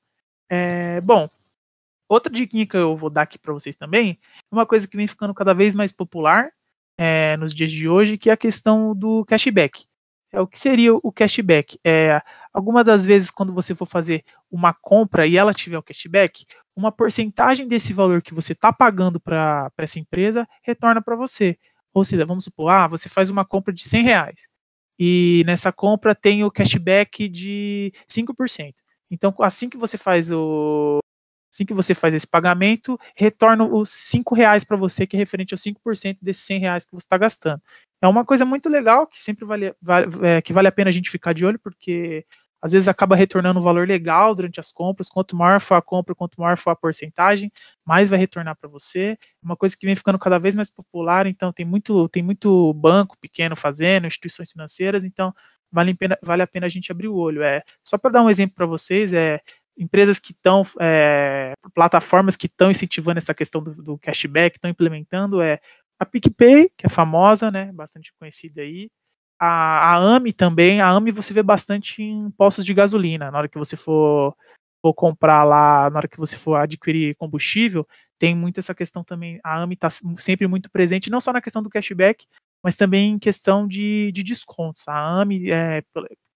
É, 0.50 1.00
bom, 1.00 1.30
outra 2.08 2.32
dica 2.32 2.56
que 2.66 2.76
eu 2.76 2.96
vou 2.96 3.10
dar 3.10 3.22
aqui 3.22 3.38
para 3.38 3.52
vocês 3.52 3.76
também 3.76 4.18
é 4.50 4.52
uma 4.52 4.66
coisa 4.66 4.88
que 4.88 4.96
vem 4.96 5.06
ficando 5.06 5.32
cada 5.32 5.54
vez 5.54 5.76
mais 5.76 5.92
popular 5.92 6.50
é, 6.98 7.36
nos 7.36 7.54
dias 7.54 7.70
de 7.70 7.88
hoje, 7.88 8.18
que 8.18 8.30
é 8.30 8.32
a 8.32 8.36
questão 8.36 8.96
do 8.96 9.24
cashback. 9.26 9.86
É 10.32 10.40
o 10.40 10.46
que 10.46 10.58
seria 10.58 10.94
o 10.94 11.10
cashback? 11.12 11.78
É, 11.84 12.20
algumas 12.52 12.84
das 12.84 13.04
vezes, 13.04 13.30
quando 13.30 13.52
você 13.52 13.74
for 13.74 13.86
fazer 13.86 14.24
uma 14.50 14.74
compra 14.74 15.26
e 15.26 15.36
ela 15.36 15.54
tiver 15.54 15.78
o 15.78 15.82
cashback, 15.82 16.44
uma 16.76 16.92
porcentagem 16.92 17.66
desse 17.66 17.92
valor 17.92 18.20
que 18.22 18.34
você 18.34 18.52
está 18.52 18.72
pagando 18.72 19.18
para 19.18 19.70
essa 19.78 19.98
empresa 19.98 20.46
retorna 20.62 21.02
para 21.02 21.16
você. 21.16 21.56
Ou 21.94 22.04
seja, 22.04 22.26
vamos 22.26 22.44
supor, 22.44 22.70
ah, 22.70 22.86
você 22.86 23.08
faz 23.08 23.30
uma 23.30 23.44
compra 23.44 23.72
de 23.72 23.84
100 23.84 24.02
reais 24.02 24.48
e 24.98 25.44
nessa 25.46 25.72
compra 25.72 26.14
tem 26.14 26.44
o 26.44 26.50
cashback 26.50 27.28
de 27.28 27.92
5%. 28.08 28.74
Então, 29.10 29.34
assim 29.40 29.68
que 29.68 29.78
você 29.78 29.96
faz 29.96 30.30
o, 30.30 30.98
assim 31.50 31.64
que 31.64 31.74
você 31.74 31.94
faz 31.94 32.14
esse 32.14 32.26
pagamento, 32.26 32.98
retorna 33.16 33.64
os 33.64 33.90
5 33.90 34.34
reais 34.34 34.64
para 34.64 34.76
você, 34.76 35.06
que 35.06 35.16
é 35.16 35.18
referente 35.18 35.54
aos 35.54 35.62
5% 35.62 36.22
desses 36.22 36.44
100 36.44 36.60
reais 36.60 36.84
que 36.84 36.92
você 36.92 37.04
está 37.04 37.18
gastando. 37.18 37.62
É 38.00 38.06
uma 38.06 38.24
coisa 38.24 38.44
muito 38.44 38.68
legal, 38.68 39.06
que 39.06 39.22
sempre 39.22 39.44
vale, 39.44 39.74
vale 39.80 40.06
é, 40.26 40.40
que 40.42 40.52
vale 40.52 40.68
a 40.68 40.72
pena 40.72 40.90
a 40.90 40.92
gente 40.92 41.10
ficar 41.10 41.32
de 41.32 41.44
olho, 41.44 41.58
porque 41.58 42.24
às 42.60 42.72
vezes 42.72 42.88
acaba 42.88 43.14
retornando 43.14 43.60
um 43.60 43.62
valor 43.62 43.86
legal 43.86 44.34
durante 44.34 44.58
as 44.58 44.72
compras. 44.72 45.08
Quanto 45.08 45.36
maior 45.36 45.60
for 45.60 45.74
a 45.74 45.82
compra, 45.82 46.14
quanto 46.14 46.40
maior 46.40 46.56
for 46.56 46.70
a 46.70 46.76
porcentagem, 46.76 47.52
mais 47.84 48.08
vai 48.08 48.18
retornar 48.18 48.56
para 48.56 48.68
você. 48.68 49.16
Uma 49.42 49.56
coisa 49.56 49.76
que 49.76 49.86
vem 49.86 49.96
ficando 49.96 50.18
cada 50.18 50.38
vez 50.38 50.54
mais 50.54 50.68
popular, 50.70 51.26
então 51.26 51.52
tem 51.52 51.64
muito, 51.64 52.08
tem 52.08 52.22
muito 52.22 52.72
banco 52.74 53.16
pequeno 53.20 53.54
fazendo, 53.54 54.06
instituições 54.06 54.50
financeiras, 54.50 55.04
então 55.04 55.32
vale 55.70 55.92
a 55.92 55.96
pena, 55.96 56.18
vale 56.22 56.42
a, 56.42 56.46
pena 56.46 56.66
a 56.66 56.68
gente 56.68 56.90
abrir 56.90 57.08
o 57.08 57.14
olho. 57.16 57.42
É, 57.42 57.62
só 57.82 57.96
para 57.96 58.10
dar 58.10 58.22
um 58.22 58.30
exemplo 58.30 58.56
para 58.56 58.66
vocês, 58.66 59.12
é, 59.12 59.40
empresas 59.78 60.18
que 60.18 60.32
estão, 60.32 60.66
é, 60.80 61.52
plataformas 61.74 62.36
que 62.36 62.46
estão 62.46 62.70
incentivando 62.70 63.18
essa 63.18 63.32
questão 63.32 63.62
do, 63.62 63.74
do 63.74 63.98
cashback, 63.98 64.56
estão 64.56 64.70
implementando, 64.70 65.40
é 65.40 65.60
a 65.98 66.04
PicPay, 66.04 66.70
que 66.76 66.86
é 66.86 66.88
famosa, 66.88 67.50
né, 67.50 67.70
bastante 67.72 68.12
conhecida 68.18 68.62
aí, 68.62 68.90
a, 69.38 69.94
a 69.94 70.16
AMI 70.16 70.32
também, 70.32 70.80
a 70.80 70.90
AMI 70.90 71.12
você 71.12 71.32
vê 71.32 71.42
bastante 71.42 72.02
em 72.02 72.30
postos 72.32 72.64
de 72.64 72.74
gasolina, 72.74 73.30
na 73.30 73.38
hora 73.38 73.48
que 73.48 73.58
você 73.58 73.76
for, 73.76 74.34
for 74.82 74.92
comprar 74.94 75.44
lá, 75.44 75.88
na 75.90 75.98
hora 75.98 76.08
que 76.08 76.18
você 76.18 76.36
for 76.36 76.56
adquirir 76.56 77.14
combustível, 77.16 77.86
tem 78.18 78.34
muito 78.34 78.58
essa 78.58 78.74
questão 78.74 79.04
também, 79.04 79.38
a 79.44 79.62
AMI 79.62 79.74
está 79.74 79.88
sempre 79.90 80.48
muito 80.48 80.68
presente, 80.70 81.10
não 81.10 81.20
só 81.20 81.32
na 81.32 81.40
questão 81.40 81.62
do 81.62 81.70
cashback, 81.70 82.26
mas 82.62 82.74
também 82.74 83.12
em 83.12 83.18
questão 83.18 83.68
de, 83.68 84.10
de 84.12 84.24
descontos. 84.24 84.86
A 84.88 85.20
AMI, 85.20 85.52
é, 85.52 85.82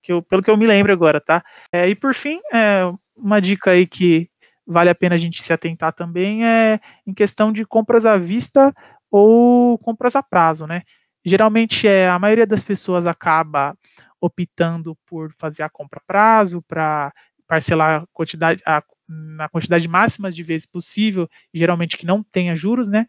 que 0.02 0.12
eu, 0.12 0.22
pelo 0.22 0.42
que 0.42 0.50
eu 0.50 0.56
me 0.56 0.66
lembro 0.66 0.92
agora, 0.92 1.20
tá? 1.20 1.44
É, 1.72 1.88
e 1.88 1.94
por 1.94 2.14
fim, 2.14 2.40
é, 2.52 2.82
uma 3.22 3.40
dica 3.40 3.70
aí 3.72 3.86
que 3.86 4.28
vale 4.66 4.90
a 4.90 4.94
pena 4.94 5.14
a 5.14 5.18
gente 5.18 5.42
se 5.42 5.52
atentar 5.52 5.92
também 5.92 6.44
é 6.46 6.80
em 7.06 7.14
questão 7.14 7.52
de 7.52 7.64
compras 7.64 8.06
à 8.06 8.16
vista 8.18 8.72
ou 9.10 9.78
compras 9.78 10.16
a 10.16 10.22
prazo, 10.22 10.66
né? 10.66 10.82
Geralmente 11.24 11.86
é 11.86 12.08
a 12.08 12.18
maioria 12.18 12.46
das 12.46 12.62
pessoas 12.62 13.06
acaba 13.06 13.76
optando 14.20 14.96
por 15.06 15.32
fazer 15.38 15.62
a 15.62 15.70
compra 15.70 16.00
a 16.00 16.06
prazo 16.06 16.62
para 16.62 17.12
parcelar 17.46 18.02
a 18.02 18.06
quantidade, 18.12 18.62
a, 18.66 18.82
na 19.08 19.48
quantidade 19.48 19.86
máxima 19.88 20.30
de 20.30 20.42
vezes 20.42 20.66
possível, 20.66 21.28
geralmente 21.52 21.96
que 21.96 22.06
não 22.06 22.22
tenha 22.22 22.56
juros, 22.56 22.88
né? 22.88 23.06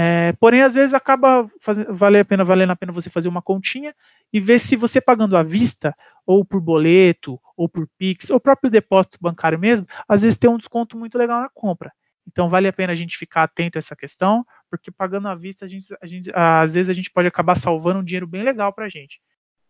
É, 0.00 0.32
porém, 0.34 0.62
às 0.62 0.74
vezes 0.74 0.94
acaba 0.94 1.50
fazendo, 1.60 1.92
vale 1.92 2.20
a 2.20 2.24
pena, 2.24 2.44
valendo 2.44 2.70
a 2.70 2.76
pena 2.76 2.92
você 2.92 3.10
fazer 3.10 3.28
uma 3.28 3.42
continha 3.42 3.92
e 4.32 4.38
ver 4.38 4.60
se 4.60 4.76
você 4.76 5.00
pagando 5.00 5.36
à 5.36 5.42
vista, 5.42 5.92
ou 6.24 6.44
por 6.44 6.60
boleto, 6.60 7.36
ou 7.56 7.68
por 7.68 7.88
Pix, 7.98 8.30
ou 8.30 8.38
próprio 8.38 8.70
depósito 8.70 9.18
bancário 9.20 9.58
mesmo, 9.58 9.88
às 10.06 10.22
vezes 10.22 10.38
tem 10.38 10.48
um 10.48 10.56
desconto 10.56 10.96
muito 10.96 11.18
legal 11.18 11.40
na 11.40 11.48
compra. 11.48 11.92
Então 12.28 12.48
vale 12.48 12.68
a 12.68 12.72
pena 12.72 12.92
a 12.92 12.94
gente 12.94 13.18
ficar 13.18 13.42
atento 13.42 13.76
a 13.76 13.80
essa 13.80 13.96
questão, 13.96 14.46
porque 14.70 14.88
pagando 14.88 15.26
à 15.26 15.34
vista, 15.34 15.64
a 15.64 15.68
gente, 15.68 15.92
a 16.00 16.06
gente, 16.06 16.30
às 16.32 16.74
vezes 16.74 16.90
a 16.90 16.94
gente 16.94 17.10
pode 17.10 17.26
acabar 17.26 17.56
salvando 17.56 17.98
um 17.98 18.04
dinheiro 18.04 18.26
bem 18.26 18.44
legal 18.44 18.72
para 18.72 18.84
a 18.84 18.88
gente. 18.88 19.20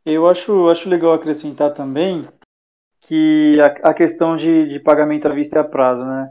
Eu 0.04 0.28
acho, 0.28 0.68
acho 0.68 0.90
legal 0.90 1.14
acrescentar 1.14 1.72
também 1.72 2.28
que 3.00 3.58
a, 3.62 3.90
a 3.90 3.94
questão 3.94 4.36
de, 4.36 4.68
de 4.68 4.78
pagamento 4.78 5.26
à 5.26 5.32
vista 5.32 5.58
e 5.58 5.60
a 5.62 5.64
prazo, 5.64 6.04
né? 6.04 6.30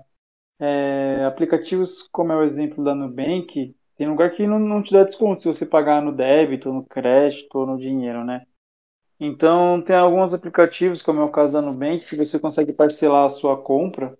É, 0.60 1.26
aplicativos 1.26 2.08
como 2.12 2.32
é 2.32 2.36
o 2.36 2.44
exemplo 2.44 2.84
da 2.84 2.94
Nubank, 2.94 3.76
tem 3.98 4.08
lugar 4.08 4.32
que 4.32 4.46
não, 4.46 4.60
não 4.60 4.84
te 4.84 4.94
dá 4.94 5.04
desconto 5.04 5.42
se 5.42 5.48
você 5.48 5.66
pagar 5.66 6.02
no 6.02 6.12
débito, 6.12 6.72
no 6.72 6.86
crédito 6.86 7.56
ou 7.56 7.66
no 7.66 7.78
dinheiro, 7.78 8.24
né? 8.24 8.46
Então, 9.20 9.82
tem 9.82 9.96
alguns 9.96 10.34
aplicativos, 10.34 11.02
como 11.02 11.20
é 11.20 11.24
o 11.24 11.32
caso 11.32 11.54
da 11.54 11.62
Nubank, 11.62 12.06
que 12.06 12.16
você 12.16 12.40
consegue 12.40 12.72
parcelar 12.72 13.26
a 13.26 13.30
sua 13.30 13.58
compra 13.58 14.16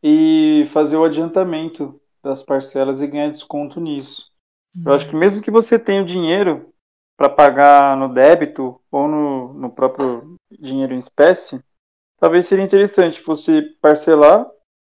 e 0.00 0.64
fazer 0.72 0.96
o 0.96 1.04
adiantamento 1.04 2.00
das 2.22 2.42
parcelas 2.42 3.02
e 3.02 3.08
ganhar 3.08 3.30
desconto 3.30 3.80
nisso. 3.80 4.30
Uhum. 4.76 4.84
Eu 4.86 4.92
acho 4.92 5.08
que 5.08 5.16
mesmo 5.16 5.42
que 5.42 5.50
você 5.50 5.78
tenha 5.78 6.02
o 6.02 6.06
dinheiro 6.06 6.72
para 7.16 7.28
pagar 7.28 7.96
no 7.96 8.08
débito 8.14 8.80
ou 8.90 9.08
no, 9.08 9.52
no 9.54 9.70
próprio 9.70 10.36
dinheiro 10.50 10.94
em 10.94 10.98
espécie, 10.98 11.60
talvez 12.18 12.46
seria 12.46 12.64
interessante 12.64 13.22
você 13.24 13.62
parcelar 13.82 14.48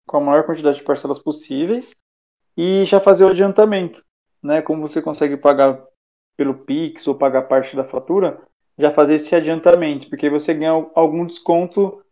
com 0.08 0.17
a 0.17 0.21
maior 0.21 0.45
quantidade 0.45 0.78
de 0.78 0.84
parcelas 0.84 1.17
possíveis 1.17 1.91
e 2.56 2.86
já 2.86 3.00
fazer 3.00 3.26
o 3.26 3.30
adiantamento, 3.30 4.04
né? 4.42 4.62
Como 4.62 4.82
você 4.88 5.02
consegue 5.02 5.38
pagar 5.38 5.84
pelo 6.38 6.54
Pix 6.54 7.08
ou 7.08 7.16
pagar 7.16 7.44
parte 7.44 7.76
da 7.76 7.84
fatura, 7.84 8.42
já 8.78 8.92
fazer 8.92 9.16
esse 9.16 9.36
adiantamento, 9.36 10.10
porque 10.10 10.30
você 10.30 10.54
ganha 10.54 10.72
algum 10.96 11.26
desconto 11.26 12.04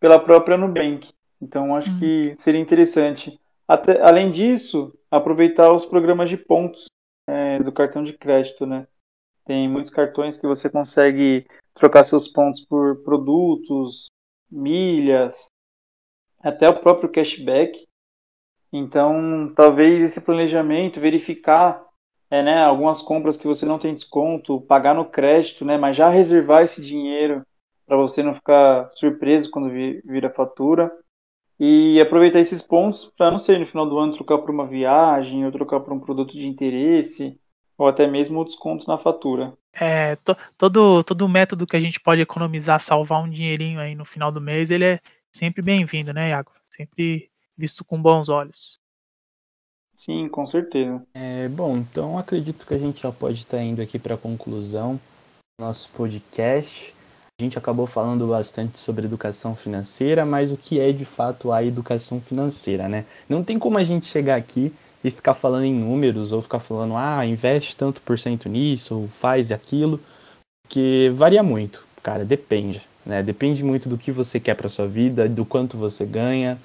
pela 0.00 0.18
própria 0.18 0.56
Nubank. 0.56 1.10
Então 1.40 1.76
acho 1.76 1.90
hum. 1.90 1.98
que 1.98 2.36
seria 2.38 2.60
interessante. 2.60 3.38
Até, 3.68 4.00
além 4.00 4.30
disso, 4.30 4.96
aproveitar 5.10 5.72
os 5.72 5.84
programas 5.84 6.30
de 6.30 6.36
pontos 6.36 6.86
é, 7.26 7.58
do 7.58 7.72
cartão 7.72 8.02
de 8.02 8.12
crédito, 8.12 8.64
né? 8.64 8.86
Tem 9.44 9.68
muitos 9.68 9.92
cartões 9.92 10.38
que 10.38 10.46
você 10.46 10.68
consegue 10.68 11.46
trocar 11.74 12.04
seus 12.04 12.26
pontos 12.26 12.60
por 12.60 13.02
produtos, 13.04 14.06
milhas, 14.50 15.46
até 16.40 16.68
o 16.68 16.80
próprio 16.80 17.10
cashback. 17.10 17.86
Então, 18.76 19.52
talvez 19.54 20.02
esse 20.02 20.20
planejamento, 20.20 21.00
verificar 21.00 21.82
é, 22.30 22.42
né, 22.42 22.62
algumas 22.62 23.00
compras 23.00 23.36
que 23.36 23.46
você 23.46 23.64
não 23.64 23.78
tem 23.78 23.94
desconto, 23.94 24.60
pagar 24.62 24.94
no 24.94 25.04
crédito, 25.04 25.64
né, 25.64 25.78
mas 25.78 25.96
já 25.96 26.08
reservar 26.08 26.62
esse 26.62 26.82
dinheiro 26.82 27.42
para 27.86 27.96
você 27.96 28.22
não 28.22 28.34
ficar 28.34 28.90
surpreso 28.92 29.50
quando 29.50 29.70
vir, 29.70 30.02
vir 30.04 30.26
a 30.26 30.30
fatura. 30.30 30.90
E 31.58 31.98
aproveitar 32.00 32.40
esses 32.40 32.60
pontos 32.60 33.10
para, 33.16 33.30
não 33.30 33.38
sei, 33.38 33.58
no 33.58 33.66
final 33.66 33.88
do 33.88 33.98
ano 33.98 34.12
trocar 34.12 34.38
por 34.38 34.50
uma 34.50 34.66
viagem 34.66 35.46
ou 35.46 35.52
trocar 35.52 35.80
por 35.80 35.92
um 35.92 36.00
produto 36.00 36.32
de 36.32 36.46
interesse 36.46 37.38
ou 37.78 37.88
até 37.88 38.06
mesmo 38.06 38.40
o 38.40 38.44
desconto 38.44 38.86
na 38.86 38.98
fatura. 38.98 39.54
É, 39.72 40.16
to, 40.16 40.36
todo, 40.56 41.02
todo 41.04 41.28
método 41.28 41.66
que 41.66 41.76
a 41.76 41.80
gente 41.80 42.00
pode 42.00 42.20
economizar, 42.20 42.80
salvar 42.80 43.22
um 43.22 43.28
dinheirinho 43.28 43.80
aí 43.80 43.94
no 43.94 44.04
final 44.04 44.32
do 44.32 44.40
mês, 44.40 44.70
ele 44.70 44.84
é 44.84 45.00
sempre 45.30 45.62
bem-vindo, 45.62 46.12
né, 46.12 46.30
Iago? 46.30 46.52
Sempre 46.64 47.30
visto 47.56 47.84
com 47.84 48.00
bons 48.00 48.28
olhos. 48.28 48.74
Sim, 49.96 50.28
com 50.28 50.46
certeza. 50.46 51.02
É, 51.14 51.48
bom, 51.48 51.78
então 51.78 52.18
acredito 52.18 52.66
que 52.66 52.74
a 52.74 52.78
gente 52.78 53.02
já 53.02 53.10
pode 53.10 53.38
estar 53.38 53.62
indo 53.62 53.80
aqui 53.80 53.98
para 53.98 54.14
a 54.14 54.18
conclusão 54.18 55.00
do 55.58 55.64
nosso 55.64 55.88
podcast. 55.90 56.94
A 57.40 57.42
gente 57.42 57.58
acabou 57.58 57.86
falando 57.86 58.26
bastante 58.26 58.78
sobre 58.78 59.06
educação 59.06 59.56
financeira, 59.56 60.24
mas 60.24 60.52
o 60.52 60.56
que 60.56 60.80
é 60.80 60.92
de 60.92 61.04
fato 61.04 61.50
a 61.50 61.64
educação 61.64 62.20
financeira, 62.20 62.88
né? 62.88 63.04
Não 63.28 63.42
tem 63.42 63.58
como 63.58 63.78
a 63.78 63.84
gente 63.84 64.06
chegar 64.06 64.36
aqui 64.36 64.72
e 65.02 65.10
ficar 65.10 65.34
falando 65.34 65.64
em 65.64 65.74
números 65.74 66.32
ou 66.32 66.42
ficar 66.42 66.60
falando, 66.60 66.96
ah, 66.96 67.24
investe 67.24 67.76
tanto 67.76 68.00
por 68.02 68.18
cento 68.18 68.48
nisso 68.48 68.94
ou 68.94 69.08
faz 69.08 69.52
aquilo, 69.52 70.00
porque 70.62 71.12
varia 71.14 71.42
muito, 71.42 71.86
cara, 72.02 72.24
depende, 72.24 72.82
né? 73.04 73.22
Depende 73.22 73.62
muito 73.62 73.88
do 73.88 73.96
que 73.96 74.10
você 74.10 74.40
quer 74.40 74.54
para 74.54 74.68
sua 74.68 74.86
vida, 74.86 75.28
do 75.28 75.44
quanto 75.44 75.76
você 75.76 76.04
ganha. 76.04 76.58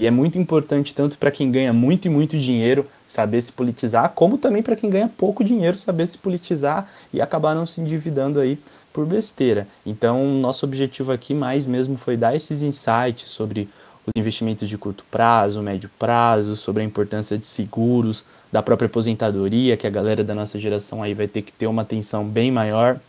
E 0.00 0.06
é 0.06 0.12
muito 0.12 0.38
importante 0.38 0.94
tanto 0.94 1.18
para 1.18 1.32
quem 1.32 1.50
ganha 1.50 1.72
muito 1.72 2.06
e 2.06 2.08
muito 2.08 2.38
dinheiro 2.38 2.86
saber 3.04 3.42
se 3.42 3.50
politizar, 3.50 4.10
como 4.10 4.38
também 4.38 4.62
para 4.62 4.76
quem 4.76 4.88
ganha 4.88 5.08
pouco 5.08 5.42
dinheiro 5.42 5.76
saber 5.76 6.06
se 6.06 6.16
politizar 6.16 6.88
e 7.12 7.20
acabar 7.20 7.52
não 7.52 7.66
se 7.66 7.80
endividando 7.80 8.38
aí 8.38 8.60
por 8.92 9.04
besteira. 9.04 9.66
Então, 9.84 10.24
nosso 10.24 10.64
objetivo 10.64 11.10
aqui 11.10 11.34
mais 11.34 11.66
mesmo 11.66 11.96
foi 11.96 12.16
dar 12.16 12.36
esses 12.36 12.62
insights 12.62 13.28
sobre 13.28 13.68
os 14.06 14.12
investimentos 14.16 14.68
de 14.68 14.78
curto 14.78 15.04
prazo, 15.10 15.60
médio 15.62 15.90
prazo, 15.98 16.54
sobre 16.54 16.84
a 16.84 16.86
importância 16.86 17.36
de 17.36 17.48
seguros, 17.48 18.24
da 18.52 18.62
própria 18.62 18.86
aposentadoria, 18.86 19.76
que 19.76 19.86
a 19.86 19.90
galera 19.90 20.22
da 20.22 20.34
nossa 20.34 20.60
geração 20.60 21.02
aí 21.02 21.12
vai 21.12 21.26
ter 21.26 21.42
que 21.42 21.50
ter 21.50 21.66
uma 21.66 21.82
atenção 21.82 22.24
bem 22.24 22.52
maior. 22.52 23.00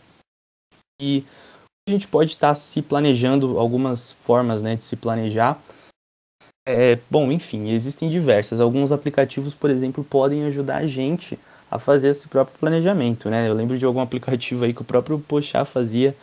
E 1.00 1.24
a 1.88 1.92
gente 1.92 2.08
pode 2.08 2.32
estar 2.32 2.54
se 2.56 2.82
planejando 2.82 3.60
algumas 3.60 4.12
formas 4.24 4.60
né, 4.60 4.74
de 4.74 4.82
se 4.82 4.96
planejar. 4.96 5.56
É, 6.70 6.98
bom, 7.10 7.30
enfim, 7.32 7.70
existem 7.70 8.08
diversas. 8.08 8.60
Alguns 8.60 8.92
aplicativos, 8.92 9.54
por 9.54 9.70
exemplo, 9.70 10.04
podem 10.04 10.44
ajudar 10.44 10.78
a 10.78 10.86
gente 10.86 11.38
a 11.70 11.78
fazer 11.78 12.08
esse 12.08 12.26
próprio 12.28 12.58
planejamento, 12.58 13.30
né? 13.30 13.48
Eu 13.48 13.54
lembro 13.54 13.78
de 13.78 13.84
algum 13.84 14.00
aplicativo 14.00 14.64
aí 14.64 14.74
que 14.74 14.82
o 14.82 14.84
próprio 14.84 15.18
Pochá 15.18 15.64
fazia 15.64 16.14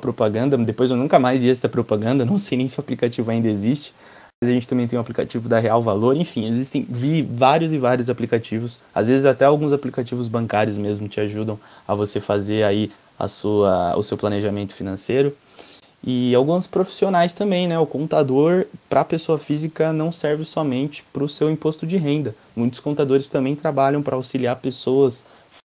propaganda, 0.00 0.56
depois 0.58 0.90
eu 0.90 0.96
nunca 0.96 1.18
mais 1.18 1.42
ia 1.42 1.52
essa 1.52 1.68
propaganda, 1.68 2.24
não 2.26 2.38
sei 2.38 2.58
nem 2.58 2.68
se 2.68 2.78
o 2.78 2.80
aplicativo 2.80 3.30
ainda 3.30 3.48
existe, 3.48 3.94
a 4.42 4.46
gente 4.46 4.66
também 4.66 4.86
tem 4.86 4.98
um 4.98 5.02
aplicativo 5.02 5.48
da 5.48 5.58
Real 5.58 5.80
Valor, 5.80 6.16
enfim, 6.16 6.46
existem 6.46 6.86
vários 7.30 7.72
e 7.72 7.78
vários 7.78 8.10
aplicativos, 8.10 8.80
às 8.94 9.08
vezes 9.08 9.24
até 9.24 9.44
alguns 9.44 9.72
aplicativos 9.72 10.28
bancários 10.28 10.76
mesmo 10.76 11.08
te 11.08 11.20
ajudam 11.20 11.58
a 11.86 11.94
você 11.94 12.20
fazer 12.20 12.64
aí 12.64 12.90
a 13.18 13.28
sua, 13.28 13.96
o 13.96 14.02
seu 14.02 14.18
planejamento 14.18 14.74
financeiro. 14.74 15.34
E 16.06 16.34
alguns 16.34 16.66
profissionais 16.66 17.32
também, 17.32 17.66
né? 17.66 17.78
O 17.78 17.86
contador 17.86 18.66
para 18.90 19.00
a 19.00 19.04
pessoa 19.04 19.38
física 19.38 19.92
não 19.92 20.12
serve 20.12 20.44
somente 20.44 21.02
para 21.12 21.24
o 21.24 21.28
seu 21.28 21.50
imposto 21.50 21.86
de 21.86 21.96
renda. 21.96 22.34
Muitos 22.54 22.78
contadores 22.78 23.28
também 23.28 23.56
trabalham 23.56 24.02
para 24.02 24.14
auxiliar 24.14 24.56
pessoas 24.56 25.24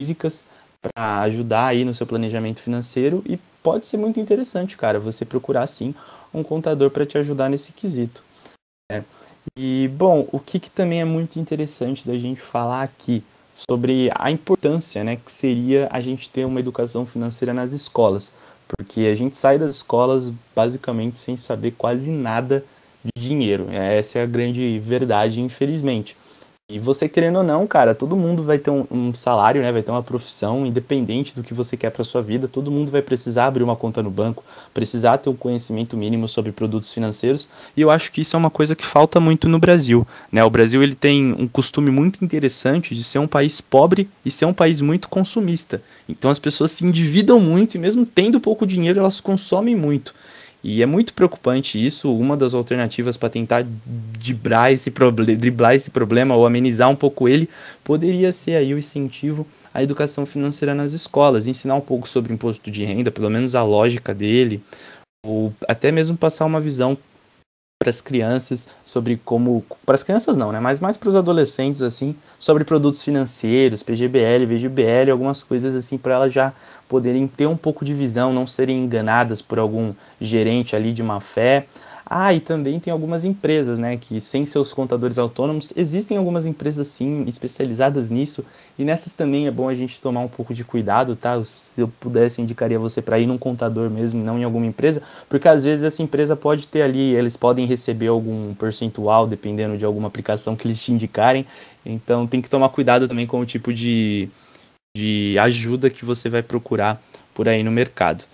físicas 0.00 0.44
para 0.82 1.22
ajudar 1.22 1.68
aí 1.68 1.84
no 1.84 1.94
seu 1.94 2.06
planejamento 2.06 2.60
financeiro 2.60 3.22
e 3.26 3.38
pode 3.62 3.86
ser 3.86 3.96
muito 3.96 4.20
interessante, 4.20 4.76
cara, 4.76 5.00
você 5.00 5.24
procurar 5.24 5.66
sim 5.66 5.94
um 6.32 6.42
contador 6.42 6.90
para 6.90 7.06
te 7.06 7.18
ajudar 7.18 7.48
nesse 7.48 7.72
quesito. 7.72 8.22
É. 8.90 9.02
E, 9.56 9.90
bom, 9.96 10.28
o 10.30 10.38
que, 10.38 10.60
que 10.60 10.70
também 10.70 11.00
é 11.00 11.04
muito 11.04 11.38
interessante 11.38 12.06
da 12.06 12.16
gente 12.18 12.40
falar 12.40 12.82
aqui 12.82 13.24
sobre 13.54 14.10
a 14.14 14.30
importância 14.30 15.02
né, 15.02 15.16
que 15.16 15.32
seria 15.32 15.88
a 15.90 16.00
gente 16.00 16.30
ter 16.30 16.44
uma 16.44 16.60
educação 16.60 17.04
financeira 17.04 17.52
nas 17.52 17.72
escolas. 17.72 18.32
Porque 18.68 19.02
a 19.02 19.14
gente 19.14 19.36
sai 19.36 19.58
das 19.58 19.70
escolas 19.70 20.30
basicamente 20.54 21.18
sem 21.18 21.36
saber 21.36 21.72
quase 21.72 22.10
nada 22.10 22.64
de 23.04 23.28
dinheiro. 23.28 23.68
Essa 23.70 24.18
é 24.18 24.22
a 24.22 24.26
grande 24.26 24.78
verdade, 24.78 25.40
infelizmente. 25.40 26.16
E 26.70 26.78
você 26.78 27.08
querendo 27.08 27.36
ou 27.36 27.42
não, 27.42 27.66
cara, 27.66 27.94
todo 27.94 28.14
mundo 28.14 28.42
vai 28.42 28.58
ter 28.58 28.70
um, 28.70 28.84
um, 28.90 29.14
salário, 29.14 29.62
né? 29.62 29.72
Vai 29.72 29.82
ter 29.82 29.90
uma 29.90 30.02
profissão, 30.02 30.66
independente 30.66 31.34
do 31.34 31.42
que 31.42 31.54
você 31.54 31.78
quer 31.78 31.88
para 31.88 32.04
sua 32.04 32.20
vida. 32.20 32.46
Todo 32.46 32.70
mundo 32.70 32.92
vai 32.92 33.00
precisar 33.00 33.46
abrir 33.46 33.62
uma 33.62 33.74
conta 33.74 34.02
no 34.02 34.10
banco, 34.10 34.44
precisar 34.74 35.16
ter 35.16 35.30
um 35.30 35.34
conhecimento 35.34 35.96
mínimo 35.96 36.28
sobre 36.28 36.52
produtos 36.52 36.92
financeiros. 36.92 37.48
E 37.74 37.80
eu 37.80 37.90
acho 37.90 38.12
que 38.12 38.20
isso 38.20 38.36
é 38.36 38.38
uma 38.38 38.50
coisa 38.50 38.76
que 38.76 38.84
falta 38.84 39.18
muito 39.18 39.48
no 39.48 39.58
Brasil, 39.58 40.06
né? 40.30 40.44
O 40.44 40.50
Brasil 40.50 40.82
ele 40.82 40.94
tem 40.94 41.34
um 41.38 41.48
costume 41.48 41.90
muito 41.90 42.22
interessante 42.22 42.94
de 42.94 43.02
ser 43.02 43.18
um 43.18 43.26
país 43.26 43.62
pobre 43.62 44.06
e 44.22 44.30
ser 44.30 44.44
um 44.44 44.52
país 44.52 44.82
muito 44.82 45.08
consumista. 45.08 45.80
Então 46.06 46.30
as 46.30 46.38
pessoas 46.38 46.72
se 46.72 46.84
endividam 46.84 47.40
muito 47.40 47.76
e 47.76 47.78
mesmo 47.78 48.04
tendo 48.04 48.38
pouco 48.38 48.66
dinheiro, 48.66 49.00
elas 49.00 49.22
consomem 49.22 49.74
muito. 49.74 50.12
E 50.62 50.82
é 50.82 50.86
muito 50.86 51.14
preocupante 51.14 51.84
isso. 51.84 52.12
Uma 52.12 52.36
das 52.36 52.54
alternativas 52.54 53.16
para 53.16 53.28
tentar 53.28 53.64
driblar 54.18 54.72
esse, 54.72 54.90
driblar 55.36 55.74
esse 55.74 55.90
problema 55.90 56.34
ou 56.34 56.46
amenizar 56.46 56.90
um 56.90 56.96
pouco 56.96 57.28
ele 57.28 57.48
poderia 57.84 58.32
ser 58.32 58.56
aí 58.56 58.74
o 58.74 58.78
incentivo 58.78 59.46
à 59.72 59.82
educação 59.82 60.26
financeira 60.26 60.74
nas 60.74 60.92
escolas, 60.92 61.46
ensinar 61.46 61.74
um 61.74 61.80
pouco 61.80 62.08
sobre 62.08 62.32
imposto 62.32 62.70
de 62.70 62.84
renda, 62.84 63.10
pelo 63.10 63.30
menos 63.30 63.54
a 63.54 63.62
lógica 63.62 64.14
dele, 64.14 64.60
ou 65.24 65.52
até 65.68 65.92
mesmo 65.92 66.16
passar 66.16 66.44
uma 66.44 66.60
visão 66.60 66.96
para 67.88 67.90
as 67.90 68.00
crianças 68.02 68.68
sobre 68.84 69.18
como 69.24 69.64
para 69.86 69.94
as 69.94 70.02
crianças 70.02 70.36
não, 70.36 70.52
né, 70.52 70.60
mas 70.60 70.78
mais 70.78 70.96
para 70.98 71.08
os 71.08 71.16
adolescentes 71.16 71.80
assim, 71.80 72.14
sobre 72.38 72.62
produtos 72.62 73.02
financeiros, 73.02 73.82
PGBL, 73.82 74.44
VGBL, 74.46 75.10
algumas 75.10 75.42
coisas 75.42 75.74
assim 75.74 75.96
para 75.96 76.14
elas 76.14 76.32
já 76.32 76.52
poderem 76.86 77.26
ter 77.26 77.46
um 77.46 77.56
pouco 77.56 77.84
de 77.84 77.94
visão, 77.94 78.32
não 78.32 78.46
serem 78.46 78.84
enganadas 78.84 79.40
por 79.40 79.58
algum 79.58 79.94
gerente 80.20 80.76
ali 80.76 80.92
de 80.92 81.02
má 81.02 81.20
fé. 81.20 81.66
Ah, 82.10 82.32
e 82.32 82.40
também 82.40 82.80
tem 82.80 82.90
algumas 82.90 83.22
empresas, 83.22 83.78
né, 83.78 83.98
que 83.98 84.18
sem 84.18 84.46
seus 84.46 84.72
contadores 84.72 85.18
autônomos, 85.18 85.74
existem 85.76 86.16
algumas 86.16 86.46
empresas 86.46 86.88
sim 86.88 87.24
especializadas 87.26 88.08
nisso, 88.08 88.42
e 88.78 88.84
nessas 88.84 89.12
também 89.12 89.46
é 89.46 89.50
bom 89.50 89.68
a 89.68 89.74
gente 89.74 90.00
tomar 90.00 90.20
um 90.20 90.28
pouco 90.28 90.54
de 90.54 90.64
cuidado, 90.64 91.14
tá? 91.14 91.42
Se 91.44 91.72
eu 91.76 91.86
pudesse, 92.00 92.40
indicaria 92.40 92.78
você 92.78 93.02
para 93.02 93.18
ir 93.18 93.26
num 93.26 93.36
contador 93.36 93.90
mesmo, 93.90 94.24
não 94.24 94.38
em 94.38 94.44
alguma 94.44 94.64
empresa, 94.64 95.02
porque 95.28 95.46
às 95.46 95.64
vezes 95.64 95.84
essa 95.84 96.02
empresa 96.02 96.34
pode 96.34 96.66
ter 96.66 96.80
ali, 96.80 97.14
eles 97.14 97.36
podem 97.36 97.66
receber 97.66 98.06
algum 98.06 98.54
percentual 98.54 99.26
dependendo 99.26 99.76
de 99.76 99.84
alguma 99.84 100.08
aplicação 100.08 100.56
que 100.56 100.66
eles 100.66 100.80
te 100.80 100.90
indicarem, 100.90 101.44
então 101.84 102.26
tem 102.26 102.40
que 102.40 102.48
tomar 102.48 102.70
cuidado 102.70 103.06
também 103.06 103.26
com 103.26 103.38
o 103.38 103.44
tipo 103.44 103.70
de, 103.70 104.30
de 104.96 105.36
ajuda 105.38 105.90
que 105.90 106.06
você 106.06 106.30
vai 106.30 106.42
procurar 106.42 107.02
por 107.34 107.48
aí 107.50 107.62
no 107.62 107.70
mercado. 107.70 108.24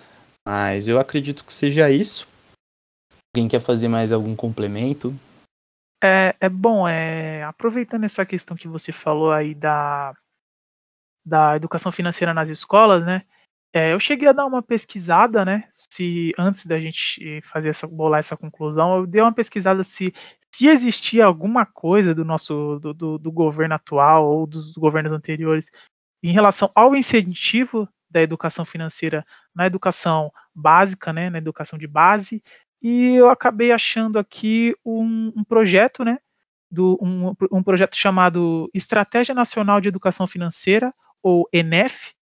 Mas 0.47 0.87
eu 0.87 0.97
acredito 0.97 1.43
que 1.43 1.53
seja 1.53 1.89
isso. 1.91 2.25
Alguém 3.35 3.49
quer 3.49 3.59
fazer 3.59 3.89
mais 3.89 4.13
algum 4.13 4.33
complemento? 4.33 5.13
É, 6.01 6.33
é 6.39 6.47
bom, 6.47 6.87
é, 6.87 7.43
aproveitando 7.43 8.05
essa 8.05 8.25
questão 8.25 8.55
que 8.55 8.65
você 8.65 8.93
falou 8.93 9.29
aí 9.29 9.53
da, 9.53 10.15
da 11.25 11.53
educação 11.57 11.91
financeira 11.91 12.33
nas 12.33 12.47
escolas, 12.47 13.05
né? 13.05 13.23
É, 13.73 13.91
eu 13.91 13.99
cheguei 13.99 14.29
a 14.29 14.31
dar 14.31 14.45
uma 14.45 14.63
pesquisada, 14.63 15.43
né? 15.43 15.67
Se 15.69 16.31
antes 16.39 16.65
da 16.65 16.79
gente 16.79 17.41
fazer 17.41 17.67
essa 17.67 17.85
bolar 17.85 18.19
essa 18.19 18.37
conclusão, 18.37 18.99
eu 18.99 19.05
dei 19.05 19.21
uma 19.21 19.33
pesquisada 19.33 19.83
se 19.83 20.13
se 20.53 20.69
existia 20.69 21.25
alguma 21.25 21.65
coisa 21.65 22.15
do 22.15 22.23
nosso 22.23 22.79
do, 22.79 22.93
do, 22.93 23.17
do 23.17 23.31
governo 23.33 23.75
atual 23.75 24.25
ou 24.25 24.47
dos 24.47 24.77
governos 24.77 25.11
anteriores 25.11 25.69
em 26.23 26.31
relação 26.31 26.71
ao 26.73 26.95
incentivo 26.95 27.85
da 28.09 28.21
educação 28.21 28.63
financeira 28.63 29.25
na 29.53 29.65
educação 29.67 30.31
básica, 30.53 31.11
né, 31.11 31.29
na 31.29 31.37
educação 31.37 31.77
de 31.77 31.85
base, 31.85 32.41
e 32.81 33.15
eu 33.15 33.29
acabei 33.29 33.71
achando 33.71 34.19
aqui 34.19 34.75
um, 34.85 35.31
um 35.35 35.43
projeto, 35.43 36.03
né, 36.03 36.19
do 36.69 36.97
um, 37.01 37.33
um 37.51 37.63
projeto 37.63 37.95
chamado 37.95 38.69
Estratégia 38.73 39.33
Nacional 39.33 39.79
de 39.79 39.87
Educação 39.87 40.27
Financeira, 40.27 40.93
ou 41.21 41.47
ENEF, 41.51 42.13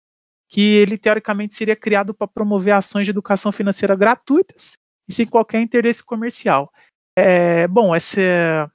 que 0.47 0.61
ele 0.61 0.97
teoricamente 0.97 1.55
seria 1.55 1.75
criado 1.75 2.13
para 2.13 2.27
promover 2.27 2.73
ações 2.73 3.05
de 3.05 3.11
educação 3.11 3.51
financeira 3.51 3.95
gratuitas 3.95 4.77
e 5.07 5.13
sem 5.13 5.25
qualquer 5.25 5.59
interesse 5.59 6.03
comercial. 6.03 6.71
É, 7.15 7.67
bom, 7.67 7.93
essa, 7.93 8.71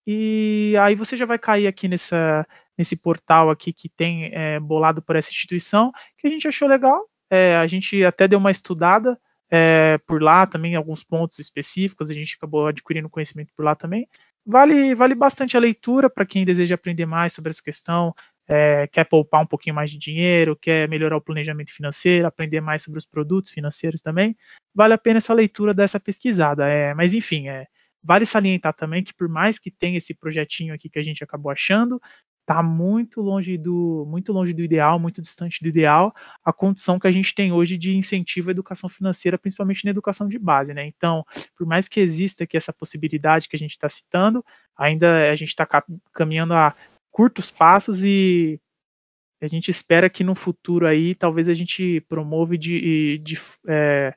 e 0.07 0.75
aí 0.81 0.95
você 0.95 1.17
já 1.19 1.27
vai 1.27 1.39
cair 1.39 1.67
aqui 1.67 1.87
nessa, 1.87 2.47
nesse 2.79 2.97
portal 2.97 3.51
aqui 3.51 3.75
que 3.75 3.91
tem 3.91 4.31
é, 4.33 4.59
bolado 4.59 5.03
por 5.03 5.17
essa 5.17 5.31
instituição, 5.31 5.93
que 6.17 6.27
a 6.27 6.31
gente 6.31 6.49
achou 6.49 6.67
legal, 6.67 7.07
é, 7.31 7.57
a 7.57 7.67
gente 7.67 8.03
até 8.03 8.27
deu 8.27 8.39
uma 8.39 8.51
estudada 8.51 9.21
é, 9.51 9.99
por 10.07 10.23
lá 10.23 10.47
também, 10.47 10.75
alguns 10.75 11.03
pontos 11.03 11.39
específicos, 11.39 12.11
a 12.11 12.15
gente 12.15 12.37
acabou 12.37 12.67
adquirindo 12.67 13.09
conhecimento 13.09 13.53
por 13.57 13.65
lá 13.65 13.75
também. 13.75 14.09
Vale, 14.45 14.95
vale 14.95 15.15
bastante 15.15 15.57
a 15.57 15.61
leitura 15.61 16.09
para 16.09 16.27
quem 16.27 16.45
deseja 16.45 16.75
aprender 16.75 17.07
mais 17.07 17.33
sobre 17.33 17.51
essa 17.51 17.63
questão, 17.63 18.15
é, 18.49 18.87
quer 18.87 19.05
poupar 19.05 19.43
um 19.43 19.47
pouquinho 19.47 19.75
mais 19.75 19.91
de 19.91 19.99
dinheiro, 19.99 20.57
quer 20.57 20.89
melhorar 20.89 21.17
o 21.19 21.21
planejamento 21.21 21.73
financeiro, 21.73 22.27
aprender 22.27 22.61
mais 22.61 22.83
sobre 22.83 22.99
os 22.99 23.05
produtos 23.05 23.53
financeiros 23.53 24.01
também. 24.01 24.37
Vale 24.75 24.95
a 24.95 24.99
pena 24.99 25.19
essa 25.19 25.35
leitura 25.35 25.75
dessa 25.75 26.01
pesquisada. 26.01 26.67
É, 26.67 26.95
mas 26.95 27.13
enfim, 27.13 27.49
é, 27.49 27.67
vale 28.03 28.25
salientar 28.25 28.73
também 28.75 29.05
que 29.05 29.13
por 29.15 29.29
mais 29.29 29.59
que 29.59 29.71
tenha 29.71 29.99
esse 29.99 30.15
projetinho 30.15 30.73
aqui 30.75 30.89
que 30.89 30.99
a 30.99 31.03
gente 31.03 31.23
acabou 31.23 31.53
achando, 31.53 32.01
está 32.49 32.63
muito 32.63 33.21
longe 33.21 33.59
do 33.59 34.07
muito 34.09 34.33
longe 34.33 34.55
do 34.55 34.63
ideal, 34.63 34.99
muito 34.99 35.21
distante 35.21 35.63
do 35.63 35.69
ideal, 35.69 36.15
a 36.43 36.51
condição 36.51 36.99
que 36.99 37.07
a 37.07 37.13
gente 37.13 37.35
tem 37.35 37.53
hoje 37.53 37.77
de 37.77 37.95
incentivo 37.95 38.49
à 38.49 38.53
educação 38.53 38.89
financeira, 38.89 39.37
principalmente 39.37 39.85
na 39.85 39.91
educação 39.91 40.27
de 40.27 40.39
base, 40.39 40.73
né? 40.73 40.87
Então, 40.87 41.25
por 41.55 41.67
mais 41.67 41.89
que 41.89 42.01
exista 42.01 42.45
aqui 42.45 42.57
essa 42.57 42.73
possibilidade 42.73 43.49
que 43.49 43.57
a 43.57 43.59
gente 43.59 43.73
está 43.73 43.89
citando, 43.89 44.43
ainda 44.75 45.31
a 45.31 45.37
gente 45.37 45.51
está 45.51 45.69
caminhando 46.15 46.55
a 46.55 46.75
curtos 47.11 47.51
passos 47.51 48.03
e 48.03 48.59
a 49.43 49.47
gente 49.47 49.71
espera 49.71 50.09
que 50.09 50.25
no 50.25 50.35
futuro 50.35 50.87
aí 50.87 51.15
talvez 51.15 51.49
a 51.49 51.55
gente 51.55 52.01
promova 52.09 52.57
de, 52.57 53.19
de 53.19 53.39
é, 53.69 54.15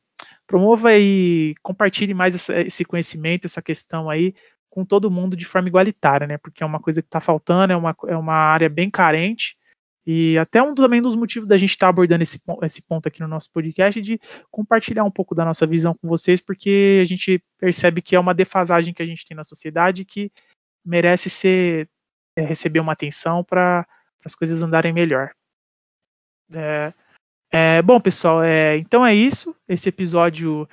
promova 0.47 0.97
e 0.97 1.53
compartilhe 1.61 2.13
mais 2.13 2.33
essa, 2.35 2.61
esse 2.61 2.85
conhecimento, 2.85 3.45
essa 3.45 3.61
questão 3.61 4.09
aí 4.09 4.33
com 4.71 4.85
todo 4.85 5.11
mundo 5.11 5.35
de 5.35 5.45
forma 5.45 5.67
igualitária, 5.67 6.25
né? 6.25 6.37
Porque 6.37 6.63
é 6.63 6.65
uma 6.65 6.79
coisa 6.79 7.01
que 7.01 7.07
está 7.07 7.19
faltando, 7.19 7.73
é 7.73 7.75
uma, 7.75 7.95
é 8.07 8.15
uma 8.15 8.33
área 8.33 8.69
bem 8.69 8.89
carente. 8.89 9.57
E 10.07 10.37
até 10.37 10.63
um 10.63 10.73
também 10.73 11.01
dos 11.01 11.15
motivos 11.15 11.47
da 11.47 11.57
gente 11.57 11.71
estar 11.71 11.85
tá 11.85 11.89
abordando 11.89 12.23
esse, 12.23 12.41
esse 12.63 12.81
ponto 12.81 13.07
aqui 13.07 13.19
no 13.19 13.27
nosso 13.27 13.51
podcast 13.51 14.01
de 14.01 14.19
compartilhar 14.49 15.03
um 15.03 15.11
pouco 15.11 15.35
da 15.35 15.45
nossa 15.45 15.67
visão 15.67 15.93
com 15.93 16.07
vocês, 16.07 16.41
porque 16.41 16.99
a 17.01 17.05
gente 17.05 17.43
percebe 17.59 18.01
que 18.01 18.15
é 18.15 18.19
uma 18.19 18.33
defasagem 18.33 18.93
que 18.93 19.03
a 19.03 19.05
gente 19.05 19.25
tem 19.25 19.37
na 19.37 19.43
sociedade 19.43 20.05
que 20.05 20.31
merece 20.83 21.29
ser 21.29 21.87
é, 22.35 22.41
receber 22.41 22.79
uma 22.79 22.93
atenção 22.93 23.43
para 23.43 23.85
as 24.25 24.33
coisas 24.33 24.63
andarem 24.63 24.93
melhor. 24.93 25.31
É, 26.51 26.93
é, 27.51 27.81
bom, 27.81 27.99
pessoal, 27.99 28.41
é, 28.41 28.77
então 28.77 29.05
é 29.05 29.13
isso. 29.13 29.53
Esse 29.67 29.89
episódio 29.89 30.67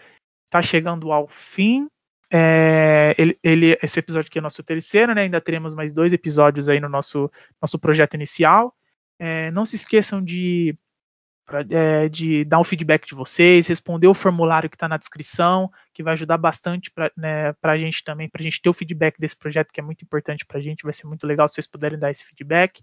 está 0.47 0.63
chegando 0.63 1.13
ao 1.13 1.27
fim. 1.27 1.89
É, 2.31 3.15
ele, 3.17 3.39
ele, 3.43 3.79
esse 3.83 3.99
episódio 3.99 4.29
aqui 4.29 4.39
é 4.39 4.41
o 4.41 4.43
nosso 4.43 4.63
terceiro, 4.63 5.15
né? 5.15 5.23
Ainda 5.23 5.41
teremos 5.41 5.75
mais 5.75 5.93
dois 5.93 6.13
episódios 6.13 6.69
aí 6.69 6.79
no 6.79 6.89
nosso, 6.89 7.31
nosso 7.61 7.79
projeto 7.79 8.15
inicial. 8.15 8.75
É, 9.19 9.51
não 9.51 9.65
se 9.65 9.77
esqueçam 9.77 10.23
de, 10.23 10.77
é, 11.71 12.09
de 12.09 12.45
dar 12.45 12.61
um 12.61 12.65
feedback 12.65 13.07
de 13.07 13.15
vocês, 13.15 13.67
responder 13.67 14.07
o 14.07 14.15
formulário 14.15 14.69
que 14.69 14.77
está 14.77 14.87
na 14.87 14.99
descrição, 14.99 15.71
que 15.95 16.03
vai 16.03 16.13
ajudar 16.13 16.37
bastante 16.37 16.91
para 16.91 17.11
né, 17.17 17.55
a 17.63 17.79
gente 17.79 18.05
também, 18.05 18.29
para 18.29 18.41
a 18.41 18.45
gente 18.45 18.61
ter 18.61 18.69
o 18.69 18.75
feedback 18.75 19.19
desse 19.19 19.37
projeto, 19.37 19.73
que 19.73 19.81
é 19.81 19.83
muito 19.83 20.03
importante 20.03 20.45
para 20.45 20.59
a 20.59 20.61
gente. 20.61 20.85
Vai 20.85 20.93
ser 20.93 21.07
muito 21.07 21.27
legal 21.27 21.49
se 21.49 21.55
vocês 21.55 21.67
puderem 21.67 21.99
dar 21.99 22.11
esse 22.11 22.25
feedback. 22.27 22.83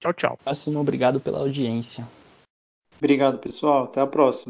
Tchau, 0.00 0.12
tchau. 0.12 0.38
Próximo, 0.44 0.78
obrigado 0.80 1.18
pela 1.18 1.38
audiência. 1.38 2.06
Obrigado, 2.98 3.38
pessoal. 3.38 3.84
Até 3.84 4.00
a 4.00 4.06
próxima. 4.06 4.42